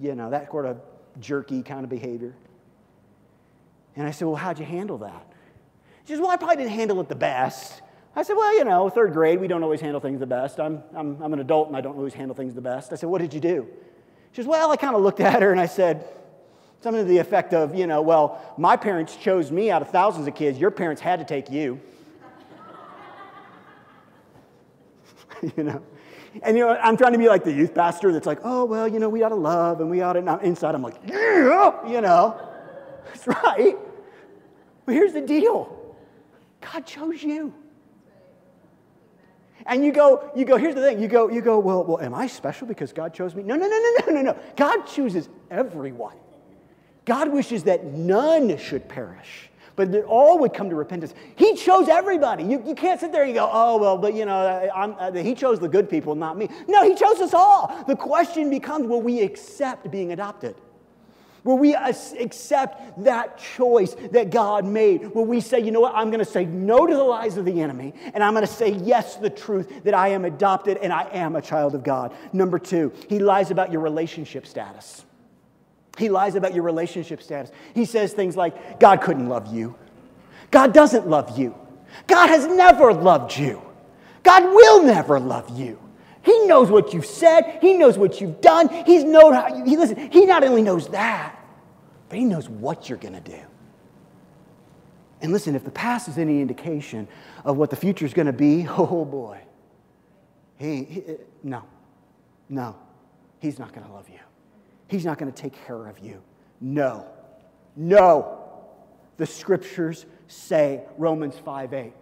You 0.00 0.16
know, 0.16 0.30
that 0.30 0.50
sort 0.50 0.66
of 0.66 0.80
jerky 1.20 1.62
kind 1.62 1.84
of 1.84 1.90
behavior. 1.90 2.34
And 3.94 4.04
I 4.04 4.10
said, 4.10 4.26
well, 4.26 4.36
how'd 4.36 4.58
you 4.58 4.64
handle 4.64 4.98
that? 4.98 5.27
She 6.08 6.14
says, 6.14 6.20
well, 6.20 6.30
I 6.30 6.38
probably 6.38 6.56
didn't 6.56 6.70
handle 6.70 6.98
it 7.02 7.10
the 7.10 7.14
best. 7.14 7.82
I 8.16 8.22
said, 8.22 8.32
well, 8.32 8.56
you 8.56 8.64
know, 8.64 8.88
third 8.88 9.12
grade, 9.12 9.38
we 9.38 9.46
don't 9.46 9.62
always 9.62 9.82
handle 9.82 10.00
things 10.00 10.20
the 10.20 10.26
best. 10.26 10.58
I'm, 10.58 10.82
I'm, 10.96 11.22
I'm 11.22 11.34
an 11.34 11.40
adult 11.40 11.68
and 11.68 11.76
I 11.76 11.82
don't 11.82 11.96
always 11.96 12.14
handle 12.14 12.34
things 12.34 12.54
the 12.54 12.62
best. 12.62 12.94
I 12.94 12.96
said, 12.96 13.10
what 13.10 13.20
did 13.20 13.34
you 13.34 13.40
do? 13.40 13.68
She 14.32 14.36
says, 14.36 14.46
well, 14.46 14.70
I 14.70 14.76
kind 14.76 14.96
of 14.96 15.02
looked 15.02 15.20
at 15.20 15.42
her 15.42 15.52
and 15.52 15.60
I 15.60 15.66
said, 15.66 16.08
Something 16.80 17.04
to 17.04 17.08
the 17.08 17.18
effect 17.18 17.52
of, 17.52 17.74
you 17.74 17.86
know, 17.86 18.00
well, 18.00 18.40
my 18.56 18.76
parents 18.76 19.16
chose 19.16 19.50
me 19.50 19.70
out 19.70 19.82
of 19.82 19.90
thousands 19.90 20.28
of 20.28 20.34
kids. 20.34 20.58
Your 20.58 20.70
parents 20.70 21.02
had 21.02 21.18
to 21.18 21.26
take 21.26 21.50
you. 21.50 21.80
you 25.56 25.64
know? 25.64 25.82
And, 26.42 26.56
you 26.56 26.64
know, 26.64 26.78
I'm 26.80 26.96
trying 26.96 27.12
to 27.12 27.18
be 27.18 27.28
like 27.28 27.42
the 27.42 27.52
youth 27.52 27.74
pastor 27.74 28.12
that's 28.12 28.26
like, 28.26 28.38
oh, 28.44 28.64
well, 28.64 28.86
you 28.86 29.00
know, 29.00 29.08
we 29.08 29.24
ought 29.24 29.30
to 29.30 29.34
love 29.34 29.80
and 29.80 29.90
we 29.90 30.02
ought 30.02 30.12
to. 30.12 30.22
Not. 30.22 30.44
Inside, 30.44 30.74
I'm 30.74 30.82
like, 30.82 30.94
yeah, 31.04 31.86
you 31.86 32.00
know. 32.00 32.40
That's 33.06 33.26
right. 33.26 33.76
But 34.86 34.94
here's 34.94 35.14
the 35.14 35.20
deal 35.20 35.77
God 36.72 36.86
chose 36.86 37.22
you. 37.22 37.54
And 39.66 39.84
you 39.84 39.92
go, 39.92 40.30
you 40.34 40.44
go, 40.44 40.56
here's 40.56 40.74
the 40.74 40.80
thing. 40.80 41.00
You 41.00 41.08
go, 41.08 41.28
you 41.28 41.40
go, 41.40 41.58
well, 41.58 41.84
well, 41.84 42.00
am 42.00 42.14
I 42.14 42.26
special 42.26 42.66
because 42.66 42.92
God 42.92 43.12
chose 43.12 43.34
me? 43.34 43.42
No, 43.42 43.54
no, 43.54 43.66
no, 43.66 43.78
no, 43.78 44.06
no, 44.06 44.12
no, 44.12 44.32
no. 44.32 44.38
God 44.56 44.84
chooses 44.86 45.28
everyone. 45.50 46.16
God 47.04 47.32
wishes 47.32 47.64
that 47.64 47.84
none 47.84 48.56
should 48.58 48.88
perish, 48.88 49.50
but 49.76 49.92
that 49.92 50.04
all 50.04 50.38
would 50.38 50.54
come 50.54 50.70
to 50.70 50.76
repentance. 50.76 51.14
He 51.36 51.54
chose 51.54 51.88
everybody. 51.88 52.44
You, 52.44 52.62
you 52.66 52.74
can't 52.74 53.00
sit 53.00 53.12
there 53.12 53.24
and 53.24 53.34
go, 53.34 53.48
oh, 53.50 53.78
well, 53.78 53.98
but 53.98 54.14
you 54.14 54.24
know, 54.24 54.38
uh, 54.38 55.12
He 55.12 55.34
chose 55.34 55.58
the 55.58 55.68
good 55.68 55.88
people, 55.88 56.14
not 56.14 56.36
me. 56.36 56.48
No, 56.66 56.82
He 56.84 56.94
chose 56.94 57.18
us 57.20 57.34
all. 57.34 57.84
The 57.86 57.96
question 57.96 58.50
becomes 58.50 58.86
will 58.86 59.02
we 59.02 59.22
accept 59.22 59.90
being 59.90 60.12
adopted? 60.12 60.54
Will 61.48 61.56
we 61.56 61.74
accept 61.74 63.02
that 63.04 63.38
choice 63.38 63.96
that 64.12 64.28
God 64.28 64.66
made? 64.66 65.14
Will 65.14 65.24
we 65.24 65.40
say, 65.40 65.58
you 65.60 65.70
know 65.70 65.80
what, 65.80 65.94
I'm 65.94 66.10
going 66.10 66.18
to 66.18 66.30
say 66.30 66.44
no 66.44 66.86
to 66.86 66.94
the 66.94 67.02
lies 67.02 67.38
of 67.38 67.46
the 67.46 67.62
enemy, 67.62 67.94
and 68.12 68.22
I'm 68.22 68.34
going 68.34 68.46
to 68.46 68.52
say 68.52 68.72
yes 68.72 69.14
to 69.14 69.22
the 69.22 69.30
truth 69.30 69.82
that 69.84 69.94
I 69.94 70.08
am 70.08 70.26
adopted 70.26 70.76
and 70.76 70.92
I 70.92 71.04
am 71.04 71.36
a 71.36 71.40
child 71.40 71.74
of 71.74 71.82
God? 71.82 72.14
Number 72.34 72.58
two, 72.58 72.92
he 73.08 73.18
lies 73.18 73.50
about 73.50 73.72
your 73.72 73.80
relationship 73.80 74.46
status. 74.46 75.06
He 75.96 76.10
lies 76.10 76.34
about 76.34 76.52
your 76.52 76.64
relationship 76.64 77.22
status. 77.22 77.50
He 77.72 77.86
says 77.86 78.12
things 78.12 78.36
like, 78.36 78.78
God 78.78 79.00
couldn't 79.00 79.30
love 79.30 79.50
you. 79.50 79.74
God 80.50 80.74
doesn't 80.74 81.08
love 81.08 81.38
you. 81.38 81.54
God 82.06 82.26
has 82.26 82.46
never 82.46 82.92
loved 82.92 83.38
you. 83.38 83.62
God 84.22 84.44
will 84.44 84.82
never 84.82 85.18
love 85.18 85.58
you. 85.58 85.80
He 86.20 86.46
knows 86.46 86.70
what 86.70 86.92
you've 86.92 87.06
said. 87.06 87.56
He 87.62 87.72
knows 87.72 87.96
what 87.96 88.20
you've 88.20 88.42
done. 88.42 88.68
He's 88.84 89.02
known 89.02 89.32
how 89.32 89.48
you, 89.48 89.64
he, 89.64 89.78
listen, 89.78 90.10
he 90.10 90.26
not 90.26 90.44
only 90.44 90.60
knows 90.60 90.88
that, 90.88 91.36
but 92.08 92.18
he 92.18 92.24
knows 92.24 92.48
what 92.48 92.88
you're 92.88 92.98
going 92.98 93.14
to 93.14 93.30
do. 93.30 93.40
And 95.20 95.32
listen, 95.32 95.56
if 95.56 95.64
the 95.64 95.70
past 95.70 96.08
is 96.08 96.18
any 96.18 96.40
indication 96.40 97.08
of 97.44 97.56
what 97.56 97.70
the 97.70 97.76
future 97.76 98.06
is 98.06 98.14
going 98.14 98.26
to 98.26 98.32
be, 98.32 98.66
oh 98.78 99.04
boy. 99.04 99.40
He, 100.56 100.84
he 100.84 101.00
uh, 101.00 101.14
no, 101.42 101.62
no, 102.48 102.76
he's 103.40 103.58
not 103.58 103.72
going 103.72 103.86
to 103.86 103.92
love 103.92 104.08
you. 104.08 104.18
He's 104.88 105.04
not 105.04 105.18
going 105.18 105.30
to 105.30 105.42
take 105.42 105.54
care 105.66 105.86
of 105.86 105.98
you. 105.98 106.22
No. 106.60 107.06
No. 107.76 108.40
The 109.18 109.26
scriptures 109.26 110.06
say, 110.26 110.82
Romans 110.96 111.36
5 111.44 111.72
8. 111.74 111.92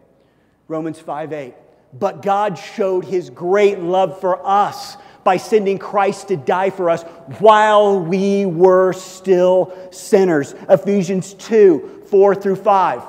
Romans 0.68 0.98
5 0.98 1.32
8. 1.32 1.54
But 1.98 2.22
God 2.22 2.59
showed 2.59 3.04
his 3.04 3.30
great 3.30 3.78
love 3.80 4.20
for 4.20 4.44
us 4.46 4.96
by 5.27 5.37
sending 5.37 5.77
Christ 5.77 6.29
to 6.29 6.37
die 6.37 6.70
for 6.70 6.89
us 6.89 7.03
while 7.41 8.01
we 8.01 8.47
were 8.47 8.93
still 8.93 9.77
sinners. 9.91 10.55
Ephesians 10.68 11.35
2 11.35 12.05
4 12.09 12.35
through 12.37 12.55
5. 12.55 13.03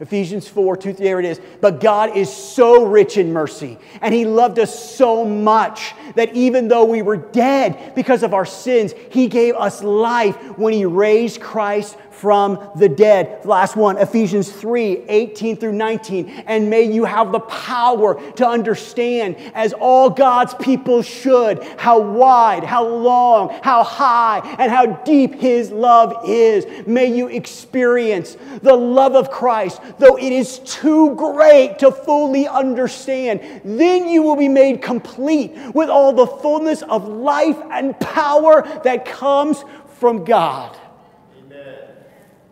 Ephesians 0.00 0.48
4, 0.48 0.78
2, 0.78 0.94
there 0.94 1.20
it 1.20 1.26
is. 1.26 1.40
But 1.60 1.78
God 1.78 2.16
is 2.16 2.32
so 2.32 2.86
rich 2.86 3.18
in 3.18 3.32
mercy, 3.32 3.78
and 4.00 4.12
He 4.12 4.24
loved 4.24 4.58
us 4.58 4.96
so 4.96 5.24
much 5.24 5.94
that 6.16 6.34
even 6.34 6.66
though 6.66 6.86
we 6.86 7.02
were 7.02 7.18
dead 7.18 7.94
because 7.94 8.24
of 8.24 8.34
our 8.34 8.46
sins, 8.46 8.94
He 9.10 9.28
gave 9.28 9.54
us 9.54 9.80
life 9.80 10.34
when 10.58 10.72
He 10.72 10.86
raised 10.86 11.40
Christ 11.40 11.96
from 12.12 12.70
the 12.76 12.88
dead. 12.88 13.44
Last 13.44 13.74
one, 13.74 13.98
Ephesians 13.98 14.50
3 14.50 15.04
18 15.08 15.56
through 15.56 15.72
19. 15.72 16.28
And 16.46 16.70
may 16.70 16.82
you 16.82 17.04
have 17.04 17.32
the 17.32 17.40
power 17.40 18.20
to 18.32 18.46
understand, 18.46 19.36
as 19.54 19.72
all 19.72 20.10
God's 20.10 20.54
people 20.54 21.02
should, 21.02 21.62
how 21.78 22.00
wide, 22.00 22.64
how 22.64 22.86
long, 22.86 23.58
how 23.62 23.82
high, 23.82 24.38
and 24.58 24.70
how 24.70 24.86
deep 24.86 25.34
His 25.34 25.70
love 25.70 26.28
is. 26.28 26.66
May 26.86 27.06
you 27.06 27.28
experience 27.28 28.36
the 28.62 28.74
love 28.74 29.16
of 29.16 29.30
Christ, 29.30 29.80
though 29.98 30.16
it 30.16 30.32
is 30.32 30.58
too 30.60 31.14
great 31.16 31.78
to 31.80 31.90
fully 31.90 32.46
understand. 32.46 33.62
Then 33.64 34.08
you 34.08 34.22
will 34.22 34.36
be 34.36 34.48
made 34.48 34.82
complete 34.82 35.56
with 35.74 35.88
all 35.88 36.12
the 36.12 36.26
fullness 36.26 36.82
of 36.82 37.08
life 37.08 37.58
and 37.70 37.98
power 37.98 38.62
that 38.84 39.04
comes 39.04 39.64
from 39.98 40.24
God. 40.24 40.76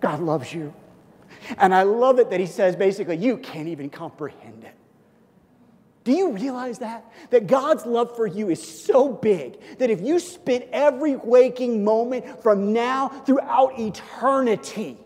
God 0.01 0.21
loves 0.21 0.53
you. 0.53 0.75
And 1.59 1.75
I 1.75 1.83
love 1.83 2.19
it 2.19 2.31
that 2.31 2.41
he 2.41 2.47
says 2.47 2.77
basically, 2.77 3.17
you 3.17 3.37
can't 3.39 3.69
even 3.69 3.91
comprehend 3.91 4.65
it. 4.65 4.75
Do 6.03 6.13
you 6.13 6.33
realize 6.33 6.79
that? 6.79 7.05
That 7.31 7.47
God's 7.47 7.85
love 7.85 8.17
for 8.17 8.27
you 8.27 8.49
is 8.49 8.85
so 8.85 9.13
big 9.13 9.59
that 9.79 9.91
if 9.91 10.01
you 10.01 10.19
spent 10.19 10.67
every 10.73 11.17
waking 11.17 11.85
moment 11.85 12.43
from 12.43 12.73
now 12.73 13.09
throughout 13.09 13.79
eternity, 13.79 14.97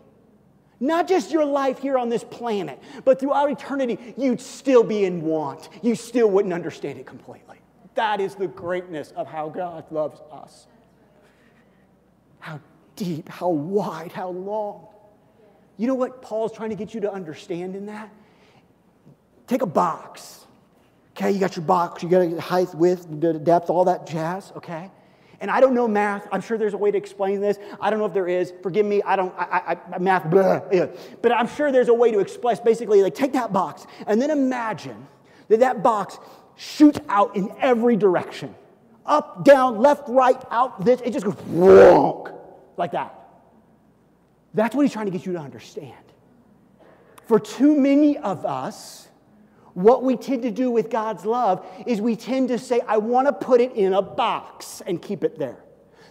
not 0.79 1.09
just 1.09 1.33
your 1.33 1.45
life 1.45 1.79
here 1.79 1.99
on 1.99 2.09
this 2.11 2.23
planet, 2.23 2.81
but 3.05 3.19
throughout 3.19 3.51
eternity, 3.51 4.15
you'd 4.17 4.41
still 4.41 4.85
be 4.85 5.05
in 5.05 5.23
want. 5.23 5.69
You 5.83 5.97
still 5.97 6.31
wouldn't 6.31 6.55
understand 6.55 6.99
it 6.99 7.07
completely. 7.07 7.59
That 7.95 8.21
is 8.21 8.35
the 8.35 8.49
greatness 8.49 9.13
of 9.13 9.27
how 9.27 9.49
God 9.49 9.91
loves 9.91 10.21
us. 10.31 10.67
Deep, 12.97 13.29
how 13.29 13.49
wide, 13.49 14.13
how 14.13 14.31
long. 14.31 14.87
You 15.77 15.89
know 15.89 15.95
what 15.95 16.23
Paul's 16.23 16.53
trying 16.53 16.71
to 16.71 16.77
get 16.77 16.95
you 16.95 17.01
to 17.01 17.13
understand 17.13 17.75
in 17.75 17.87
that? 17.87 18.11
Take 19.47 19.63
a 19.63 19.67
box. 19.67 20.47
Okay, 21.17 21.31
you 21.31 21.39
got 21.39 21.57
your 21.57 21.65
box, 21.65 22.03
you 22.03 22.09
got 22.09 22.39
height, 22.39 22.75
width, 22.75 23.07
depth, 23.45 23.71
all 23.71 23.85
that 23.85 24.07
jazz, 24.07 24.53
okay? 24.57 24.91
And 25.41 25.51
I 25.51 25.61
don't 25.61 25.75
know 25.75 25.87
math. 25.87 26.27
I'm 26.33 26.41
sure 26.41 26.59
there's 26.59 26.75
a 26.75 26.79
way 26.79 26.91
to 26.91 26.99
explain 26.99 27.41
this. 27.41 27.59
I 27.81 27.91
don't 27.91 27.99
know 27.99 28.07
if 28.07 28.15
there 28.15 28.27
is. 28.27 28.53
Forgive 28.63 28.87
me. 28.87 29.03
I 29.03 29.15
don't, 29.15 29.33
I, 29.37 29.77
I, 29.93 29.99
math, 29.99 30.29
blah, 30.31 30.63
yeah. 30.73 30.87
But 31.23 31.33
I'm 31.33 31.47
sure 31.47 31.71
there's 31.71 31.89
a 31.89 31.95
way 31.95 32.11
to 32.11 32.19
express 32.19 32.59
basically 32.59 33.03
like 33.03 33.15
take 33.15 33.33
that 33.35 33.53
box 33.53 33.87
and 34.07 34.21
then 34.21 34.31
imagine 34.31 35.07
that 35.49 35.61
that 35.61 35.83
box 35.83 36.19
shoots 36.57 36.99
out 37.09 37.37
in 37.37 37.53
every 37.61 37.97
direction 37.97 38.55
up, 39.07 39.45
down, 39.45 39.79
left, 39.79 40.09
right, 40.09 40.43
out, 40.51 40.85
this. 40.85 41.01
It 41.03 41.13
just 41.13 41.27
goes 41.27 41.35
wonk 41.35 42.34
like 42.77 42.93
that. 42.93 43.19
That's 44.55 44.75
what 44.75 44.83
he's 44.83 44.93
trying 44.93 45.07
to 45.07 45.13
get 45.13 45.27
you 45.27 45.33
to 45.33 45.39
understand. 45.39 45.95
For 47.27 47.41
too 47.41 47.77
many 47.77 48.19
of 48.19 48.45
us, 48.45 49.09
what 49.75 50.05
we 50.05 50.17
tend 50.17 50.43
to 50.43 50.51
do 50.51 50.71
with 50.71 50.91
God's 50.91 51.25
love 51.25 51.67
is 51.87 52.01
we 52.01 52.15
tend 52.15 52.49
to 52.49 52.59
say, 52.59 52.81
I 52.87 52.99
want 52.99 53.27
to 53.27 53.33
put 53.33 53.61
it 53.61 53.73
in 53.73 53.95
a 53.95 54.03
box 54.03 54.83
and 54.87 55.03
keep 55.03 55.25
it 55.25 55.39
there. 55.39 55.65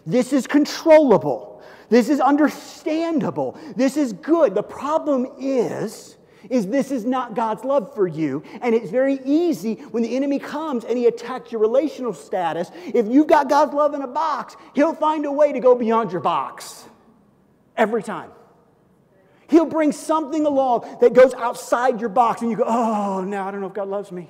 This 0.06 0.34
is 0.34 0.48
controllable. 0.48 1.64
This 1.90 2.10
is 2.10 2.20
understandable. 2.20 3.58
This 3.76 3.96
is 3.96 4.12
good. 4.14 4.54
The 4.56 4.64
problem 4.64 5.28
is, 5.40 6.18
is 6.50 6.68
this 6.68 6.92
is 6.92 7.06
not 7.06 7.36
God's 7.36 7.64
love 7.64 7.94
for 7.96 8.08
you. 8.08 8.44
And 8.62 8.76
it's 8.76 8.90
very 8.90 9.20
easy 9.26 9.76
when 9.92 10.04
the 10.04 10.16
enemy 10.16 10.40
comes 10.40 10.84
and 10.86 10.98
he 10.98 11.08
attacks 11.08 11.52
your 11.52 11.62
relational 11.62 12.14
status. 12.14 12.72
If 12.94 13.08
you've 13.08 13.28
got 13.28 13.50
God's 13.50 13.74
love 13.74 13.94
in 13.94 14.02
a 14.02 14.08
box, 14.08 14.56
he'll 14.74 14.96
find 14.96 15.26
a 15.26 15.32
way 15.32 15.54
to 15.54 15.60
go 15.60 15.76
beyond 15.76 16.12
your 16.12 16.22
box. 16.22 16.86
Every 17.76 18.04
time. 18.04 18.32
He'll 19.48 19.66
bring 19.66 19.92
something 19.92 20.46
along 20.46 20.98
that 21.02 21.14
goes 21.14 21.34
outside 21.34 22.00
your 22.00 22.10
box, 22.10 22.42
and 22.42 22.50
you 22.50 22.58
go, 22.58 22.64
Oh, 22.66 23.24
now 23.24 23.48
I 23.48 23.52
don't 23.52 23.62
know 23.62 23.68
if 23.68 23.74
God 23.74 23.88
loves 23.88 24.12
me. 24.12 24.30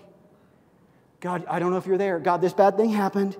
God, 1.19 1.45
I 1.47 1.59
don't 1.59 1.71
know 1.71 1.77
if 1.77 1.85
you're 1.85 1.97
there. 1.97 2.19
God, 2.19 2.41
this 2.41 2.53
bad 2.53 2.75
thing 2.75 2.89
happened. 2.89 3.37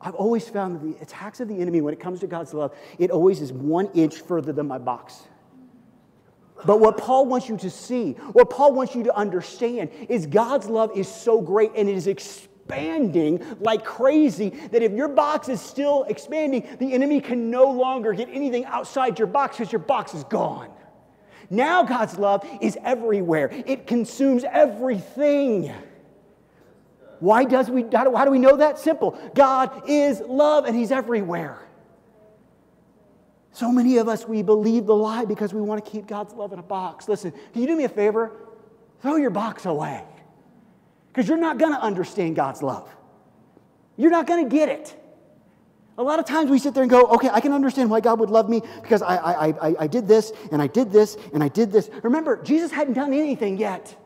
I've 0.00 0.14
always 0.14 0.48
found 0.48 0.76
that 0.76 0.82
the 0.82 1.02
attacks 1.02 1.40
of 1.40 1.48
the 1.48 1.60
enemy, 1.60 1.80
when 1.80 1.92
it 1.92 1.98
comes 1.98 2.20
to 2.20 2.28
God's 2.28 2.54
love, 2.54 2.72
it 2.98 3.10
always 3.10 3.40
is 3.40 3.52
one 3.52 3.88
inch 3.94 4.20
further 4.20 4.52
than 4.52 4.68
my 4.68 4.78
box. 4.78 5.20
But 6.64 6.80
what 6.80 6.96
Paul 6.96 7.26
wants 7.26 7.48
you 7.48 7.56
to 7.58 7.70
see, 7.70 8.12
what 8.32 8.50
Paul 8.50 8.72
wants 8.72 8.94
you 8.94 9.04
to 9.04 9.16
understand, 9.16 9.90
is 10.08 10.26
God's 10.26 10.68
love 10.68 10.96
is 10.96 11.08
so 11.08 11.40
great 11.40 11.72
and 11.76 11.88
it 11.88 11.96
is 11.96 12.06
expanding 12.06 13.44
like 13.60 13.84
crazy 13.84 14.50
that 14.50 14.82
if 14.82 14.92
your 14.92 15.08
box 15.08 15.48
is 15.48 15.60
still 15.60 16.04
expanding, 16.04 16.66
the 16.78 16.92
enemy 16.92 17.20
can 17.20 17.50
no 17.50 17.70
longer 17.70 18.12
get 18.12 18.28
anything 18.30 18.64
outside 18.64 19.18
your 19.18 19.28
box 19.28 19.58
because 19.58 19.72
your 19.72 19.80
box 19.80 20.14
is 20.14 20.24
gone. 20.24 20.70
Now 21.50 21.84
God's 21.84 22.18
love 22.18 22.46
is 22.60 22.76
everywhere, 22.82 23.50
it 23.52 23.86
consumes 23.86 24.44
everything. 24.44 25.72
Why 27.20 27.44
does 27.44 27.70
we 27.70 27.84
how 27.92 28.24
do 28.24 28.30
we 28.30 28.38
know 28.38 28.56
that? 28.56 28.78
Simple. 28.78 29.18
God 29.34 29.88
is 29.88 30.20
love 30.20 30.66
and 30.66 30.76
he's 30.76 30.90
everywhere. 30.90 31.58
So 33.56 33.72
many 33.72 33.96
of 33.96 34.06
us 34.06 34.28
we 34.28 34.42
believe 34.42 34.84
the 34.84 34.94
lie 34.94 35.24
because 35.24 35.54
we 35.54 35.62
want 35.62 35.82
to 35.82 35.90
keep 35.90 36.06
God's 36.06 36.34
love 36.34 36.52
in 36.52 36.58
a 36.58 36.62
box. 36.62 37.08
Listen, 37.08 37.32
can 37.54 37.62
you 37.62 37.66
do 37.66 37.74
me 37.74 37.84
a 37.84 37.88
favor? 37.88 38.32
Throw 39.00 39.16
your 39.16 39.30
box 39.30 39.64
away 39.64 40.04
because 41.08 41.26
you're 41.26 41.38
not 41.38 41.56
going 41.56 41.72
to 41.72 41.80
understand 41.80 42.36
God's 42.36 42.62
love. 42.62 42.94
You're 43.96 44.10
not 44.10 44.26
going 44.26 44.44
to 44.46 44.54
get 44.54 44.68
it. 44.68 44.94
A 45.96 46.02
lot 46.02 46.18
of 46.18 46.26
times 46.26 46.50
we 46.50 46.58
sit 46.58 46.74
there 46.74 46.82
and 46.82 46.90
go, 46.90 47.06
okay, 47.06 47.30
I 47.30 47.40
can 47.40 47.52
understand 47.52 47.88
why 47.88 48.00
God 48.00 48.20
would 48.20 48.28
love 48.28 48.50
me 48.50 48.60
because 48.82 49.00
I, 49.00 49.16
I, 49.16 49.46
I, 49.46 49.74
I 49.80 49.86
did 49.86 50.06
this 50.06 50.34
and 50.52 50.60
I 50.60 50.66
did 50.66 50.92
this 50.92 51.16
and 51.32 51.42
I 51.42 51.48
did 51.48 51.72
this. 51.72 51.88
Remember, 52.02 52.42
Jesus 52.42 52.70
hadn't 52.70 52.92
done 52.92 53.14
anything 53.14 53.56
yet. 53.56 53.96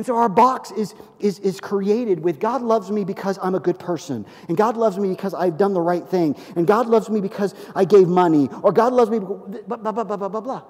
And 0.00 0.06
so 0.06 0.16
our 0.16 0.30
box 0.30 0.70
is, 0.70 0.94
is, 1.18 1.40
is 1.40 1.60
created 1.60 2.20
with 2.20 2.40
God 2.40 2.62
loves 2.62 2.90
me 2.90 3.04
because 3.04 3.38
I'm 3.42 3.54
a 3.54 3.60
good 3.60 3.78
person. 3.78 4.24
And 4.48 4.56
God 4.56 4.78
loves 4.78 4.98
me 4.98 5.10
because 5.10 5.34
I've 5.34 5.58
done 5.58 5.74
the 5.74 5.82
right 5.82 6.08
thing. 6.08 6.36
And 6.56 6.66
God 6.66 6.86
loves 6.86 7.10
me 7.10 7.20
because 7.20 7.54
I 7.74 7.84
gave 7.84 8.08
money. 8.08 8.48
Or 8.62 8.72
God 8.72 8.94
loves 8.94 9.10
me, 9.10 9.18
blah, 9.18 9.76
blah, 9.76 9.92
blah, 9.92 10.04
blah, 10.04 10.16
blah, 10.16 10.40
blah. 10.40 10.62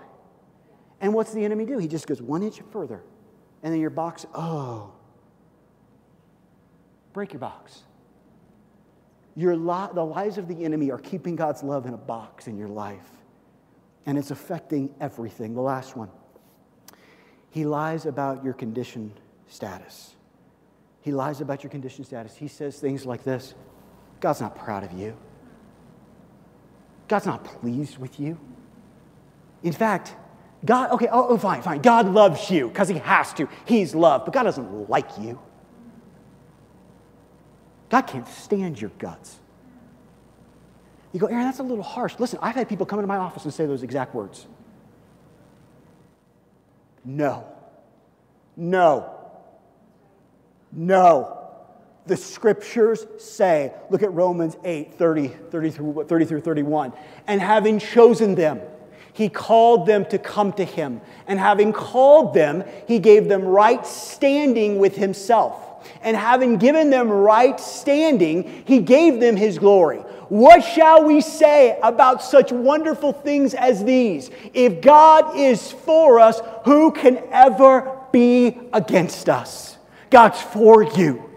And 1.00 1.14
what's 1.14 1.32
the 1.32 1.44
enemy 1.44 1.64
do? 1.64 1.78
He 1.78 1.86
just 1.86 2.08
goes 2.08 2.20
one 2.20 2.42
inch 2.42 2.60
further 2.72 3.04
and 3.62 3.72
then 3.72 3.80
your 3.80 3.90
box, 3.90 4.26
oh, 4.34 4.90
break 7.12 7.32
your 7.32 7.38
box. 7.38 7.84
Your 9.36 9.54
li- 9.54 9.90
the 9.94 10.04
lies 10.04 10.38
of 10.38 10.48
the 10.48 10.64
enemy 10.64 10.90
are 10.90 10.98
keeping 10.98 11.36
God's 11.36 11.62
love 11.62 11.86
in 11.86 11.94
a 11.94 11.96
box 11.96 12.48
in 12.48 12.58
your 12.58 12.66
life, 12.66 13.08
and 14.06 14.18
it's 14.18 14.32
affecting 14.32 14.92
everything. 15.00 15.54
The 15.54 15.60
last 15.60 15.96
one. 15.96 16.10
He 17.50 17.64
lies 17.64 18.06
about 18.06 18.44
your 18.44 18.54
condition 18.54 19.12
status. 19.48 20.14
He 21.02 21.12
lies 21.12 21.40
about 21.40 21.62
your 21.62 21.70
condition 21.70 22.04
status. 22.04 22.36
He 22.36 22.48
says 22.48 22.78
things 22.78 23.04
like 23.04 23.24
this 23.24 23.54
God's 24.20 24.40
not 24.40 24.54
proud 24.54 24.84
of 24.84 24.92
you. 24.92 25.16
God's 27.08 27.26
not 27.26 27.44
pleased 27.44 27.98
with 27.98 28.20
you. 28.20 28.38
In 29.62 29.72
fact, 29.72 30.14
God, 30.64 30.92
okay, 30.92 31.08
oh, 31.10 31.28
oh 31.28 31.38
fine, 31.38 31.62
fine. 31.62 31.80
God 31.80 32.06
loves 32.06 32.50
you 32.50 32.68
because 32.68 32.88
he 32.88 32.98
has 32.98 33.32
to. 33.34 33.48
He's 33.64 33.94
love, 33.94 34.24
but 34.24 34.32
God 34.32 34.44
doesn't 34.44 34.88
like 34.88 35.18
you. 35.18 35.40
God 37.88 38.02
can't 38.02 38.28
stand 38.28 38.80
your 38.80 38.90
guts. 38.98 39.40
You 41.12 41.18
go, 41.18 41.26
Aaron, 41.26 41.44
that's 41.44 41.58
a 41.58 41.64
little 41.64 41.82
harsh. 41.82 42.14
Listen, 42.18 42.38
I've 42.40 42.54
had 42.54 42.68
people 42.68 42.86
come 42.86 43.00
into 43.00 43.08
my 43.08 43.16
office 43.16 43.44
and 43.44 43.52
say 43.52 43.66
those 43.66 43.82
exact 43.82 44.14
words. 44.14 44.46
No. 47.04 47.46
No. 48.56 49.14
No. 50.72 51.36
The 52.06 52.16
scriptures 52.16 53.06
say, 53.18 53.72
look 53.90 54.02
at 54.02 54.12
Romans 54.12 54.56
8, 54.64 54.94
30, 54.94 55.28
30 55.28 55.70
through, 55.70 56.04
30 56.04 56.24
through 56.24 56.40
31. 56.40 56.92
And 57.26 57.40
having 57.40 57.78
chosen 57.78 58.34
them, 58.34 58.60
he 59.12 59.28
called 59.28 59.86
them 59.86 60.04
to 60.06 60.18
come 60.18 60.52
to 60.54 60.64
him. 60.64 61.00
And 61.26 61.38
having 61.38 61.72
called 61.72 62.34
them, 62.34 62.64
he 62.86 62.98
gave 62.98 63.28
them 63.28 63.44
right 63.44 63.86
standing 63.86 64.78
with 64.78 64.96
himself. 64.96 65.66
And 66.02 66.16
having 66.16 66.58
given 66.58 66.90
them 66.90 67.10
right 67.10 67.58
standing, 67.58 68.64
he 68.66 68.80
gave 68.80 69.20
them 69.20 69.36
his 69.36 69.58
glory. 69.58 70.02
What 70.30 70.60
shall 70.60 71.04
we 71.04 71.20
say 71.20 71.76
about 71.82 72.22
such 72.22 72.52
wonderful 72.52 73.12
things 73.12 73.52
as 73.52 73.82
these? 73.82 74.30
If 74.54 74.80
God 74.80 75.36
is 75.36 75.72
for 75.72 76.20
us, 76.20 76.40
who 76.64 76.92
can 76.92 77.20
ever 77.32 77.98
be 78.12 78.56
against 78.72 79.28
us? 79.28 79.76
God's 80.08 80.40
for 80.40 80.84
you. 80.84 81.28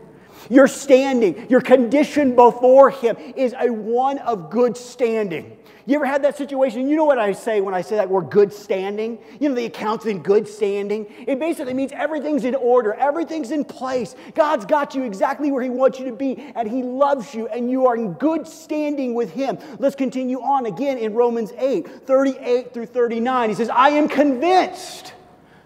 Your 0.47 0.67
standing, 0.67 1.49
your 1.49 1.61
condition 1.61 2.35
before 2.35 2.91
Him 2.91 3.17
is 3.35 3.55
a 3.59 3.73
one 3.73 4.19
of 4.19 4.51
good 4.51 4.77
standing. 4.77 5.57
You 5.86 5.95
ever 5.95 6.05
had 6.05 6.23
that 6.23 6.38
situation? 6.38 6.88
You 6.88 6.95
know 6.95 7.03
what 7.03 7.19
I 7.19 7.34
say 7.34 7.59
when 7.59 7.73
I 7.73 7.81
say 7.81 7.97
that 7.97 8.09
we're 8.09 8.21
good 8.21 8.53
standing? 8.53 9.19
You 9.39 9.49
know, 9.49 9.55
the 9.55 9.65
account's 9.65 10.05
in 10.05 10.23
good 10.23 10.47
standing. 10.47 11.05
It 11.27 11.39
basically 11.39 11.73
means 11.73 11.91
everything's 11.91 12.45
in 12.45 12.55
order, 12.55 12.93
everything's 12.93 13.51
in 13.51 13.65
place. 13.65 14.15
God's 14.34 14.65
got 14.65 14.95
you 14.95 15.03
exactly 15.03 15.51
where 15.51 15.61
He 15.61 15.69
wants 15.69 15.99
you 15.99 16.05
to 16.05 16.13
be, 16.13 16.51
and 16.55 16.69
He 16.69 16.84
loves 16.84 17.36
you, 17.36 17.47
and 17.47 17.69
you 17.69 17.86
are 17.88 17.97
in 17.97 18.13
good 18.13 18.47
standing 18.47 19.13
with 19.13 19.34
Him. 19.34 19.57
Let's 19.77 19.95
continue 19.95 20.39
on 20.39 20.67
again 20.67 20.97
in 20.97 21.13
Romans 21.13 21.51
8 21.57 22.07
38 22.07 22.73
through 22.73 22.86
39. 22.86 23.49
He 23.49 23.55
says, 23.55 23.69
I 23.69 23.89
am 23.89 24.07
convinced 24.07 25.13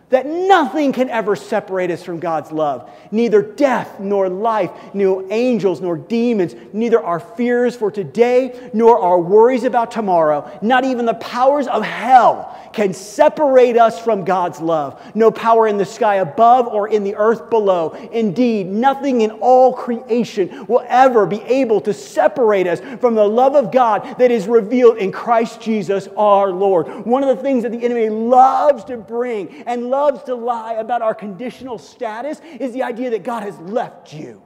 that 0.10 0.26
nothing 0.26 0.94
can 0.94 1.10
ever 1.10 1.36
separate 1.36 1.92
us 1.92 2.02
from 2.02 2.20
God's 2.20 2.52
love. 2.52 2.90
Neither 3.12 3.42
death, 3.42 4.00
nor 4.00 4.30
life, 4.30 4.72
nor 4.94 5.26
angels, 5.30 5.82
nor 5.82 5.98
demons, 5.98 6.56
neither 6.72 7.04
our 7.04 7.20
fears 7.20 7.76
for 7.76 7.92
today, 7.92 8.70
nor 8.74 9.00
our 9.00 9.20
worries 9.20 9.66
about 9.66 9.92
tomorrow, 9.92 10.50
not 10.62 10.86
even 10.86 11.06
the 11.06 11.14
powers 11.16 11.68
of 11.68 11.84
hell 11.84 12.58
can 12.72 12.94
separate 12.94 13.76
us 13.76 14.00
from 14.00 14.24
God's 14.24 14.62
love. 14.62 15.02
No 15.16 15.32
power 15.32 15.68
in 15.68 15.78
the 15.78 15.86
sky 15.86 16.16
above 16.16 16.68
or 16.68 16.88
in 16.88 17.04
the 17.04 17.16
earth 17.16 17.50
below. 17.50 17.90
Indeed, 18.12 18.68
nothing 18.68 19.22
in 19.22 19.32
all 19.32 19.74
creation 19.74 20.68
will 20.68 20.86
ever 20.88 21.26
be 21.26 21.42
able 21.42 21.82
to 21.82 21.94
separate 21.94 22.68
us 22.68 22.80
from 23.00 23.16
the 23.16 23.28
love 23.28 23.56
of 23.56 23.72
God 23.72 24.18
that 24.20 24.32
is 24.32 24.48
revealed 24.48 24.98
in 24.98 25.12
Christ 25.12 25.60
Jesus 25.60 26.08
our 26.16 26.50
Lord. 26.52 26.88
One 27.06 27.24
of 27.24 27.36
the 27.36 27.42
things 27.42 27.64
that 27.64 27.72
the 27.72 27.84
enemy 27.84 28.10
loves 28.10 28.84
to 28.86 28.98
bring 28.98 29.64
and 29.64 29.90
loves 29.90 29.97
to 30.26 30.36
lie 30.36 30.74
about 30.74 31.02
our 31.02 31.14
conditional 31.14 31.78
status 31.78 32.42
is 32.60 32.74
the 32.74 32.84
idea 32.84 33.10
that 33.12 33.24
God 33.24 33.44
has 33.44 33.58
left 33.60 34.14
you. 34.14 34.42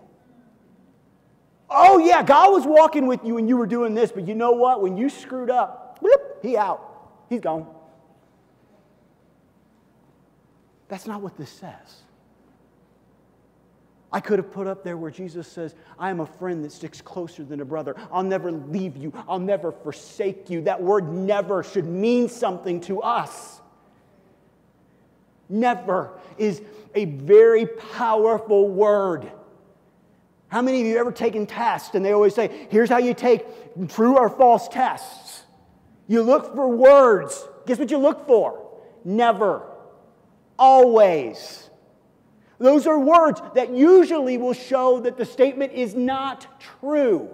Oh, 1.69 1.99
yeah, 1.99 2.21
God 2.21 2.51
was 2.51 2.65
walking 2.65 3.07
with 3.07 3.21
you 3.23 3.37
and 3.37 3.47
you 3.47 3.55
were 3.55 3.67
doing 3.67 3.93
this, 3.93 4.11
but 4.11 4.27
you 4.27 4.35
know 4.35 4.51
what? 4.51 4.81
When 4.81 4.97
you 4.97 5.09
screwed 5.09 5.49
up, 5.49 5.99
he 6.41 6.57
out. 6.57 6.87
He's 7.29 7.39
gone. 7.39 7.65
That's 10.89 11.07
not 11.07 11.21
what 11.21 11.37
this 11.37 11.49
says. 11.49 12.01
I 14.11 14.19
could 14.19 14.39
have 14.39 14.51
put 14.51 14.67
up 14.67 14.83
there 14.83 14.97
where 14.97 15.11
Jesus 15.11 15.47
says, 15.47 15.73
I 15.97 16.09
am 16.09 16.19
a 16.19 16.25
friend 16.25 16.65
that 16.65 16.73
sticks 16.73 16.99
closer 16.99 17.45
than 17.45 17.61
a 17.61 17.65
brother. 17.65 17.95
I'll 18.11 18.23
never 18.23 18.51
leave 18.51 18.97
you. 18.97 19.13
I'll 19.29 19.39
never 19.39 19.71
forsake 19.71 20.49
you. 20.49 20.63
That 20.63 20.83
word 20.83 21.07
never 21.09 21.63
should 21.63 21.85
mean 21.85 22.27
something 22.27 22.81
to 22.81 23.01
us. 23.01 23.60
Never 25.51 26.17
is 26.37 26.61
a 26.95 27.05
very 27.05 27.65
powerful 27.65 28.69
word. 28.69 29.31
How 30.47 30.61
many 30.61 30.81
of 30.81 30.87
you 30.87 30.97
ever 30.97 31.11
taken 31.11 31.45
tests 31.45 31.93
and 31.93 32.03
they 32.03 32.13
always 32.13 32.33
say, 32.33 32.67
here's 32.69 32.89
how 32.89 32.97
you 32.97 33.13
take 33.13 33.45
true 33.89 34.17
or 34.17 34.29
false 34.29 34.67
tests? 34.67 35.43
You 36.07 36.23
look 36.23 36.55
for 36.55 36.67
words. 36.67 37.47
Guess 37.65 37.79
what 37.79 37.91
you 37.91 37.97
look 37.97 38.25
for? 38.27 38.67
Never 39.05 39.63
always. 40.57 41.69
Those 42.59 42.85
are 42.85 42.99
words 42.99 43.41
that 43.55 43.73
usually 43.73 44.37
will 44.37 44.53
show 44.53 44.99
that 45.01 45.17
the 45.17 45.25
statement 45.25 45.73
is 45.73 45.95
not 45.95 46.61
true. 46.79 47.29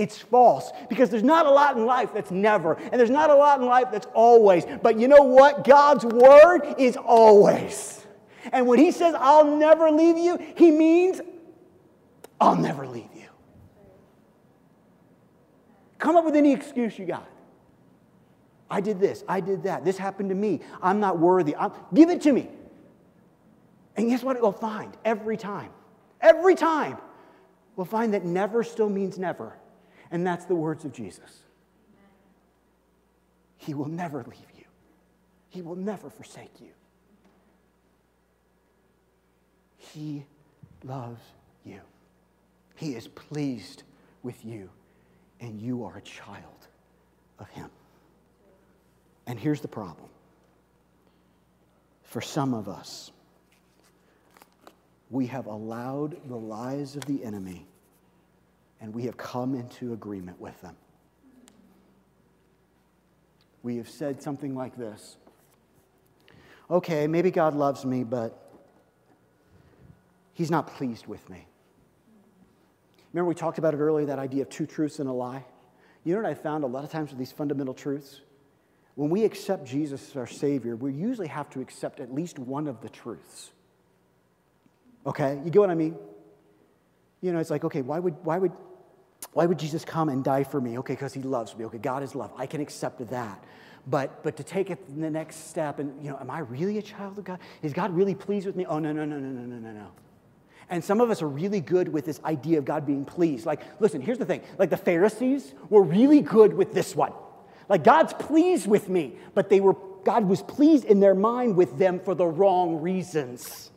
It's 0.00 0.16
false 0.16 0.72
because 0.88 1.10
there's 1.10 1.22
not 1.22 1.44
a 1.44 1.50
lot 1.50 1.76
in 1.76 1.84
life 1.84 2.14
that's 2.14 2.30
never, 2.30 2.72
and 2.72 2.98
there's 2.98 3.10
not 3.10 3.28
a 3.28 3.34
lot 3.34 3.60
in 3.60 3.66
life 3.66 3.88
that's 3.92 4.06
always. 4.14 4.64
But 4.82 4.98
you 4.98 5.08
know 5.08 5.24
what? 5.24 5.62
God's 5.62 6.06
word 6.06 6.76
is 6.78 6.96
always. 6.96 8.06
And 8.50 8.66
when 8.66 8.78
He 8.78 8.92
says, 8.92 9.14
I'll 9.18 9.58
never 9.58 9.90
leave 9.90 10.16
you, 10.16 10.38
He 10.56 10.70
means, 10.70 11.20
I'll 12.40 12.56
never 12.56 12.86
leave 12.86 13.10
you. 13.14 13.26
Come 15.98 16.16
up 16.16 16.24
with 16.24 16.34
any 16.34 16.54
excuse 16.54 16.98
you 16.98 17.04
got. 17.04 17.28
I 18.70 18.80
did 18.80 19.00
this, 19.00 19.22
I 19.28 19.40
did 19.40 19.64
that, 19.64 19.84
this 19.84 19.98
happened 19.98 20.30
to 20.30 20.34
me, 20.34 20.60
I'm 20.80 20.98
not 20.98 21.18
worthy. 21.18 21.54
I'm, 21.54 21.72
give 21.92 22.08
it 22.08 22.22
to 22.22 22.32
me. 22.32 22.48
And 23.96 24.08
guess 24.08 24.22
what 24.22 24.40
we'll 24.40 24.50
find 24.50 24.96
every 25.04 25.36
time? 25.36 25.72
Every 26.22 26.54
time, 26.54 26.96
we'll 27.76 27.84
find 27.84 28.14
that 28.14 28.24
never 28.24 28.64
still 28.64 28.88
means 28.88 29.18
never. 29.18 29.59
And 30.10 30.26
that's 30.26 30.44
the 30.44 30.54
words 30.54 30.84
of 30.84 30.92
Jesus. 30.92 31.40
He 33.56 33.74
will 33.74 33.88
never 33.88 34.18
leave 34.18 34.50
you, 34.56 34.64
He 35.50 35.62
will 35.62 35.76
never 35.76 36.10
forsake 36.10 36.60
you. 36.60 36.70
He 39.76 40.24
loves 40.84 41.20
you, 41.64 41.80
He 42.74 42.94
is 42.94 43.08
pleased 43.08 43.82
with 44.22 44.44
you, 44.44 44.70
and 45.40 45.60
you 45.60 45.84
are 45.84 45.96
a 45.96 46.02
child 46.02 46.66
of 47.38 47.48
Him. 47.50 47.70
And 49.26 49.38
here's 49.38 49.60
the 49.60 49.68
problem 49.68 50.08
for 52.10 52.20
some 52.20 52.54
of 52.54 52.68
us, 52.68 53.12
we 55.10 55.26
have 55.26 55.46
allowed 55.46 56.16
the 56.28 56.36
lies 56.36 56.96
of 56.96 57.04
the 57.04 57.22
enemy 57.22 57.66
and 58.80 58.94
we 58.94 59.04
have 59.04 59.16
come 59.16 59.54
into 59.54 59.92
agreement 59.92 60.40
with 60.40 60.60
them. 60.60 60.76
We 63.62 63.76
have 63.76 63.88
said 63.88 64.22
something 64.22 64.54
like 64.54 64.76
this 64.76 65.16
Okay, 66.70 67.06
maybe 67.06 67.30
God 67.30 67.54
loves 67.54 67.84
me, 67.84 68.04
but 68.04 68.50
He's 70.32 70.50
not 70.50 70.68
pleased 70.68 71.06
with 71.06 71.28
me. 71.28 71.46
Remember, 73.12 73.28
we 73.28 73.34
talked 73.34 73.58
about 73.58 73.74
it 73.74 73.78
earlier 73.78 74.06
that 74.06 74.18
idea 74.18 74.42
of 74.42 74.48
two 74.48 74.66
truths 74.66 75.00
and 75.00 75.08
a 75.08 75.12
lie? 75.12 75.44
You 76.04 76.14
know 76.14 76.22
what 76.22 76.30
I 76.30 76.34
found 76.34 76.64
a 76.64 76.66
lot 76.66 76.84
of 76.84 76.90
times 76.90 77.10
with 77.10 77.18
these 77.18 77.32
fundamental 77.32 77.74
truths? 77.74 78.20
when 79.00 79.08
we 79.08 79.24
accept 79.24 79.64
Jesus 79.64 80.10
as 80.10 80.16
our 80.16 80.26
Savior, 80.26 80.76
we 80.76 80.92
usually 80.92 81.28
have 81.28 81.48
to 81.50 81.62
accept 81.62 82.00
at 82.00 82.12
least 82.12 82.38
one 82.38 82.66
of 82.66 82.82
the 82.82 82.88
truths. 82.90 83.50
Okay? 85.06 85.40
You 85.42 85.50
get 85.50 85.58
what 85.58 85.70
I 85.70 85.74
mean? 85.74 85.96
You 87.22 87.32
know, 87.32 87.38
it's 87.38 87.48
like, 87.48 87.64
okay, 87.64 87.80
why 87.80 87.98
would, 87.98 88.16
why 88.24 88.36
would, 88.36 88.52
why 89.32 89.46
would 89.46 89.58
Jesus 89.58 89.84
come 89.84 90.08
and 90.08 90.24
die 90.24 90.44
for 90.44 90.60
me? 90.60 90.78
Okay, 90.78 90.94
because 90.94 91.14
he 91.14 91.22
loves 91.22 91.56
me. 91.56 91.64
Okay, 91.66 91.78
God 91.78 92.02
is 92.02 92.14
love. 92.14 92.32
I 92.36 92.46
can 92.46 92.60
accept 92.60 93.08
that. 93.10 93.44
But, 93.86 94.22
but 94.22 94.36
to 94.36 94.42
take 94.42 94.70
it 94.70 94.78
the 95.00 95.10
next 95.10 95.48
step 95.48 95.78
and, 95.78 96.02
you 96.02 96.10
know, 96.10 96.18
am 96.18 96.30
I 96.30 96.40
really 96.40 96.78
a 96.78 96.82
child 96.82 97.16
of 97.18 97.24
God? 97.24 97.38
Is 97.62 97.72
God 97.72 97.94
really 97.94 98.14
pleased 98.14 98.46
with 98.46 98.56
me? 98.56 98.66
Oh, 98.66 98.78
no, 98.78 98.92
no, 98.92 99.04
no, 99.04 99.18
no, 99.18 99.28
no, 99.28 99.42
no, 99.42 99.56
no, 99.56 99.72
no. 99.72 99.86
And 100.68 100.84
some 100.84 101.00
of 101.00 101.10
us 101.10 101.22
are 101.22 101.28
really 101.28 101.60
good 101.60 101.88
with 101.88 102.04
this 102.04 102.20
idea 102.24 102.58
of 102.58 102.64
God 102.64 102.86
being 102.86 103.04
pleased. 103.04 103.46
Like, 103.46 103.60
listen, 103.80 104.00
here's 104.00 104.18
the 104.18 104.24
thing. 104.24 104.42
Like 104.58 104.70
the 104.70 104.76
Pharisees 104.76 105.52
were 105.68 105.82
really 105.82 106.20
good 106.20 106.54
with 106.54 106.72
this 106.72 106.94
one. 106.94 107.12
Like 107.68 107.82
God's 107.82 108.12
pleased 108.12 108.68
with 108.68 108.88
me, 108.88 109.14
but 109.34 109.48
they 109.48 109.60
were 109.60 109.74
God 110.04 110.24
was 110.24 110.42
pleased 110.42 110.84
in 110.84 111.00
their 111.00 111.14
mind 111.14 111.56
with 111.56 111.78
them 111.78 112.00
for 112.00 112.14
the 112.14 112.26
wrong 112.26 112.80
reasons. 112.80 113.69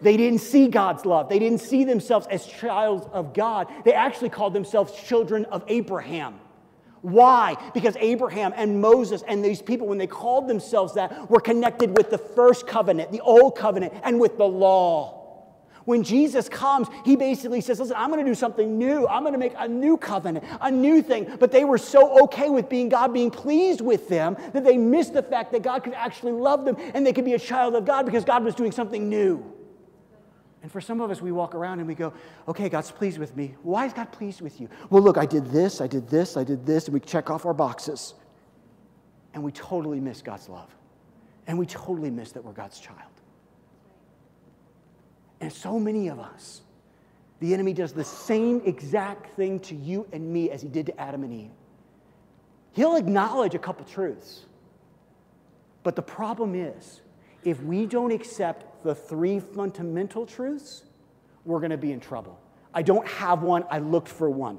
They 0.00 0.16
didn't 0.16 0.40
see 0.40 0.68
God's 0.68 1.06
love. 1.06 1.28
They 1.28 1.38
didn't 1.38 1.60
see 1.60 1.84
themselves 1.84 2.26
as 2.30 2.46
childs 2.46 3.06
of 3.12 3.32
God. 3.32 3.68
They 3.84 3.92
actually 3.92 4.28
called 4.28 4.52
themselves 4.52 4.92
children 4.92 5.44
of 5.46 5.64
Abraham. 5.68 6.40
Why? 7.00 7.56
Because 7.74 7.96
Abraham 8.00 8.54
and 8.56 8.80
Moses 8.80 9.22
and 9.28 9.44
these 9.44 9.60
people, 9.60 9.86
when 9.86 9.98
they 9.98 10.06
called 10.06 10.48
themselves 10.48 10.94
that, 10.94 11.30
were 11.30 11.40
connected 11.40 11.96
with 11.96 12.10
the 12.10 12.16
first 12.16 12.66
covenant, 12.66 13.12
the 13.12 13.20
old 13.20 13.56
covenant, 13.56 13.92
and 14.02 14.18
with 14.18 14.38
the 14.38 14.46
law. 14.46 15.20
When 15.84 16.02
Jesus 16.02 16.48
comes, 16.48 16.88
he 17.04 17.14
basically 17.14 17.60
says, 17.60 17.78
Listen, 17.78 17.96
I'm 17.98 18.10
going 18.10 18.24
to 18.24 18.30
do 18.30 18.34
something 18.34 18.78
new. 18.78 19.06
I'm 19.06 19.22
going 19.22 19.34
to 19.34 19.38
make 19.38 19.52
a 19.58 19.68
new 19.68 19.98
covenant, 19.98 20.46
a 20.62 20.70
new 20.70 21.02
thing. 21.02 21.36
But 21.38 21.52
they 21.52 21.64
were 21.64 21.76
so 21.76 22.24
okay 22.24 22.48
with 22.48 22.70
being 22.70 22.88
God 22.88 23.12
being 23.12 23.30
pleased 23.30 23.82
with 23.82 24.08
them 24.08 24.38
that 24.54 24.64
they 24.64 24.78
missed 24.78 25.12
the 25.12 25.22
fact 25.22 25.52
that 25.52 25.62
God 25.62 25.84
could 25.84 25.92
actually 25.92 26.32
love 26.32 26.64
them 26.64 26.76
and 26.94 27.06
they 27.06 27.12
could 27.12 27.26
be 27.26 27.34
a 27.34 27.38
child 27.38 27.74
of 27.74 27.84
God 27.84 28.06
because 28.06 28.24
God 28.24 28.44
was 28.44 28.54
doing 28.54 28.72
something 28.72 29.10
new. 29.10 29.44
And 30.64 30.72
for 30.72 30.80
some 30.80 31.02
of 31.02 31.10
us, 31.10 31.20
we 31.20 31.30
walk 31.30 31.54
around 31.54 31.80
and 31.80 31.86
we 31.86 31.94
go, 31.94 32.14
okay, 32.48 32.70
God's 32.70 32.90
pleased 32.90 33.18
with 33.18 33.36
me. 33.36 33.54
Why 33.62 33.84
is 33.84 33.92
God 33.92 34.10
pleased 34.10 34.40
with 34.40 34.62
you? 34.62 34.70
Well, 34.88 35.02
look, 35.02 35.18
I 35.18 35.26
did 35.26 35.48
this, 35.48 35.82
I 35.82 35.86
did 35.86 36.08
this, 36.08 36.38
I 36.38 36.42
did 36.42 36.64
this, 36.64 36.86
and 36.86 36.94
we 36.94 37.00
check 37.00 37.28
off 37.28 37.44
our 37.44 37.52
boxes. 37.52 38.14
And 39.34 39.42
we 39.42 39.52
totally 39.52 40.00
miss 40.00 40.22
God's 40.22 40.48
love. 40.48 40.74
And 41.46 41.58
we 41.58 41.66
totally 41.66 42.08
miss 42.08 42.32
that 42.32 42.42
we're 42.42 42.54
God's 42.54 42.80
child. 42.80 43.12
And 45.42 45.52
so 45.52 45.78
many 45.78 46.08
of 46.08 46.18
us, 46.18 46.62
the 47.40 47.52
enemy 47.52 47.74
does 47.74 47.92
the 47.92 48.02
same 48.02 48.62
exact 48.64 49.36
thing 49.36 49.60
to 49.60 49.74
you 49.74 50.08
and 50.14 50.32
me 50.32 50.50
as 50.50 50.62
he 50.62 50.68
did 50.68 50.86
to 50.86 50.98
Adam 50.98 51.24
and 51.24 51.34
Eve. 51.34 51.50
He'll 52.72 52.96
acknowledge 52.96 53.54
a 53.54 53.58
couple 53.58 53.84
truths. 53.84 54.46
But 55.82 55.94
the 55.94 56.00
problem 56.00 56.54
is, 56.54 57.02
if 57.42 57.62
we 57.62 57.84
don't 57.84 58.12
accept 58.12 58.64
the 58.84 58.94
three 58.94 59.40
fundamental 59.40 60.26
truths, 60.26 60.84
we're 61.44 61.58
going 61.58 61.70
to 61.70 61.76
be 61.76 61.90
in 61.90 61.98
trouble. 61.98 62.38
I 62.72 62.82
don't 62.82 63.06
have 63.08 63.42
one, 63.42 63.64
I 63.70 63.78
looked 63.78 64.08
for 64.08 64.30
one. 64.30 64.58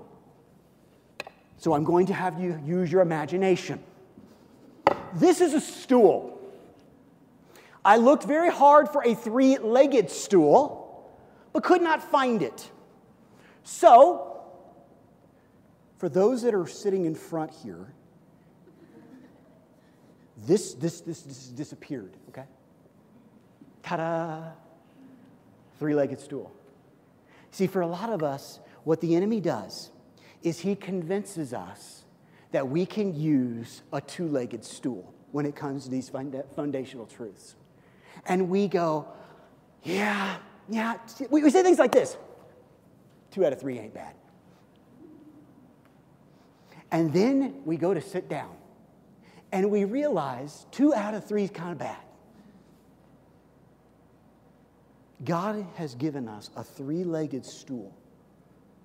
So 1.57 1.73
I'm 1.73 1.83
going 1.83 2.07
to 2.07 2.13
have 2.13 2.39
you 2.39 2.59
use 2.65 2.91
your 2.91 3.01
imagination. 3.01 3.81
This 5.13 5.39
is 5.39 5.53
a 5.53 5.61
stool. 5.61 6.41
I 7.85 7.97
looked 7.97 8.23
very 8.23 8.49
hard 8.49 8.89
for 8.89 9.03
a 9.05 9.13
three 9.13 9.57
legged 9.57 10.09
stool, 10.09 11.15
but 11.53 11.63
could 11.63 11.81
not 11.81 12.03
find 12.03 12.41
it. 12.41 12.69
So, 13.63 14.41
for 15.97 16.09
those 16.09 16.41
that 16.41 16.53
are 16.53 16.67
sitting 16.67 17.05
in 17.05 17.15
front 17.15 17.51
here, 17.63 17.93
this, 20.45 20.73
this, 20.73 21.01
this, 21.01 21.21
this 21.21 21.47
disappeared, 21.47 22.11
okay? 22.29 22.45
Ta 23.85 23.97
da! 23.97 24.43
Three 25.77 25.93
legged 25.93 26.19
stool. 26.19 26.51
See, 27.51 27.67
for 27.67 27.81
a 27.81 27.87
lot 27.87 28.09
of 28.09 28.23
us, 28.23 28.59
what 28.83 28.99
the 28.99 29.15
enemy 29.15 29.39
does 29.39 29.91
is 30.41 30.59
he 30.59 30.75
convinces 30.75 31.53
us 31.53 32.03
that 32.51 32.67
we 32.67 32.85
can 32.85 33.15
use 33.15 33.83
a 33.93 34.01
two 34.01 34.27
legged 34.27 34.65
stool 34.65 35.13
when 35.31 35.45
it 35.45 35.55
comes 35.55 35.83
to 35.83 35.91
these 35.91 36.09
foundational 36.09 37.05
truths. 37.05 37.55
And 38.25 38.49
we 38.49 38.67
go, 38.67 39.07
yeah, 39.83 40.37
yeah. 40.67 40.95
We 41.29 41.47
say 41.51 41.61
things 41.61 41.77
like 41.77 41.91
this 41.91 42.17
two 43.29 43.45
out 43.45 43.53
of 43.53 43.59
three 43.59 43.77
ain't 43.77 43.93
bad. 43.93 44.15
And 46.91 47.13
then 47.13 47.61
we 47.65 47.77
go 47.77 47.93
to 47.93 48.01
sit 48.01 48.29
down 48.29 48.55
and 49.51 49.69
we 49.69 49.83
realize 49.83 50.65
two 50.71 50.93
out 50.93 51.13
of 51.13 51.25
three 51.27 51.43
is 51.43 51.51
kind 51.51 51.71
of 51.71 51.77
bad. 51.77 52.04
God 55.23 55.65
has 55.75 55.95
given 55.95 56.27
us 56.27 56.49
a 56.55 56.63
three 56.63 57.03
legged 57.03 57.45
stool 57.45 57.95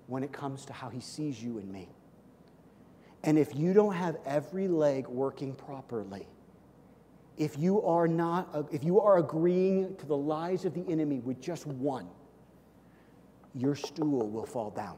when 0.07 0.23
it 0.23 0.31
comes 0.31 0.65
to 0.65 0.73
how 0.73 0.89
he 0.89 1.01
sees 1.01 1.41
you 1.41 1.57
and 1.57 1.71
me. 1.71 1.89
And 3.23 3.37
if 3.37 3.55
you 3.55 3.73
don't 3.73 3.93
have 3.93 4.17
every 4.25 4.67
leg 4.67 5.07
working 5.07 5.53
properly, 5.53 6.27
if 7.37 7.57
you 7.57 7.81
are 7.83 8.07
not 8.07 8.67
if 8.71 8.83
you 8.83 8.99
are 8.99 9.17
agreeing 9.17 9.95
to 9.97 10.05
the 10.05 10.17
lies 10.17 10.65
of 10.65 10.73
the 10.73 10.89
enemy 10.89 11.19
with 11.19 11.41
just 11.41 11.67
one, 11.67 12.07
your 13.53 13.75
stool 13.75 14.29
will 14.29 14.45
fall 14.45 14.69
down 14.71 14.97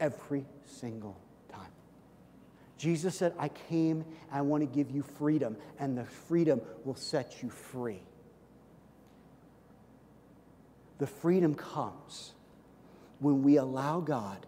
every 0.00 0.44
single 0.66 1.18
time. 1.48 1.70
Jesus 2.76 3.16
said, 3.16 3.32
I 3.38 3.48
came, 3.48 4.04
I 4.30 4.40
want 4.40 4.62
to 4.62 4.66
give 4.66 4.90
you 4.90 5.02
freedom, 5.02 5.56
and 5.78 5.96
the 5.96 6.04
freedom 6.04 6.60
will 6.84 6.96
set 6.96 7.42
you 7.42 7.48
free. 7.48 8.02
The 11.02 11.08
freedom 11.08 11.56
comes 11.56 12.32
when 13.18 13.42
we 13.42 13.56
allow 13.56 13.98
God 13.98 14.46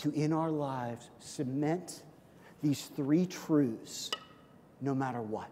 to, 0.00 0.12
in 0.12 0.34
our 0.34 0.50
lives, 0.50 1.08
cement 1.18 2.02
these 2.60 2.82
three 2.94 3.24
truths 3.24 4.10
no 4.82 4.94
matter 4.94 5.22
what. 5.22 5.48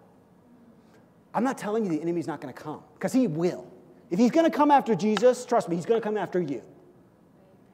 I'm 1.32 1.42
not 1.42 1.56
telling 1.56 1.86
you 1.86 1.90
the 1.90 2.02
enemy's 2.02 2.26
not 2.26 2.42
going 2.42 2.52
to 2.52 2.62
come, 2.62 2.82
because 2.92 3.14
he 3.14 3.28
will. 3.28 3.66
If 4.10 4.18
he's 4.18 4.30
going 4.30 4.44
to 4.44 4.54
come 4.54 4.70
after 4.70 4.94
Jesus, 4.94 5.46
trust 5.46 5.70
me, 5.70 5.76
he's 5.76 5.86
going 5.86 5.98
to 5.98 6.06
come 6.06 6.18
after 6.18 6.38
you. 6.38 6.60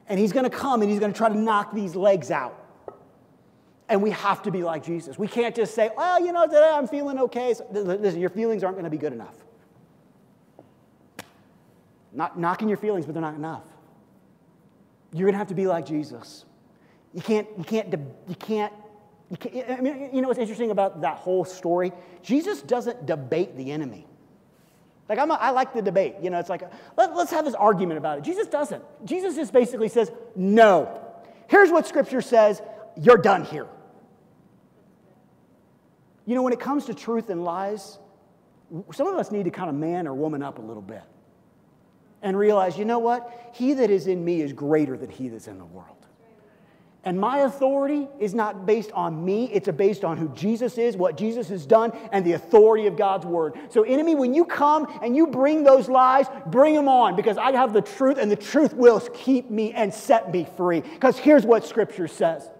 And 0.06 0.20
he's 0.20 0.30
going 0.30 0.48
to 0.48 0.56
come 0.56 0.80
and 0.80 0.88
he's 0.88 1.00
going 1.00 1.12
to 1.12 1.18
try 1.18 1.30
to 1.30 1.36
knock 1.36 1.74
these 1.74 1.96
legs 1.96 2.30
out. 2.30 2.64
And 3.88 4.00
we 4.00 4.12
have 4.12 4.40
to 4.44 4.52
be 4.52 4.62
like 4.62 4.84
Jesus. 4.84 5.18
We 5.18 5.26
can't 5.26 5.56
just 5.56 5.74
say, 5.74 5.90
well, 5.96 6.24
you 6.24 6.30
know, 6.30 6.46
today 6.46 6.70
I'm 6.72 6.86
feeling 6.86 7.18
okay. 7.18 7.54
So, 7.54 7.66
listen, 7.72 8.20
your 8.20 8.30
feelings 8.30 8.62
aren't 8.62 8.76
going 8.76 8.84
to 8.84 8.90
be 8.90 8.98
good 8.98 9.12
enough. 9.12 9.34
Not 12.12 12.38
knocking 12.38 12.68
your 12.68 12.78
feelings, 12.78 13.06
but 13.06 13.12
they're 13.12 13.22
not 13.22 13.34
enough. 13.34 13.64
You're 15.12 15.26
going 15.26 15.34
to 15.34 15.38
have 15.38 15.48
to 15.48 15.54
be 15.54 15.66
like 15.66 15.86
Jesus. 15.86 16.44
You 17.14 17.22
can't, 17.22 17.46
you 17.56 17.64
can't, 17.64 17.90
you 18.28 18.34
can't, 18.34 18.72
you 19.30 19.36
can't, 19.36 19.70
I 19.70 19.80
mean, 19.80 20.10
you 20.12 20.20
know 20.20 20.28
what's 20.28 20.40
interesting 20.40 20.70
about 20.70 21.00
that 21.02 21.16
whole 21.16 21.44
story? 21.44 21.92
Jesus 22.22 22.62
doesn't 22.62 23.06
debate 23.06 23.56
the 23.56 23.72
enemy. 23.72 24.06
Like, 25.08 25.18
I'm 25.18 25.30
a, 25.30 25.34
I 25.34 25.50
like 25.50 25.72
the 25.72 25.80
debate. 25.80 26.16
You 26.22 26.28
know, 26.28 26.38
it's 26.38 26.50
like, 26.50 26.62
let, 26.96 27.14
let's 27.14 27.30
have 27.30 27.44
this 27.44 27.54
argument 27.54 27.98
about 27.98 28.18
it. 28.18 28.24
Jesus 28.24 28.46
doesn't. 28.46 28.82
Jesus 29.06 29.36
just 29.36 29.52
basically 29.52 29.88
says, 29.88 30.10
no. 30.36 31.02
Here's 31.48 31.70
what 31.70 31.86
Scripture 31.86 32.20
says 32.20 32.60
you're 33.00 33.16
done 33.16 33.44
here. 33.44 33.66
You 36.26 36.34
know, 36.34 36.42
when 36.42 36.52
it 36.52 36.60
comes 36.60 36.86
to 36.86 36.94
truth 36.94 37.30
and 37.30 37.42
lies, 37.42 37.98
some 38.92 39.06
of 39.06 39.14
us 39.14 39.30
need 39.30 39.44
to 39.44 39.50
kind 39.50 39.70
of 39.70 39.74
man 39.74 40.06
or 40.06 40.12
woman 40.12 40.42
up 40.42 40.58
a 40.58 40.62
little 40.62 40.82
bit 40.82 41.02
and 42.22 42.36
realize, 42.36 42.76
you 42.76 42.84
know 42.84 42.98
what? 42.98 43.50
He 43.54 43.74
that 43.74 43.90
is 43.90 44.06
in 44.06 44.24
me 44.24 44.40
is 44.40 44.52
greater 44.52 44.96
than 44.96 45.10
he 45.10 45.28
that's 45.28 45.48
in 45.48 45.58
the 45.58 45.64
world. 45.64 45.98
And 47.04 47.18
my 47.18 47.38
authority 47.38 48.08
is 48.18 48.34
not 48.34 48.66
based 48.66 48.90
on 48.92 49.24
me, 49.24 49.50
it's 49.52 49.68
based 49.70 50.04
on 50.04 50.18
who 50.18 50.28
Jesus 50.34 50.76
is, 50.76 50.96
what 50.96 51.16
Jesus 51.16 51.48
has 51.48 51.64
done, 51.64 51.92
and 52.12 52.22
the 52.22 52.32
authority 52.32 52.86
of 52.86 52.96
God's 52.96 53.24
word. 53.24 53.54
So, 53.70 53.82
enemy, 53.82 54.14
when 54.14 54.34
you 54.34 54.44
come 54.44 54.86
and 55.00 55.16
you 55.16 55.28
bring 55.28 55.62
those 55.62 55.88
lies, 55.88 56.26
bring 56.46 56.74
them 56.74 56.88
on 56.88 57.16
because 57.16 57.38
I 57.38 57.52
have 57.52 57.72
the 57.72 57.80
truth, 57.80 58.18
and 58.18 58.30
the 58.30 58.36
truth 58.36 58.74
will 58.74 59.00
keep 59.00 59.48
me 59.48 59.72
and 59.72 59.94
set 59.94 60.30
me 60.32 60.46
free. 60.56 60.80
Because 60.80 61.16
here's 61.16 61.46
what 61.46 61.64
scripture 61.64 62.08
says. 62.08 62.50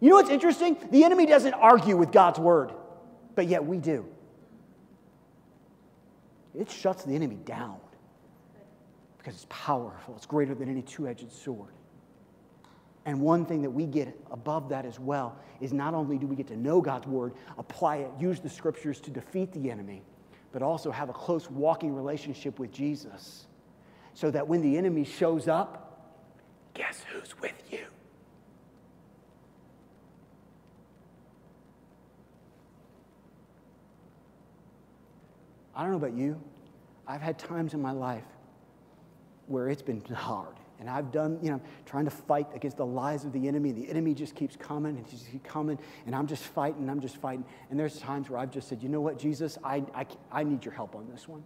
You 0.00 0.10
know 0.10 0.16
what's 0.16 0.30
interesting? 0.30 0.76
The 0.90 1.02
enemy 1.02 1.26
doesn't 1.26 1.54
argue 1.54 1.96
with 1.96 2.12
God's 2.12 2.38
word, 2.38 2.72
but 3.34 3.48
yet 3.48 3.64
we 3.64 3.78
do. 3.78 4.06
It 6.54 6.70
shuts 6.70 7.04
the 7.04 7.14
enemy 7.14 7.36
down 7.36 7.79
because 9.20 9.34
it's 9.34 9.46
powerful, 9.50 10.14
it's 10.16 10.24
greater 10.24 10.54
than 10.54 10.70
any 10.70 10.80
two 10.80 11.06
edged 11.06 11.30
sword. 11.30 11.74
And 13.04 13.20
one 13.20 13.44
thing 13.44 13.60
that 13.62 13.70
we 13.70 13.84
get 13.84 14.18
above 14.30 14.70
that 14.70 14.86
as 14.86 14.98
well 14.98 15.36
is 15.60 15.74
not 15.74 15.92
only 15.92 16.16
do 16.16 16.26
we 16.26 16.36
get 16.36 16.46
to 16.48 16.56
know 16.56 16.80
God's 16.80 17.06
word, 17.06 17.34
apply 17.58 17.96
it, 17.96 18.10
use 18.18 18.40
the 18.40 18.48
scriptures 18.48 18.98
to 19.00 19.10
defeat 19.10 19.52
the 19.52 19.70
enemy, 19.70 20.02
but 20.52 20.62
also 20.62 20.90
have 20.90 21.10
a 21.10 21.12
close 21.12 21.50
walking 21.50 21.94
relationship 21.94 22.58
with 22.58 22.72
Jesus. 22.72 23.46
So 24.14 24.30
that 24.30 24.48
when 24.48 24.62
the 24.62 24.78
enemy 24.78 25.04
shows 25.04 25.48
up, 25.48 26.16
guess 26.72 27.04
who's 27.12 27.38
with 27.40 27.62
you? 27.70 27.84
I 35.76 35.82
don't 35.82 35.90
know 35.90 35.98
about 35.98 36.14
you. 36.14 36.40
I've 37.06 37.20
had 37.20 37.38
times 37.38 37.74
in 37.74 37.82
my 37.82 37.92
life 37.92 38.24
where 39.50 39.68
it's 39.68 39.82
been 39.82 40.00
hard. 40.14 40.54
And 40.78 40.88
I've 40.88 41.12
done, 41.12 41.38
you 41.42 41.50
know, 41.50 41.60
trying 41.84 42.06
to 42.06 42.10
fight 42.10 42.46
against 42.54 42.78
the 42.78 42.86
lies 42.86 43.24
of 43.24 43.32
the 43.32 43.48
enemy. 43.48 43.72
The 43.72 43.90
enemy 43.90 44.14
just 44.14 44.34
keeps 44.34 44.56
coming 44.56 44.96
and 44.96 45.06
just 45.10 45.30
keeps 45.30 45.46
coming. 45.46 45.78
And 46.06 46.14
I'm 46.14 46.26
just 46.26 46.44
fighting, 46.44 46.88
I'm 46.88 47.00
just 47.00 47.16
fighting. 47.18 47.44
And 47.68 47.78
there's 47.78 47.98
times 47.98 48.30
where 48.30 48.38
I've 48.38 48.50
just 48.50 48.68
said, 48.68 48.82
you 48.82 48.88
know 48.88 49.00
what, 49.00 49.18
Jesus, 49.18 49.58
I, 49.62 49.84
I, 49.94 50.06
I 50.32 50.44
need 50.44 50.64
your 50.64 50.72
help 50.72 50.94
on 50.94 51.06
this 51.10 51.28
one. 51.28 51.42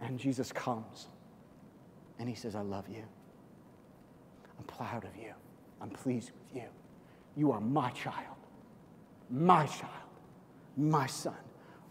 And 0.00 0.18
Jesus 0.18 0.50
comes 0.50 1.08
and 2.18 2.28
he 2.28 2.34
says, 2.34 2.56
I 2.56 2.62
love 2.62 2.88
you. 2.88 3.04
I'm 4.58 4.64
proud 4.64 5.04
of 5.04 5.14
you. 5.16 5.32
I'm 5.80 5.90
pleased 5.90 6.32
with 6.32 6.62
you. 6.62 6.68
You 7.36 7.52
are 7.52 7.60
my 7.60 7.90
child, 7.90 8.36
my 9.30 9.66
child, 9.66 9.92
my 10.76 11.06
son, 11.06 11.36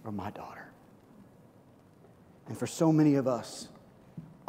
or 0.04 0.12
my 0.12 0.32
daughter. 0.32 0.70
And 2.48 2.58
for 2.58 2.68
so 2.68 2.92
many 2.92 3.16
of 3.16 3.28
us, 3.28 3.70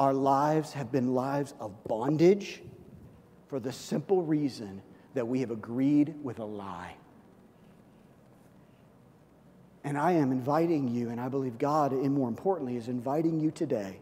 our 0.01 0.15
lives 0.15 0.73
have 0.73 0.91
been 0.91 1.15
lives 1.15 1.53
of 1.61 1.85
bondage 1.85 2.63
for 3.49 3.61
the 3.61 3.71
simple 3.71 4.23
reason 4.23 4.81
that 5.13 5.29
we 5.29 5.41
have 5.41 5.51
agreed 5.51 6.15
with 6.23 6.39
a 6.39 6.45
lie. 6.45 6.95
And 9.85 9.99
I 9.99 10.13
am 10.13 10.33
inviting 10.33 10.89
you, 10.89 11.11
and 11.11 11.21
I 11.21 11.29
believe 11.29 11.59
God, 11.59 11.93
and 11.93 12.15
more 12.15 12.31
importantly, 12.31 12.77
is 12.77 12.89
inviting 12.89 13.39
you 13.41 13.51
today 13.51 14.01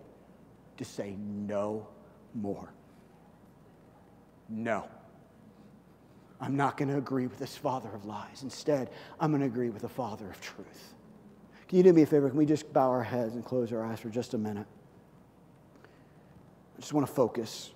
to 0.76 0.84
say 0.84 1.16
no 1.18 1.88
more. 2.32 2.72
No. 4.48 4.88
I'm 6.40 6.56
not 6.56 6.76
going 6.76 6.90
to 6.90 6.96
agree 6.98 7.26
with 7.26 7.40
this 7.40 7.56
father 7.56 7.90
of 7.92 8.04
lies. 8.04 8.44
Instead, 8.44 8.90
I'm 9.18 9.32
going 9.32 9.40
to 9.40 9.48
agree 9.48 9.70
with 9.70 9.82
the 9.82 9.88
father 9.88 10.30
of 10.30 10.40
truth. 10.40 10.94
Can 11.66 11.78
you 11.78 11.82
do 11.82 11.92
me 11.92 12.02
a 12.02 12.06
favor? 12.06 12.28
Can 12.28 12.38
we 12.38 12.46
just 12.46 12.72
bow 12.72 12.88
our 12.88 13.02
heads 13.02 13.34
and 13.34 13.44
close 13.44 13.72
our 13.72 13.84
eyes 13.84 13.98
for 13.98 14.10
just 14.10 14.34
a 14.34 14.38
minute? 14.38 14.66
I 16.78 16.80
just 16.80 16.92
want 16.92 17.06
to 17.06 17.12
focus. 17.12 17.72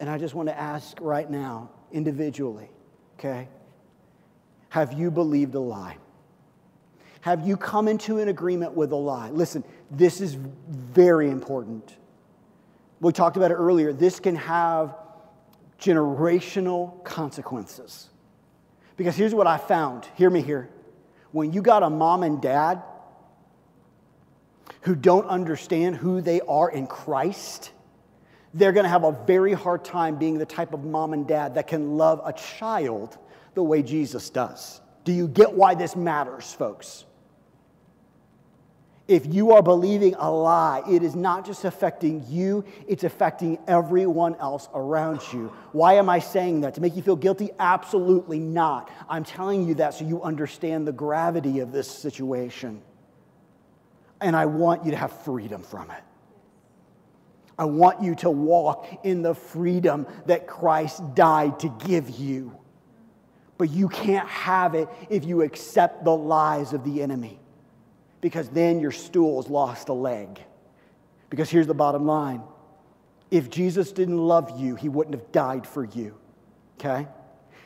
And 0.00 0.08
I 0.08 0.16
just 0.16 0.34
want 0.34 0.48
to 0.48 0.58
ask 0.58 0.96
right 1.00 1.30
now, 1.30 1.70
individually, 1.92 2.70
okay? 3.18 3.48
Have 4.70 4.94
you 4.94 5.10
believed 5.10 5.54
a 5.54 5.60
lie? 5.60 5.98
Have 7.20 7.46
you 7.46 7.56
come 7.56 7.86
into 7.86 8.18
an 8.18 8.28
agreement 8.28 8.72
with 8.72 8.92
a 8.92 8.96
lie? 8.96 9.28
Listen, 9.30 9.62
this 9.90 10.20
is 10.22 10.34
very 10.34 11.28
important. 11.28 11.96
We 13.00 13.12
talked 13.12 13.36
about 13.36 13.50
it 13.50 13.54
earlier. 13.54 13.92
This 13.92 14.20
can 14.20 14.36
have 14.36 14.96
generational 15.78 17.04
consequences. 17.04 18.08
Because 18.96 19.16
here's 19.16 19.34
what 19.34 19.46
I 19.46 19.58
found. 19.58 20.06
Hear 20.16 20.30
me 20.30 20.42
here. 20.42 20.70
When 21.32 21.52
you 21.52 21.60
got 21.60 21.82
a 21.82 21.90
mom 21.90 22.22
and 22.22 22.40
dad 22.40 22.82
who 24.88 24.94
don't 24.94 25.26
understand 25.26 25.96
who 25.96 26.22
they 26.22 26.40
are 26.40 26.70
in 26.70 26.86
Christ, 26.86 27.72
they're 28.54 28.72
going 28.72 28.84
to 28.84 28.88
have 28.88 29.04
a 29.04 29.12
very 29.26 29.52
hard 29.52 29.84
time 29.84 30.16
being 30.16 30.38
the 30.38 30.46
type 30.46 30.72
of 30.72 30.82
mom 30.82 31.12
and 31.12 31.28
dad 31.28 31.56
that 31.56 31.66
can 31.66 31.98
love 31.98 32.22
a 32.24 32.32
child 32.32 33.18
the 33.52 33.62
way 33.62 33.82
Jesus 33.82 34.30
does. 34.30 34.80
Do 35.04 35.12
you 35.12 35.28
get 35.28 35.52
why 35.52 35.74
this 35.74 35.94
matters, 35.94 36.54
folks? 36.54 37.04
If 39.08 39.26
you 39.26 39.52
are 39.52 39.62
believing 39.62 40.14
a 40.14 40.30
lie, 40.30 40.82
it 40.88 41.02
is 41.02 41.14
not 41.14 41.44
just 41.44 41.66
affecting 41.66 42.24
you, 42.26 42.64
it's 42.86 43.04
affecting 43.04 43.58
everyone 43.68 44.36
else 44.36 44.70
around 44.72 45.20
you. 45.34 45.52
Why 45.72 45.96
am 45.96 46.08
I 46.08 46.20
saying 46.20 46.62
that? 46.62 46.76
To 46.76 46.80
make 46.80 46.96
you 46.96 47.02
feel 47.02 47.16
guilty? 47.16 47.50
Absolutely 47.58 48.38
not. 48.38 48.90
I'm 49.06 49.24
telling 49.24 49.68
you 49.68 49.74
that 49.74 49.92
so 49.92 50.06
you 50.06 50.22
understand 50.22 50.86
the 50.86 50.92
gravity 50.92 51.60
of 51.60 51.72
this 51.72 51.90
situation. 51.90 52.80
And 54.20 54.34
I 54.34 54.46
want 54.46 54.84
you 54.84 54.90
to 54.90 54.96
have 54.96 55.12
freedom 55.22 55.62
from 55.62 55.90
it. 55.90 56.02
I 57.58 57.64
want 57.64 58.02
you 58.02 58.14
to 58.16 58.30
walk 58.30 58.86
in 59.02 59.22
the 59.22 59.34
freedom 59.34 60.06
that 60.26 60.46
Christ 60.46 61.02
died 61.14 61.58
to 61.60 61.68
give 61.86 62.10
you. 62.10 62.56
But 63.58 63.70
you 63.70 63.88
can't 63.88 64.28
have 64.28 64.74
it 64.74 64.88
if 65.10 65.24
you 65.24 65.42
accept 65.42 66.04
the 66.04 66.14
lies 66.14 66.72
of 66.72 66.84
the 66.84 67.02
enemy, 67.02 67.40
because 68.20 68.48
then 68.48 68.78
your 68.78 68.92
stool's 68.92 69.48
lost 69.48 69.88
a 69.88 69.92
leg. 69.92 70.40
Because 71.30 71.50
here's 71.50 71.66
the 71.66 71.74
bottom 71.74 72.06
line 72.06 72.42
if 73.30 73.50
Jesus 73.50 73.92
didn't 73.92 74.16
love 74.16 74.58
you, 74.58 74.74
he 74.74 74.88
wouldn't 74.88 75.14
have 75.14 75.32
died 75.32 75.66
for 75.66 75.84
you, 75.84 76.16
okay? 76.78 77.06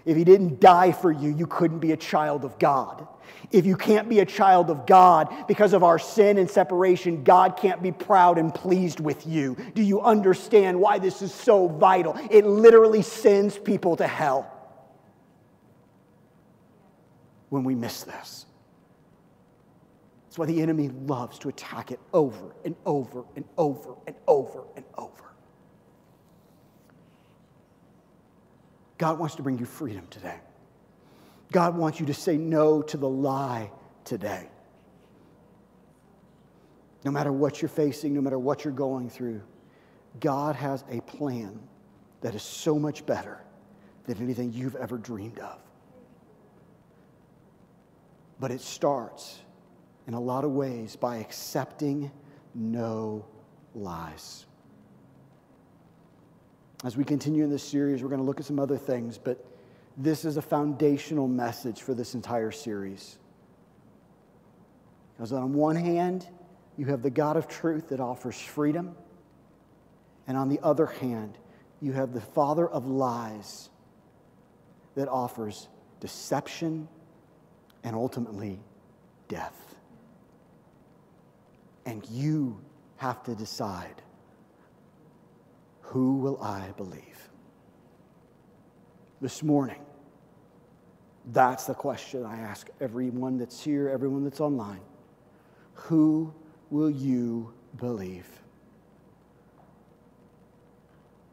If 0.05 0.17
he 0.17 0.25
didn't 0.25 0.61
die 0.61 0.93
for 0.93 1.13
you, 1.13 1.31
you 1.31 1.47
couldn't 1.47 1.79
be 1.79 1.93
a 1.93 1.97
child 1.97 2.45
of 2.45 2.59
God. 2.59 3.07
If 3.51 3.67
you 3.67 3.77
can't 3.77 4.09
be 4.09 4.21
a 4.21 4.27
child 4.27 4.71
of 4.71 4.87
God 4.87 5.47
because 5.47 5.73
of 5.73 5.83
our 5.83 5.99
sin 5.99 6.39
and 6.39 6.51
separation, 6.51 7.23
God 7.23 7.57
can't 7.57 7.83
be 7.83 7.93
proud 7.93 8.39
and 8.39 8.55
pleased 8.55 8.99
with 8.99 9.27
you. 9.27 9.57
Do 9.75 9.83
you 9.83 10.01
understand 10.01 10.81
why 10.81 10.99
this 10.99 11.23
is 11.23 11.33
so 11.33 11.69
vital? 11.69 12.17
It 12.31 12.47
literally 12.47 13.03
sends 13.03 13.59
people 13.59 13.97
to 13.97 14.07
hell 14.07 14.51
when 17.51 17.65
we 17.65 17.75
miss 17.75 18.03
this. 18.03 18.47
That's 20.25 20.39
why 20.39 20.47
the 20.47 20.63
enemy 20.63 20.89
loves 20.89 21.39
to 21.41 21.51
attack 21.51 21.91
it 21.91 22.01
over 22.15 22.55
and 22.65 22.75
over 22.87 23.25
and 23.37 23.45
over 23.59 23.97
and 24.07 24.17
over 24.27 24.65
and 24.77 24.85
over. 24.97 25.32
God 29.03 29.19
wants 29.19 29.35
to 29.35 29.43
bring 29.43 29.59
you 29.59 29.67
freedom 29.67 30.07
today. 30.11 30.39
God 31.51 31.77
wants 31.77 31.99
you 31.99 32.07
to 32.07 32.15
say 32.15 32.37
no 32.37 32.83
to 32.83 32.97
the 32.97 33.09
lie 33.09 33.73
today. 34.05 34.49
No 37.05 37.11
matter 37.11 37.33
what 37.33 37.61
you're 37.61 37.69
facing, 37.69 38.15
no 38.15 38.21
matter 38.21 38.39
what 38.39 38.63
you're 38.63 38.73
going 38.73 39.11
through, 39.11 39.43
God 40.21 40.55
has 40.55 40.85
a 40.89 41.01
plan 41.01 41.59
that 42.21 42.37
is 42.37 42.45
so 42.45 42.79
much 42.79 43.05
better 43.05 43.43
than 44.07 44.23
anything 44.23 44.53
you've 44.53 44.77
ever 44.77 44.99
dreamed 44.99 45.41
of. 45.41 45.59
But 48.39 48.53
it 48.53 48.61
starts 48.61 49.41
in 50.07 50.15
a 50.15 50.21
lot 50.21 50.45
of 50.45 50.53
ways 50.53 50.95
by 50.95 51.17
accepting 51.17 52.13
no 52.55 53.27
lies. 53.75 54.47
As 56.85 56.97
we 56.97 57.05
continue 57.05 57.45
in 57.45 57.51
this 57.51 57.63
series, 57.63 58.03
we're 58.03 58.09
going 58.09 58.21
to 58.21 58.27
look 58.27 58.41
at 58.41 58.47
some 58.47 58.59
other 58.59 58.77
things, 58.77 59.17
but 59.17 59.45
this 59.97 60.25
is 60.25 60.37
a 60.37 60.43
foundational 60.43 61.29
message 61.29 61.83
for 61.83 61.95
this 61.95 62.15
entire 62.15 62.51
series. 62.51 63.19
Because 65.15 65.33
on 65.33 65.53
one 65.53 65.77
hand, 65.77 66.27
you 66.77 66.87
have 66.87 67.03
the 67.03 67.11
God 67.11 67.37
of 67.37 67.47
truth 67.47 67.91
that 67.91 68.01
offers 68.01 68.41
freedom, 68.41 68.97
and 70.27 70.37
on 70.37 70.49
the 70.49 70.59
other 70.63 70.87
hand, 70.87 71.39
you 71.81 71.93
have 71.93 72.13
the 72.13 72.21
Father 72.21 72.67
of 72.67 72.87
lies 72.87 73.71
that 74.97 75.09
offers 75.09 75.69
deception 76.01 76.89
and 77.85 77.95
ultimately 77.95 78.59
death. 79.29 79.77
And 81.87 82.05
you 82.11 82.61
have 82.97 83.23
to 83.25 83.35
decide 83.35 84.03
who 85.93 86.17
will 86.17 86.43
I 86.43 86.71
believe? 86.79 87.29
This 89.21 89.43
morning, 89.43 89.81
that's 91.33 91.67
the 91.67 91.75
question 91.75 92.25
I 92.25 92.39
ask 92.39 92.69
everyone 92.81 93.37
that's 93.37 93.63
here, 93.63 93.91
everyone 93.91 94.25
that's 94.25 94.41
online. 94.41 94.81
Who 95.75 96.33
will 96.71 96.89
you 96.89 97.53
believe? 97.77 98.27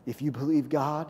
If 0.05 0.22
you 0.22 0.30
believe 0.30 0.68
God, 0.68 1.07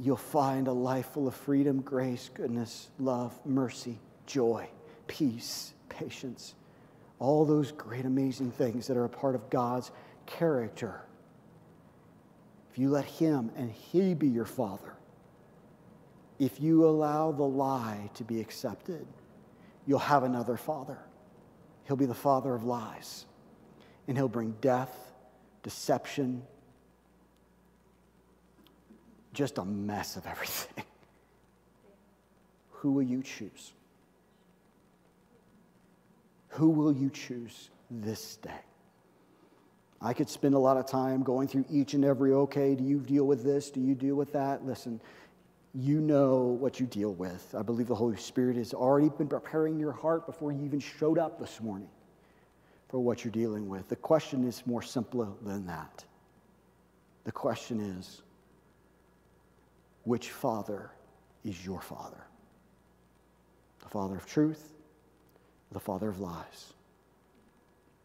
you'll 0.00 0.16
find 0.16 0.68
a 0.68 0.72
life 0.72 1.10
full 1.12 1.28
of 1.28 1.34
freedom, 1.34 1.82
grace, 1.82 2.30
goodness, 2.32 2.88
love, 2.98 3.38
mercy, 3.44 3.98
joy, 4.24 4.66
peace, 5.06 5.74
patience, 5.90 6.54
all 7.18 7.44
those 7.44 7.72
great, 7.72 8.06
amazing 8.06 8.50
things 8.50 8.86
that 8.86 8.96
are 8.96 9.04
a 9.04 9.10
part 9.10 9.34
of 9.34 9.50
God's 9.50 9.90
character. 10.26 11.02
If 12.70 12.78
you 12.78 12.90
let 12.90 13.04
Him 13.04 13.50
and 13.56 13.70
He 13.70 14.14
be 14.14 14.28
your 14.28 14.44
Father, 14.44 14.94
if 16.38 16.60
you 16.60 16.84
allow 16.86 17.30
the 17.30 17.44
lie 17.44 18.10
to 18.14 18.24
be 18.24 18.40
accepted, 18.40 19.06
you'll 19.86 19.98
have 20.00 20.24
another 20.24 20.56
Father. 20.56 20.98
He'll 21.84 21.96
be 21.96 22.06
the 22.06 22.14
Father 22.14 22.54
of 22.54 22.64
lies, 22.64 23.26
and 24.08 24.16
He'll 24.16 24.28
bring 24.28 24.56
death, 24.60 25.12
deception, 25.62 26.42
just 29.32 29.58
a 29.58 29.64
mess 29.64 30.16
of 30.16 30.26
everything. 30.26 30.84
Who 32.70 32.92
will 32.92 33.02
you 33.02 33.22
choose? 33.22 33.72
Who 36.48 36.70
will 36.70 36.92
you 36.92 37.10
choose 37.10 37.70
this 37.90 38.36
day? 38.36 38.50
I 40.04 40.12
could 40.12 40.28
spend 40.28 40.54
a 40.54 40.58
lot 40.58 40.76
of 40.76 40.84
time 40.84 41.22
going 41.22 41.48
through 41.48 41.64
each 41.70 41.94
and 41.94 42.04
every 42.04 42.34
okay, 42.34 42.74
do 42.74 42.84
you 42.84 43.00
deal 43.00 43.24
with 43.24 43.42
this? 43.42 43.70
Do 43.70 43.80
you 43.80 43.94
deal 43.94 44.16
with 44.16 44.34
that? 44.34 44.62
Listen, 44.66 45.00
you 45.74 45.98
know 45.98 46.42
what 46.42 46.78
you 46.78 46.84
deal 46.84 47.14
with. 47.14 47.54
I 47.56 47.62
believe 47.62 47.86
the 47.86 47.94
Holy 47.94 48.18
Spirit 48.18 48.56
has 48.56 48.74
already 48.74 49.08
been 49.08 49.28
preparing 49.28 49.78
your 49.78 49.92
heart 49.92 50.26
before 50.26 50.52
you 50.52 50.62
even 50.62 50.78
showed 50.78 51.18
up 51.18 51.40
this 51.40 51.58
morning 51.62 51.88
for 52.90 53.00
what 53.00 53.24
you're 53.24 53.32
dealing 53.32 53.66
with. 53.66 53.88
The 53.88 53.96
question 53.96 54.46
is 54.46 54.66
more 54.66 54.82
simpler 54.82 55.28
than 55.40 55.66
that. 55.68 56.04
The 57.24 57.32
question 57.32 57.80
is 57.80 58.20
which 60.04 60.32
father 60.32 60.90
is 61.46 61.64
your 61.64 61.80
father? 61.80 62.26
The 63.82 63.88
father 63.88 64.16
of 64.16 64.26
truth, 64.26 64.74
the 65.72 65.80
father 65.80 66.10
of 66.10 66.20
lies? 66.20 66.74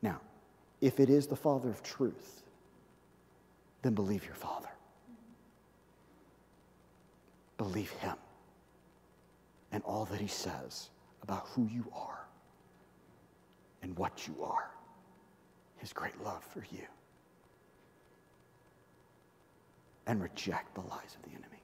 Now, 0.01 0.21
if 0.81 0.99
it 0.99 1.09
is 1.09 1.27
the 1.27 1.35
Father 1.35 1.69
of 1.69 1.83
truth, 1.83 2.43
then 3.81 3.93
believe 3.93 4.25
your 4.25 4.35
Father. 4.35 4.69
Believe 7.57 7.91
Him 7.91 8.15
and 9.71 9.83
all 9.83 10.05
that 10.05 10.19
He 10.19 10.27
says 10.27 10.89
about 11.21 11.47
who 11.53 11.67
you 11.67 11.85
are 11.93 12.25
and 13.81 13.97
what 13.97 14.27
you 14.27 14.35
are, 14.43 14.69
His 15.77 15.93
great 15.93 16.21
love 16.23 16.43
for 16.43 16.63
you. 16.71 16.85
And 20.07 20.21
reject 20.21 20.73
the 20.73 20.81
lies 20.81 21.15
of 21.15 21.23
the 21.23 21.29
enemy. 21.37 21.61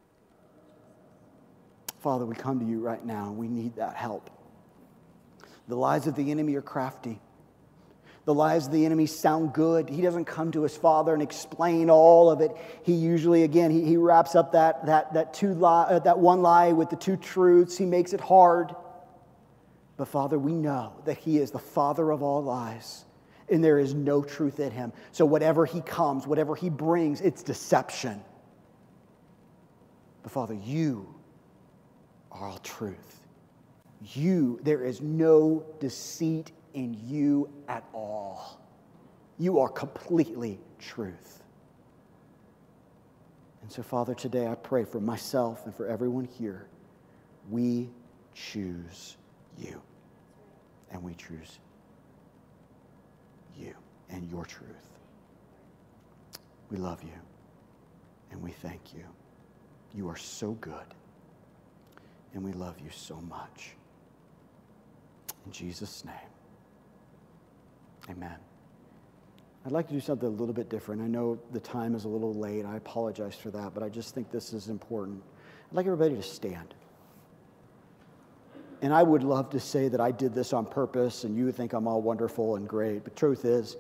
Father, 2.00 2.28
we 2.28 2.36
come 2.36 2.60
to 2.60 2.66
you 2.66 2.80
right 2.80 3.04
now. 3.04 3.30
And 3.30 3.38
we 3.38 3.48
need 3.48 3.78
that 3.78 3.96
help. 3.96 4.30
The 5.68 5.76
lies 5.76 6.06
of 6.06 6.16
the 6.16 6.30
enemy 6.30 6.54
are 6.54 6.62
crafty. 6.62 7.20
The 8.26 8.34
lies 8.34 8.66
of 8.66 8.72
the 8.72 8.86
enemy 8.86 9.06
sound 9.06 9.54
good. 9.54 9.88
He 9.88 10.02
doesn't 10.02 10.26
come 10.26 10.52
to 10.54 10.64
his 10.64 10.76
father 10.76 11.14
and 11.14 11.22
explain 11.22 11.92
all 11.92 12.32
of 12.32 12.42
it. 12.42 12.52
He 12.84 12.94
usually, 12.94 13.44
again, 13.44 13.70
he, 13.70 13.84
he 13.84 13.98
wraps 13.98 14.34
up 14.36 14.54
that, 14.54 14.88
that, 14.88 15.14
that, 15.14 15.36
two 15.36 15.54
lie, 15.54 15.84
uh, 15.84 16.00
that 16.00 16.18
one 16.18 16.42
lie 16.42 16.72
with 16.72 16.90
the 16.90 16.96
two 16.96 17.18
truths. 17.18 17.78
He 17.78 17.86
makes 17.86 18.14
it 18.14 18.20
hard. 18.20 18.76
But 19.96 20.08
Father, 20.08 20.40
we 20.40 20.54
know 20.54 20.94
that 21.06 21.20
he 21.20 21.38
is 21.38 21.52
the 21.52 21.60
father 21.60 22.10
of 22.12 22.24
all 22.24 22.44
lies, 22.44 23.06
and 23.48 23.64
there 23.64 23.78
is 23.78 23.94
no 23.94 24.24
truth 24.24 24.60
in 24.60 24.72
him. 24.72 24.92
So 25.12 25.24
whatever 25.24 25.66
he 25.66 25.82
comes, 25.82 26.26
whatever 26.26 26.56
he 26.56 26.70
brings, 26.70 27.22
it's 27.22 27.44
deception. 27.44 28.22
But 30.24 30.32
Father, 30.32 30.56
you 30.56 31.14
are 32.32 32.48
all 32.48 32.58
truth. 32.58 33.22
You, 34.14 34.60
there 34.64 34.84
is 34.84 35.00
no 35.00 35.64
deceit 35.80 36.52
in 36.76 36.96
you 37.08 37.50
at 37.68 37.84
all. 37.94 38.60
You 39.40 39.60
are 39.60 39.70
completely 39.70 40.60
truth. 40.78 41.42
And 43.62 43.72
so, 43.72 43.82
Father, 43.82 44.14
today 44.14 44.48
I 44.48 44.56
pray 44.56 44.86
for 44.86 45.00
myself 45.00 45.66
and 45.66 45.74
for 45.74 45.88
everyone 45.88 46.26
here. 46.26 46.68
We 47.50 47.90
choose 48.36 49.18
you. 49.58 49.82
And 50.92 51.02
we 51.02 51.16
choose 51.16 51.60
you 53.58 53.74
and 54.10 54.30
your 54.30 54.46
truth. 54.46 54.70
We 56.70 56.78
love 56.78 57.02
you 57.04 57.20
and 58.32 58.42
we 58.42 58.52
thank 58.52 58.94
you. 58.94 59.04
You 59.94 60.08
are 60.10 60.18
so 60.18 60.52
good 60.52 60.94
and 62.34 62.44
we 62.44 62.52
love 62.52 62.80
you 62.80 62.90
so 62.92 63.16
much. 63.22 63.72
In 65.46 65.52
Jesus' 65.52 66.04
name. 66.06 66.35
Amen. 68.10 68.36
I'd 69.66 69.72
like 69.72 69.88
to 69.88 69.94
do 69.94 70.00
something 70.00 70.28
a 70.28 70.32
little 70.32 70.54
bit 70.54 70.70
different. 70.70 71.02
I 71.02 71.08
know 71.08 71.40
the 71.52 71.60
time 71.60 71.96
is 71.96 72.06
a 72.06 72.08
little 72.08 72.34
late. 72.34 72.66
I 72.66 72.78
apologize 72.78 73.36
for 73.36 73.50
that, 73.52 73.74
but 73.74 73.82
I 73.82 73.90
just 73.90 74.14
think 74.14 74.30
this 74.32 74.54
is 74.54 74.68
important. 74.70 75.24
I'd 75.72 75.76
like 75.76 75.88
everybody 75.88 76.16
to 76.16 76.22
stand. 76.22 76.76
And 78.84 78.94
I 78.94 79.02
would 79.02 79.24
love 79.24 79.50
to 79.52 79.60
say 79.60 79.88
that 79.88 80.00
I 80.00 80.12
did 80.12 80.36
this 80.36 80.54
on 80.54 80.66
purpose 80.66 81.24
and 81.24 81.36
you 81.36 81.52
think 81.52 81.74
I'm 81.74 81.88
all 81.88 82.02
wonderful 82.02 82.58
and 82.58 82.68
great. 82.68 83.04
But 83.04 83.16
truth 83.16 83.44
is, 83.46 83.78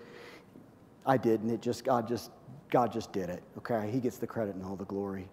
I 1.06 1.18
didn't. 1.18 1.52
It 1.52 1.62
just 1.62 1.84
God 1.84 2.08
just 2.08 2.32
God 2.72 2.92
just 2.92 3.14
did 3.14 3.30
it. 3.30 3.44
Okay? 3.60 3.92
He 3.92 4.00
gets 4.00 4.18
the 4.18 4.26
credit 4.26 4.56
and 4.56 4.66
all 4.66 4.76
the 4.76 4.86
glory. 4.86 5.28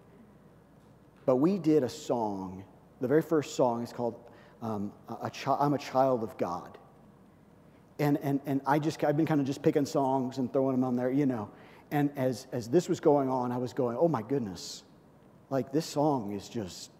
But 1.25 1.37
we 1.37 1.57
did 1.57 1.83
a 1.83 1.89
song. 1.89 2.63
The 3.01 3.07
very 3.07 3.23
first 3.23 3.55
song 3.55 3.81
is 3.81 3.91
called 3.91 4.19
um, 4.61 4.91
a, 5.09 5.31
a 5.45 5.57
I'm 5.59 5.73
a 5.73 5.79
Child 5.79 6.21
of 6.21 6.37
God. 6.37 6.77
And, 7.99 8.17
and, 8.23 8.39
and 8.45 8.61
I 8.65 8.79
just, 8.79 9.03
I've 9.03 9.17
been 9.17 9.25
kind 9.25 9.39
of 9.39 9.47
just 9.47 9.61
picking 9.61 9.85
songs 9.85 10.37
and 10.37 10.51
throwing 10.51 10.75
them 10.75 10.83
on 10.83 10.95
there, 10.95 11.11
you 11.11 11.25
know. 11.25 11.49
And 11.91 12.09
as, 12.15 12.47
as 12.51 12.67
this 12.67 12.89
was 12.89 12.99
going 12.99 13.29
on, 13.29 13.51
I 13.51 13.57
was 13.57 13.73
going, 13.73 13.97
oh 13.99 14.07
my 14.07 14.23
goodness, 14.23 14.83
like 15.49 15.71
this 15.71 15.85
song 15.85 16.31
is 16.31 16.49
just 16.49 16.91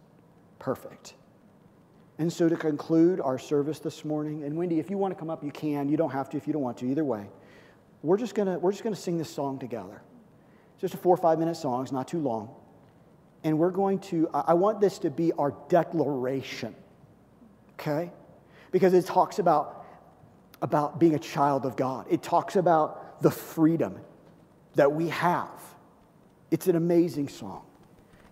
perfect. 0.60 1.16
And 2.20 2.32
so 2.32 2.48
to 2.48 2.56
conclude 2.56 3.20
our 3.20 3.40
service 3.40 3.80
this 3.80 4.06
morning, 4.06 4.44
and 4.44 4.56
Wendy, 4.56 4.80
if 4.80 4.92
you 4.92 4.98
want 4.98 5.14
to 5.14 5.20
come 5.20 5.32
up, 5.32 5.44
you 5.44 5.52
can. 5.52 5.90
You 5.90 5.98
don't 5.98 6.12
have 6.12 6.30
to 6.30 6.38
if 6.38 6.46
you 6.46 6.54
don't 6.54 6.62
want 6.62 6.78
to, 6.78 6.86
either 6.86 7.04
way. 7.04 7.26
We're 8.04 8.18
just 8.18 8.36
gonna, 8.36 8.60
we're 8.60 8.72
just 8.72 8.84
gonna 8.84 8.96
sing 8.96 9.18
this 9.18 9.30
song 9.30 9.58
together. 9.58 10.02
It's 10.74 10.82
just 10.82 10.94
a 10.94 10.98
four 10.98 11.16
or 11.16 11.18
five 11.18 11.40
minute 11.40 11.56
song, 11.56 11.84
it's 11.84 11.92
not 11.92 12.08
too 12.08 12.20
long. 12.20 12.50
And 13.44 13.58
we're 13.58 13.72
going 13.72 14.00
to, 14.00 14.30
I 14.34 14.54
want 14.54 14.80
this 14.80 15.00
to 15.00 15.10
be 15.10 15.34
our 15.34 15.54
declaration, 15.68 16.76
okay? 17.74 18.12
Because 18.72 18.94
it 18.94 19.06
talks 19.06 19.40
about, 19.40 19.83
about 20.64 20.98
being 20.98 21.14
a 21.14 21.20
child 21.20 21.66
of 21.66 21.76
God. 21.76 22.08
It 22.10 22.24
talks 22.24 22.56
about 22.56 23.22
the 23.22 23.30
freedom 23.30 24.00
that 24.76 24.92
we 24.92 25.10
have. 25.10 25.50
It's 26.50 26.68
an 26.68 26.76
amazing 26.76 27.28
song. 27.28 27.64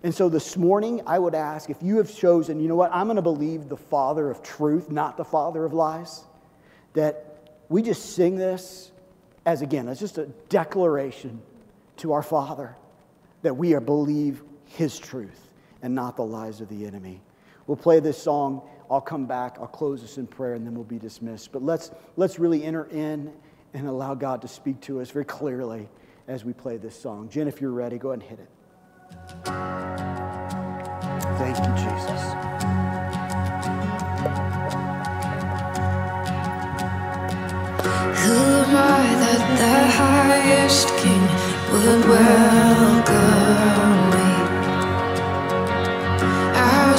And 0.01 0.15
so 0.15 0.29
this 0.29 0.57
morning, 0.57 1.01
I 1.05 1.19
would 1.19 1.35
ask 1.35 1.69
if 1.69 1.77
you 1.83 1.97
have 1.97 2.15
chosen, 2.15 2.59
you 2.59 2.67
know 2.67 2.75
what, 2.75 2.89
I'm 2.91 3.05
going 3.05 3.17
to 3.17 3.21
believe 3.21 3.69
the 3.69 3.77
Father 3.77 4.31
of 4.31 4.41
truth, 4.41 4.89
not 4.89 5.17
the 5.17 5.25
Father 5.25 5.65
of 5.65 5.73
lies, 5.73 6.23
that 6.93 7.53
we 7.69 7.83
just 7.83 8.15
sing 8.15 8.37
this 8.37 8.91
as, 9.45 9.61
again, 9.61 9.87
as 9.87 9.99
just 9.99 10.17
a 10.17 10.25
declaration 10.49 11.41
to 11.97 12.13
our 12.13 12.23
Father 12.23 12.75
that 13.41 13.55
we 13.55 13.73
are 13.73 13.81
believe 13.81 14.41
His 14.65 14.97
truth 14.97 15.49
and 15.81 15.93
not 15.93 16.15
the 16.15 16.23
lies 16.23 16.61
of 16.61 16.69
the 16.69 16.85
enemy. 16.85 17.21
We'll 17.67 17.77
play 17.77 17.99
this 17.99 18.17
song. 18.17 18.61
I'll 18.91 19.01
come 19.01 19.25
back. 19.25 19.57
I'll 19.59 19.67
close 19.67 20.01
this 20.01 20.17
in 20.17 20.27
prayer, 20.27 20.55
and 20.55 20.67
then 20.67 20.75
we'll 20.75 20.83
be 20.83 20.99
dismissed. 20.99 21.53
But 21.53 21.63
let's, 21.63 21.91
let's 22.17 22.37
really 22.37 22.65
enter 22.65 22.83
in 22.91 23.31
and 23.73 23.87
allow 23.87 24.15
God 24.15 24.41
to 24.41 24.49
speak 24.49 24.81
to 24.81 24.99
us 24.99 25.11
very 25.11 25.23
clearly 25.23 25.87
as 26.27 26.43
we 26.43 26.51
play 26.51 26.75
this 26.75 26.99
song. 26.99 27.29
Jen, 27.29 27.47
if 27.47 27.61
you're 27.61 27.71
ready, 27.71 27.97
go 27.97 28.11
ahead 28.11 28.21
and 28.21 28.29
hit 28.29 28.39
it. 28.39 28.49
Thank 31.37 31.57
you, 31.57 31.73
Jesus. 31.75 32.21
Who 38.19 38.35
am 38.35 38.75
I 38.75 39.15
that 39.21 39.41
the 39.57 39.75
highest 39.95 40.87
king 40.97 41.23
would 41.71 42.03
welcome 42.09 44.10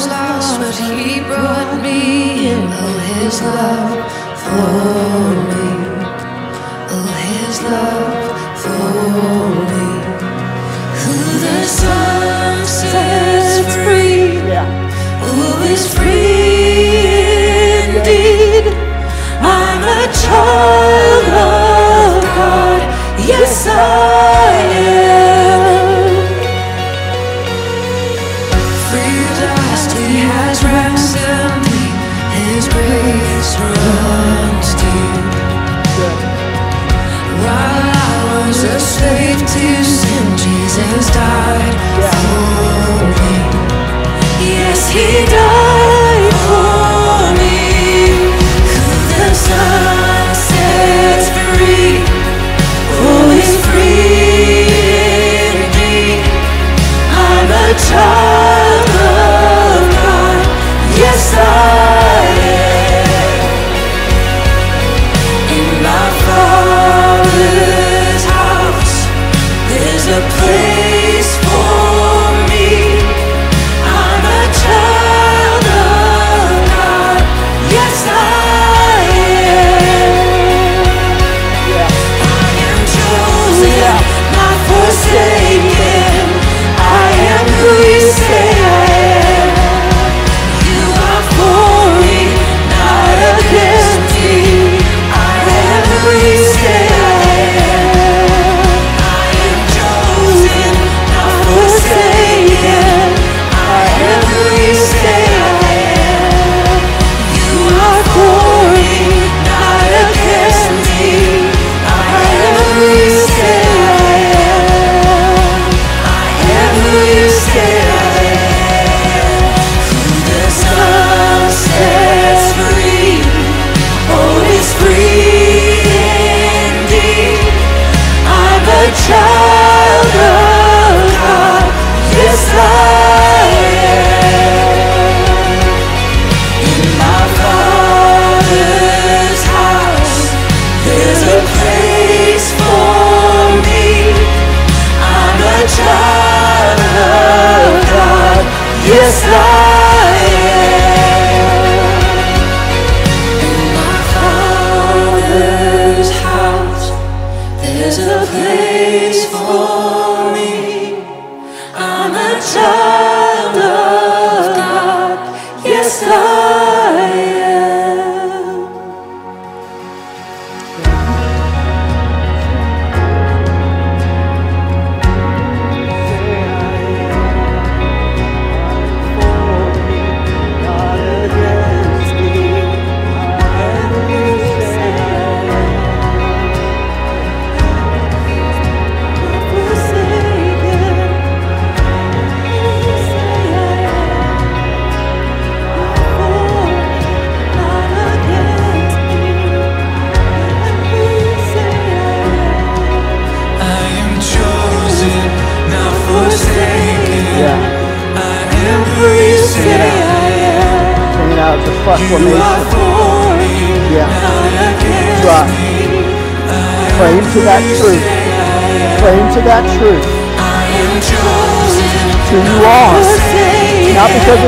was 0.03 0.11
lost, 0.11 0.61
but 0.61 0.74
he 0.74 1.20
brought 1.20 1.82
me 1.82 2.48
in. 2.50 2.62
Oh, 2.84 2.98
his 3.12 3.40
love 3.42 3.98
for 4.44 4.74
me. 5.50 5.70
Oh, 6.94 7.09
his 7.30 7.57
love 7.62 8.14
for 8.62 8.88
me. 9.72 9.90
Who 11.00 11.16
the 11.44 11.61
Son 11.66 12.66
sets 12.66 13.74
free 13.84 14.38
who 15.24 15.40
is 15.72 15.82
free 15.94 16.98
indeed. 17.84 18.66
I'm 19.40 19.82
a 19.82 20.03
child 20.22 21.26
of 21.46 22.22
God, 22.36 22.80
yes 23.28 23.66
I 23.66 24.12
Jesus 40.93 41.14
died 41.14 41.74
for 42.12 43.07
me. 43.16 43.32
Yes, 44.45 44.90
He 44.90 45.24
died 45.24 46.34
for 46.45 47.32
me. 47.40 47.57
Who 48.72 48.84
the 49.16 49.32
Son 49.34 50.34
sets 50.34 51.28
free, 51.30 52.05
oh, 53.01 53.40
is 53.40 53.53
free 53.64 54.68
indeed. 55.64 56.24
I'm 57.11 57.51
a 57.51 57.78
child 57.78 58.32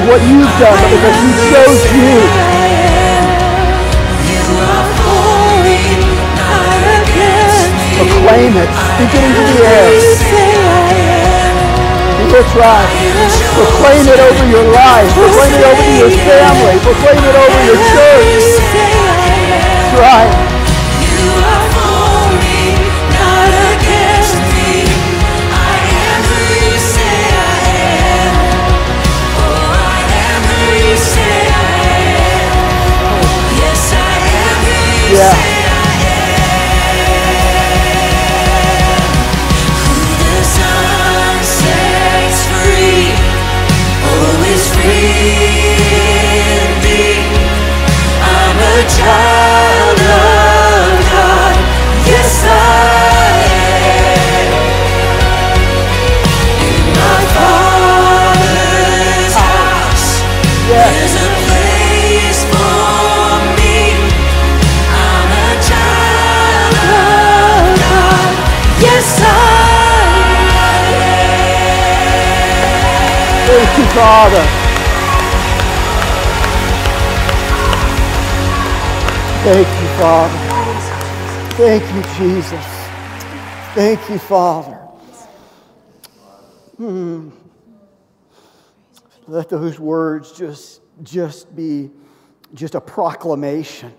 what 0.07 0.20
you've 0.28 0.52
done, 0.61 0.76
but 0.76 0.90
because 0.92 1.16
He 1.24 1.30
chose 1.48 1.80
you. 1.96 2.12
You. 4.28 4.40
Proclaim 7.94 8.52
it. 8.59 8.68
Speak 8.68 9.12
it 9.16 9.22
into 9.24 9.42
the 9.48 9.59
air. 9.64 9.88
You. 9.94 10.12
That's 12.34 12.52
right. 12.59 12.88
Proclaim 13.55 14.05
it 14.11 14.20
over 14.20 14.44
your 14.50 14.66
life. 14.74 15.09
Proclaim 15.14 15.55
it 15.55 15.64
over 15.64 15.86
your 15.96 16.11
family. 16.26 16.76
Proclaim 16.82 17.22
it 17.22 17.36
over 17.38 17.61
your 17.64 17.78
church. 17.94 18.28
You. 18.28 18.84
That's 19.55 19.94
right. 20.00 20.64
Child 48.89 49.99
of 50.01 51.01
God. 51.12 51.57
Yes, 52.07 52.45
I 52.45 52.49
am. 53.55 54.53
My 56.95 57.18
Father's 57.37 59.35
house, 59.35 60.09
Yes. 60.68 61.11
a 61.16 61.28
place 61.45 62.41
for 62.53 63.39
me. 63.59 63.78
I'm 64.91 65.30
a 65.32 65.51
child 65.70 66.74
of 66.76 67.64
God. 67.85 68.32
Yes, 68.80 69.09
I 69.20 69.26
am. 70.93 71.35
Thank 73.47 73.70
you, 73.78 73.87
Father. 73.97 74.64
Thank 79.45 79.68
you, 79.68 79.88
Father. 79.99 80.38
Thank 81.57 81.84
you, 81.95 82.03
Jesus. 82.16 82.64
Thank 83.74 84.09
you, 84.09 84.18
Father. 84.18 84.76
Hmm. 86.78 87.28
Let 89.26 89.51
those 89.51 89.78
words 89.78 90.32
just, 90.32 90.80
just 91.03 91.55
be 91.55 91.90
just 92.55 92.74
a 92.74 92.80
proclamation. 92.80 93.92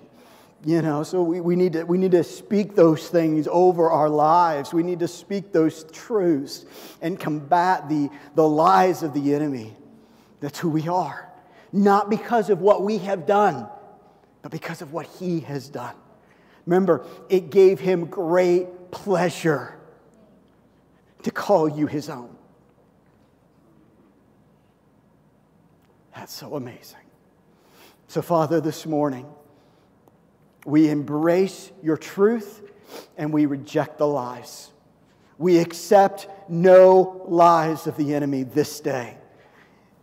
You 0.65 0.81
know, 0.81 1.03
so 1.03 1.21
we, 1.21 1.41
we, 1.41 1.55
need 1.55 1.73
to, 1.73 1.83
we 1.83 1.99
need 1.99 2.13
to 2.13 2.23
speak 2.23 2.73
those 2.73 3.07
things 3.07 3.47
over 3.51 3.91
our 3.91 4.09
lives. 4.09 4.73
We 4.73 4.81
need 4.81 4.97
to 5.01 5.07
speak 5.07 5.51
those 5.51 5.83
truths 5.91 6.65
and 7.03 7.19
combat 7.19 7.87
the, 7.87 8.09
the 8.33 8.49
lies 8.49 9.03
of 9.03 9.13
the 9.13 9.35
enemy. 9.35 9.77
That's 10.39 10.57
who 10.57 10.69
we 10.69 10.87
are. 10.87 11.29
Not 11.71 12.09
because 12.09 12.49
of 12.49 12.61
what 12.61 12.81
we 12.81 12.97
have 12.97 13.27
done, 13.27 13.67
but 14.45 14.51
because 14.51 14.83
of 14.83 14.93
what 14.93 15.07
he 15.07 15.39
has 15.39 15.69
done. 15.69 15.95
Remember, 16.67 17.03
it 17.29 17.49
gave 17.49 17.79
him 17.79 18.05
great 18.05 18.91
pleasure 18.91 19.75
to 21.23 21.31
call 21.31 21.67
you 21.67 21.87
his 21.87 22.11
own. 22.11 22.29
That's 26.15 26.31
so 26.31 26.53
amazing. 26.53 26.99
So, 28.07 28.21
Father, 28.21 28.61
this 28.61 28.85
morning, 28.85 29.25
we 30.63 30.91
embrace 30.91 31.71
your 31.81 31.97
truth 31.97 32.61
and 33.17 33.33
we 33.33 33.47
reject 33.47 33.97
the 33.97 34.05
lies. 34.05 34.69
We 35.39 35.57
accept 35.57 36.27
no 36.47 37.25
lies 37.27 37.87
of 37.87 37.97
the 37.97 38.13
enemy 38.13 38.43
this 38.43 38.79
day. 38.79 39.17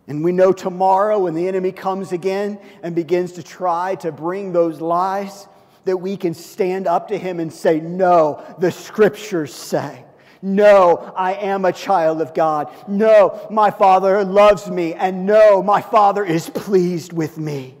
And 0.07 0.23
we 0.23 0.31
know 0.31 0.51
tomorrow 0.51 1.19
when 1.19 1.33
the 1.33 1.47
enemy 1.47 1.71
comes 1.71 2.11
again 2.11 2.59
and 2.81 2.93
begins 2.93 3.33
to 3.33 3.43
try 3.43 3.95
to 3.95 4.11
bring 4.11 4.51
those 4.51 4.81
lies, 4.81 5.47
that 5.85 5.97
we 5.97 6.17
can 6.17 6.33
stand 6.33 6.87
up 6.87 7.09
to 7.09 7.17
him 7.17 7.39
and 7.39 7.51
say, 7.51 7.79
No, 7.79 8.43
the 8.59 8.71
scriptures 8.71 9.53
say. 9.53 10.05
No, 10.41 11.13
I 11.15 11.35
am 11.35 11.63
a 11.63 11.71
child 11.71 12.19
of 12.19 12.33
God. 12.33 12.69
No, 12.85 13.47
my 13.49 13.71
Father 13.71 14.25
loves 14.25 14.69
me. 14.69 14.93
And 14.93 15.25
no, 15.25 15.63
my 15.63 15.81
Father 15.81 16.25
is 16.25 16.49
pleased 16.49 17.13
with 17.13 17.37
me. 17.37 17.77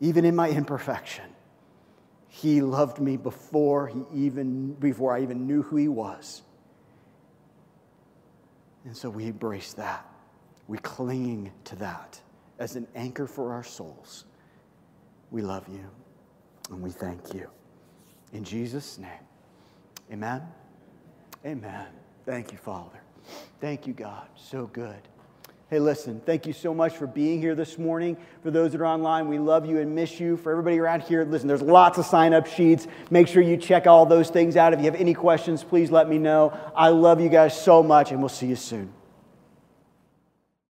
Even 0.00 0.24
in 0.24 0.34
my 0.34 0.48
imperfection, 0.48 1.26
he 2.28 2.62
loved 2.62 2.98
me 2.98 3.18
before, 3.18 3.88
he 3.88 4.02
even, 4.14 4.72
before 4.72 5.14
I 5.14 5.20
even 5.20 5.46
knew 5.46 5.60
who 5.60 5.76
he 5.76 5.88
was. 5.88 6.40
And 8.84 8.96
so 8.96 9.10
we 9.10 9.26
embrace 9.26 9.72
that. 9.74 10.06
We 10.68 10.78
cling 10.78 11.52
to 11.64 11.76
that 11.76 12.20
as 12.58 12.76
an 12.76 12.86
anchor 12.94 13.26
for 13.26 13.52
our 13.52 13.64
souls. 13.64 14.24
We 15.30 15.42
love 15.42 15.68
you 15.68 15.88
and 16.70 16.82
we 16.82 16.90
thank 16.90 17.34
you. 17.34 17.48
In 18.32 18.44
Jesus' 18.44 18.98
name, 18.98 19.10
amen. 20.12 20.42
Amen. 21.44 21.86
Thank 22.24 22.52
you, 22.52 22.58
Father. 22.58 23.00
Thank 23.60 23.86
you, 23.86 23.92
God. 23.92 24.28
So 24.36 24.66
good. 24.66 25.08
Hey, 25.70 25.78
listen, 25.78 26.20
thank 26.26 26.48
you 26.48 26.52
so 26.52 26.74
much 26.74 26.96
for 26.96 27.06
being 27.06 27.40
here 27.40 27.54
this 27.54 27.78
morning. 27.78 28.16
For 28.42 28.50
those 28.50 28.72
that 28.72 28.80
are 28.80 28.86
online, 28.86 29.28
we 29.28 29.38
love 29.38 29.64
you 29.64 29.78
and 29.78 29.94
miss 29.94 30.18
you. 30.18 30.36
For 30.36 30.50
everybody 30.50 30.80
around 30.80 31.02
here, 31.04 31.24
listen, 31.24 31.46
there's 31.46 31.62
lots 31.62 31.96
of 31.96 32.06
sign 32.06 32.34
up 32.34 32.48
sheets. 32.48 32.88
Make 33.08 33.28
sure 33.28 33.40
you 33.40 33.56
check 33.56 33.86
all 33.86 34.04
those 34.04 34.30
things 34.30 34.56
out. 34.56 34.72
If 34.72 34.80
you 34.80 34.86
have 34.86 35.00
any 35.00 35.14
questions, 35.14 35.62
please 35.62 35.92
let 35.92 36.08
me 36.08 36.18
know. 36.18 36.52
I 36.74 36.88
love 36.88 37.20
you 37.20 37.28
guys 37.28 37.56
so 37.56 37.84
much, 37.84 38.10
and 38.10 38.18
we'll 38.18 38.30
see 38.30 38.48
you 38.48 38.56
soon. 38.56 38.92